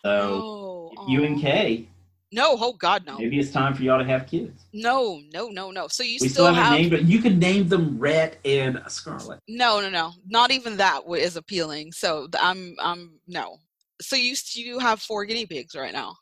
[0.03, 1.39] So Oh, you and.
[1.39, 1.87] Kay,
[2.31, 4.65] no, oh God, no, maybe it's time for y'all to have kids.
[4.73, 5.87] no, no, no, no.
[5.87, 7.09] So you we still, still haven't have named.
[7.09, 9.39] You could name them Red and Scarlet.
[9.47, 10.13] no, no, no.
[10.27, 11.91] Not even that is appealing.
[11.91, 13.57] So I'm, I'm no.
[14.01, 16.15] So you you have four guinea pigs right now.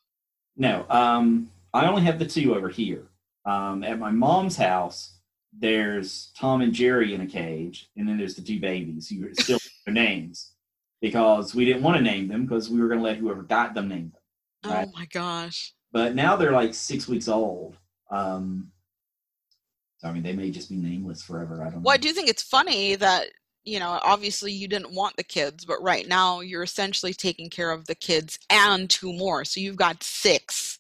[0.56, 3.08] No, um, I only have the two over here.
[3.46, 5.18] Um, at my mom's house,
[5.58, 9.34] there's Tom and Jerry in a cage, and then there's the two babies who are
[9.34, 10.54] still their names
[11.02, 13.74] because we didn't want to name them because we were going to let whoever got
[13.74, 14.72] them name them.
[14.72, 14.88] Right.
[14.88, 15.74] Oh my gosh.
[15.98, 17.76] But now they're like six weeks old.
[18.12, 18.68] Um,
[19.98, 21.64] so I mean, they may just be nameless forever.
[21.64, 23.30] I don't Well, I do think it's funny that,
[23.64, 27.72] you know, obviously you didn't want the kids, but right now you're essentially taking care
[27.72, 29.44] of the kids and two more.
[29.44, 30.78] So you've got six.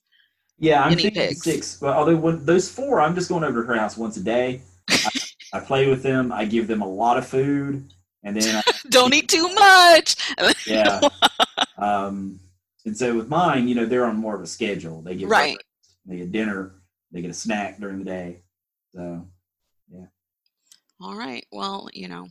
[0.59, 1.41] Yeah, I'm thinking pigs.
[1.41, 1.79] six.
[1.79, 4.61] But although when, those four, I'm just going over to her house once a day.
[4.87, 5.09] I,
[5.53, 6.31] I play with them.
[6.31, 7.91] I give them a lot of food,
[8.23, 10.15] and then I Don't eat too much.
[10.67, 11.01] yeah.
[11.79, 12.39] um,
[12.87, 15.01] and so with mine, you know, they're on more of a schedule.
[15.01, 15.55] They get Right.
[15.57, 16.81] breakfast, they get dinner,
[17.11, 18.41] they get a snack during the day.
[18.95, 19.27] So
[19.91, 20.05] yeah.
[21.01, 21.45] All right.
[21.51, 22.27] Well, you know.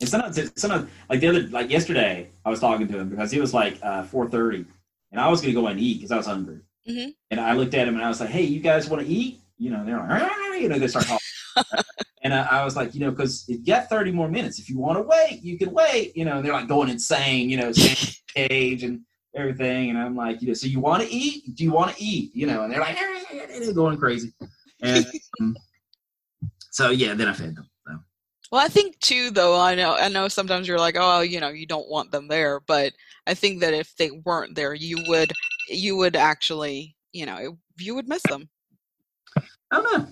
[0.00, 3.32] and sometimes, it's- sometimes like the other, like yesterday, I was talking to him because
[3.32, 4.64] it was like uh, four thirty,
[5.12, 6.58] and I was gonna go and eat because I was hungry.
[6.88, 7.14] Mhm.
[7.30, 9.38] And I looked at him and I was like, "Hey, you guys want to eat?"
[9.58, 11.84] You know, they're like, you know, they start talking.
[12.24, 14.58] and I, I was like, you know, because you got thirty more minutes.
[14.58, 16.16] If you want to wait, you can wait.
[16.16, 17.48] You know, and they're like going insane.
[17.50, 17.72] You know,
[18.34, 19.02] cage and
[19.34, 19.90] everything.
[19.90, 21.56] And I'm like, you know, so you want to eat?
[21.56, 22.34] Do you want to eat?
[22.34, 22.98] You know, and they're like
[23.30, 24.32] they're going crazy.
[24.80, 25.06] And
[25.40, 25.56] um,
[26.70, 27.68] so yeah, then I fed them.
[27.86, 27.98] So.
[28.50, 29.58] Well, I think too, though.
[29.58, 30.28] I know, I know.
[30.28, 32.92] Sometimes you're like, oh, you know, you don't want them there, but
[33.26, 35.32] I think that if they weren't there, you would,
[35.68, 38.48] you would actually, you know, you would miss them.
[39.36, 40.08] I don't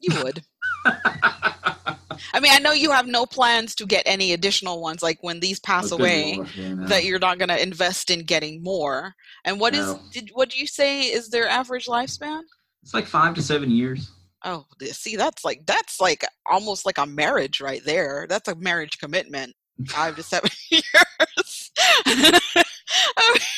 [0.00, 0.42] You would.
[2.34, 5.02] I mean, I know you have no plans to get any additional ones.
[5.02, 6.86] Like when these pass away, yeah, no.
[6.86, 9.14] that you're not going to invest in getting more.
[9.44, 10.00] And what is No.
[10.12, 12.42] did what do you say is their average lifespan?
[12.82, 14.10] it's like five to seven years.
[14.44, 18.26] Oh, see, that's like that's like almost like a marriage right there.
[18.28, 19.54] That's a marriage commitment,
[19.88, 21.70] five to seven years.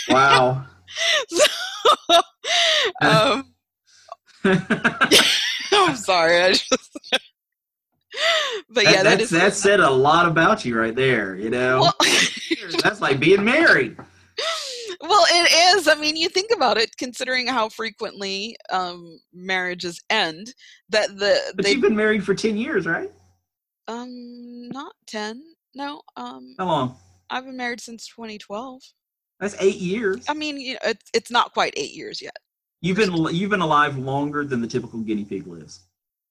[0.09, 0.65] Wow.
[1.29, 1.45] so,
[3.03, 3.55] um,
[4.45, 6.41] I'm sorry.
[6.43, 6.99] I just,
[8.71, 11.37] but yeah, that that's, is that said a lot about you right there.
[11.37, 11.97] You know, well,
[12.83, 13.97] that's like being married.
[15.01, 15.89] well, it is.
[15.89, 20.55] I mean, you think about it, considering how frequently um, marriages end.
[20.89, 23.11] That the But you've been married for ten years, right?
[23.89, 25.43] um not ten.
[25.75, 26.97] No, um, How long?
[27.31, 28.83] I've been married since 2012.
[29.39, 30.25] That's eight years.
[30.29, 32.37] I mean, you know, it's it's not quite eight years yet.
[32.83, 35.81] You've been you've been alive longer than the typical guinea pig lives.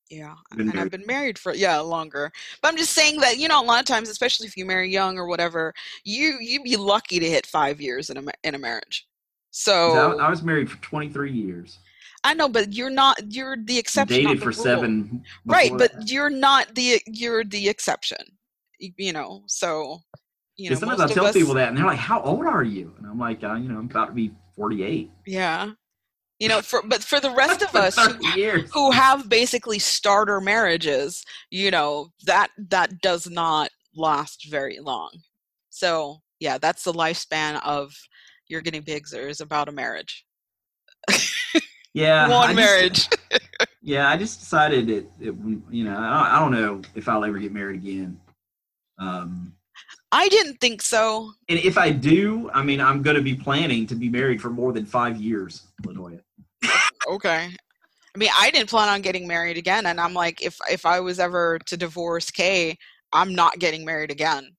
[0.09, 2.31] Yeah, and I've been married for yeah longer.
[2.61, 4.89] But I'm just saying that you know a lot of times, especially if you marry
[4.89, 5.73] young or whatever,
[6.03, 9.07] you you'd be lucky to hit five years in a in a marriage.
[9.51, 11.79] So I, was married for twenty three years.
[12.23, 13.19] I know, but you're not.
[13.29, 14.23] You're the exception.
[14.23, 14.53] Dated the for rule.
[14.53, 15.23] seven.
[15.45, 16.09] Right, but that.
[16.09, 18.17] you're not the you're the exception.
[18.79, 19.99] You know, so
[20.57, 20.75] you know.
[20.75, 23.19] Sometimes I tell us, people that, and they're like, "How old are you?" And I'm
[23.19, 25.71] like, uh, "You know, I'm about to be 48." Yeah,
[26.39, 31.23] you know, for but for the rest of us who, who have basically starter marriages,
[31.51, 35.11] you know, that that does not last very long.
[35.69, 37.91] So yeah, that's the lifespan of
[38.47, 39.13] your guinea pigs.
[39.13, 40.25] Or is about a marriage,
[41.93, 43.09] Yeah, I one just- marriage.
[43.81, 45.09] Yeah, I just decided it.
[45.21, 45.33] it
[45.71, 48.19] you know, I don't, I don't know if I'll ever get married again.
[48.99, 49.53] Um,
[50.11, 51.31] I didn't think so.
[51.47, 54.49] and if I do, I mean, I'm going to be planning to be married for
[54.49, 56.19] more than five years, Latoya.
[57.07, 57.49] Okay.
[58.15, 60.99] I mean, I didn't plan on getting married again, and I'm like, if if I
[60.99, 62.77] was ever to divorce Kay,
[63.13, 64.55] I'm not getting married again.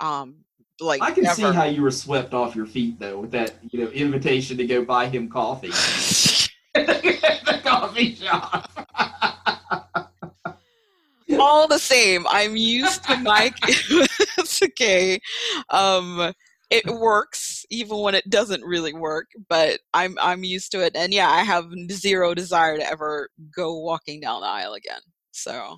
[0.00, 0.44] Um,
[0.80, 3.80] like I can see how you were swept off your feet though with that, you
[3.80, 5.70] know, invitation to go buy him coffee.
[6.74, 8.70] at the coffee shop.
[11.38, 15.18] all the same i'm used to my it's okay
[15.70, 16.32] um
[16.70, 20.94] it works even when it doesn't really work, but I'm I'm used to it.
[20.96, 25.00] And yeah, I have zero desire to ever go walking down the aisle again.
[25.32, 25.76] So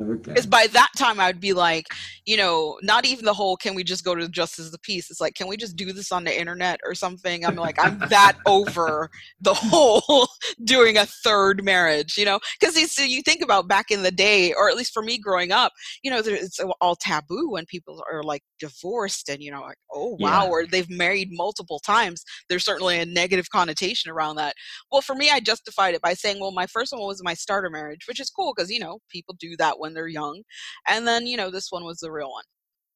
[0.00, 0.32] Okay.
[0.32, 1.86] because by that time I'd be like,
[2.26, 5.10] you know, not even the whole can we just go to justice of the peace?
[5.10, 7.44] It's like, can we just do this on the internet or something?
[7.44, 9.10] I'm like, I'm that over
[9.40, 10.28] the whole
[10.64, 12.38] doing a third marriage, you know?
[12.60, 15.72] Because you think about back in the day, or at least for me growing up,
[16.02, 20.16] you know, it's all taboo when people are like divorced and, you know, like, oh,
[20.20, 20.50] wow, Yeah.
[20.50, 22.22] or they've married multiple times.
[22.48, 24.54] There's certainly a negative connotation around that.
[24.90, 27.70] Well, for me, I justified it by saying, well, my first one was my starter
[27.70, 30.42] marriage, which is cool because, you know, people do that when they're young.
[30.86, 32.44] And then, you know, this one was the real one.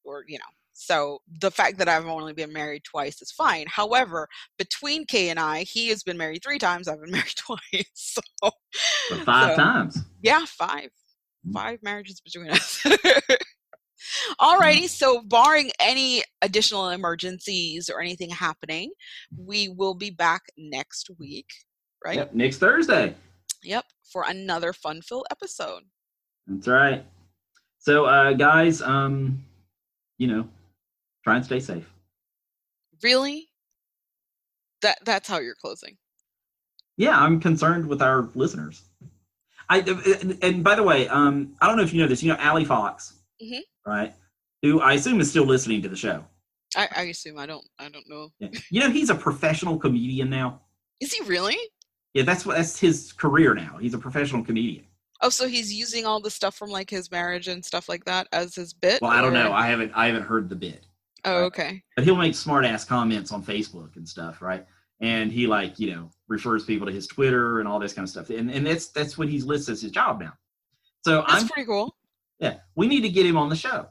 [0.05, 3.66] Or, you know, so the fact that I've only been married twice is fine.
[3.69, 4.28] However,
[4.59, 7.85] between Kay and I, he has been married three times, I've been married twice.
[7.94, 8.20] So,
[9.24, 9.98] five so- times.
[10.23, 10.90] yeah, five.
[11.47, 11.52] Mm.
[11.55, 12.85] Five marriages between us.
[14.40, 18.90] Alrighty, so barring any additional emergencies or anything happening,
[19.36, 21.47] we will be back next week,
[22.05, 22.16] right?
[22.16, 22.35] Yep.
[22.35, 23.14] Next Thursday.
[23.62, 25.82] Yep, for another fun-filled episode.
[26.47, 27.05] That's right.
[27.78, 29.44] So, uh, guys, um,
[30.19, 30.48] you know,
[31.24, 31.89] try and stay safe.
[33.02, 33.48] Really?
[34.82, 35.97] That that's how you're closing.
[36.97, 38.82] Yeah, I'm concerned with our listeners.
[39.69, 42.23] I and, and by the way, um, I don't know if you know this.
[42.23, 43.60] You know, Ali Fox, Mhm.
[43.86, 44.14] right?
[44.62, 46.24] Who I assume is still listening to the show.
[46.77, 48.31] I, I assume I don't I don't know.
[48.39, 48.48] Yeah.
[48.70, 50.60] You know, he's a professional comedian now.
[51.01, 51.56] Is he really?
[52.14, 53.78] Yeah, that's what that's his career now.
[53.81, 54.85] He's a professional comedian.
[55.23, 58.27] Oh, so he's using all the stuff from like his marriage and stuff like that
[58.32, 59.01] as his bit?
[59.01, 59.53] Well, I don't or- know.
[59.53, 60.85] I haven't I haven't heard the bit,
[61.24, 61.44] Oh, right.
[61.44, 61.82] okay.
[61.97, 64.66] but he'll make smart ass comments on Facebook and stuff, right?
[65.01, 68.11] And he like you know refers people to his Twitter and all this kind of
[68.11, 68.31] stuff.
[68.31, 70.32] And and that's that's what he's listed as his job now.
[71.05, 71.97] So That's I'm pretty cool.
[72.39, 73.89] yeah, we need to get him on the show,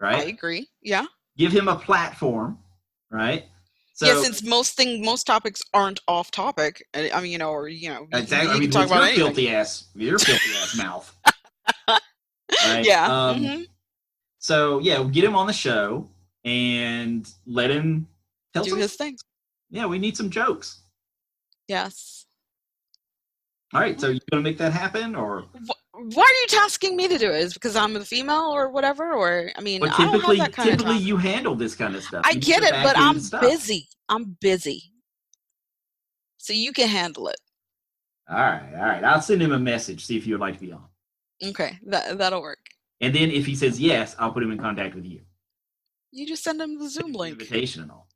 [0.00, 0.16] Right.
[0.16, 0.68] I agree.
[0.82, 1.04] Yeah.
[1.36, 2.58] Give him a platform,
[3.10, 3.44] right?
[3.98, 6.86] So yeah, since most thing most topics aren't off topic.
[6.94, 8.48] I mean, you know, or you know, exactly.
[8.48, 9.24] you, I mean, can talk about your anything.
[9.24, 11.12] filthy ass, your filthy ass mouth.
[12.64, 12.84] Right?
[12.84, 13.04] Yeah.
[13.06, 13.66] Um, mhm.
[14.38, 16.08] So yeah, we'll get him on the show
[16.44, 18.06] and let him
[18.54, 18.78] tell Do some.
[18.78, 19.18] his thing.
[19.68, 20.80] Yeah, we need some jokes.
[21.66, 22.24] Yes.
[23.74, 25.44] All right, so you gonna make that happen, or
[26.00, 27.40] Why are you tasking me to do it?
[27.40, 29.12] Is it because I'm a female or whatever?
[29.14, 32.22] Or I mean, but I typically, that kind typically you handle this kind of stuff.
[32.24, 33.40] I You get it, but I'm stuff.
[33.40, 33.88] busy.
[34.08, 34.92] I'm busy.
[36.36, 37.36] So you can handle it.
[38.30, 39.02] All right, all right.
[39.04, 40.84] I'll send him a message, see if you would like to be on,
[41.44, 42.58] Okay, that that'll work.
[43.00, 45.20] and then if he says yes, I'll put him in contact with you.
[46.12, 47.40] You just send him the Zoom link.
[47.40, 48.07] Invitation and all.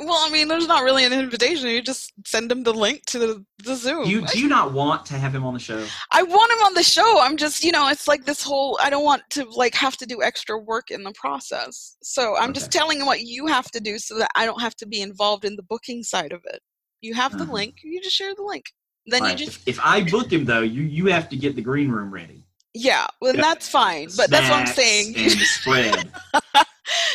[0.00, 1.68] Well, I mean, there's not really an invitation.
[1.68, 4.04] You just send him the link to the, the Zoom.
[4.04, 5.84] Do you do not want to have him on the show?
[6.10, 7.20] I want him on the show.
[7.20, 8.78] I'm just, you know, it's like this whole.
[8.82, 11.98] I don't want to like have to do extra work in the process.
[12.02, 14.74] So I'm just telling him what you have to do so that I don't have
[14.76, 16.60] to be involved in the booking side of it.
[17.02, 17.52] You have the Uh-huh.
[17.52, 17.76] link.
[17.82, 18.72] You just share the link.
[19.06, 21.54] Then All you just, if, if I book him though, you you have to get
[21.54, 22.44] the green room ready.
[22.72, 23.08] yeah.
[23.20, 23.42] Well, Yeah.
[23.42, 24.08] that's fine.
[24.16, 25.16] But that's what I'm saying.
[25.16, 26.12] And the spread.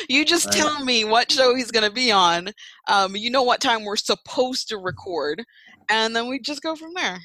[0.10, 2.50] you just tell me what show he's going to be on.
[2.88, 5.44] Um, you know what time we're supposed to record,
[5.90, 7.20] and then we just go from there.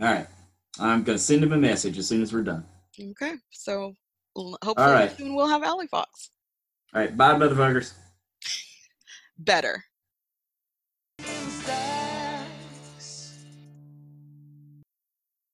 [0.00, 0.26] All right.
[0.78, 2.64] I'm gonna send him a message as soon as we're done.
[2.98, 3.34] Okay.
[3.50, 3.92] So
[4.36, 5.16] hopefully right.
[5.16, 6.30] soon we'll have Alley Fox.
[6.94, 7.16] All right.
[7.16, 7.92] Bye, motherfuckers.
[9.38, 9.84] Better.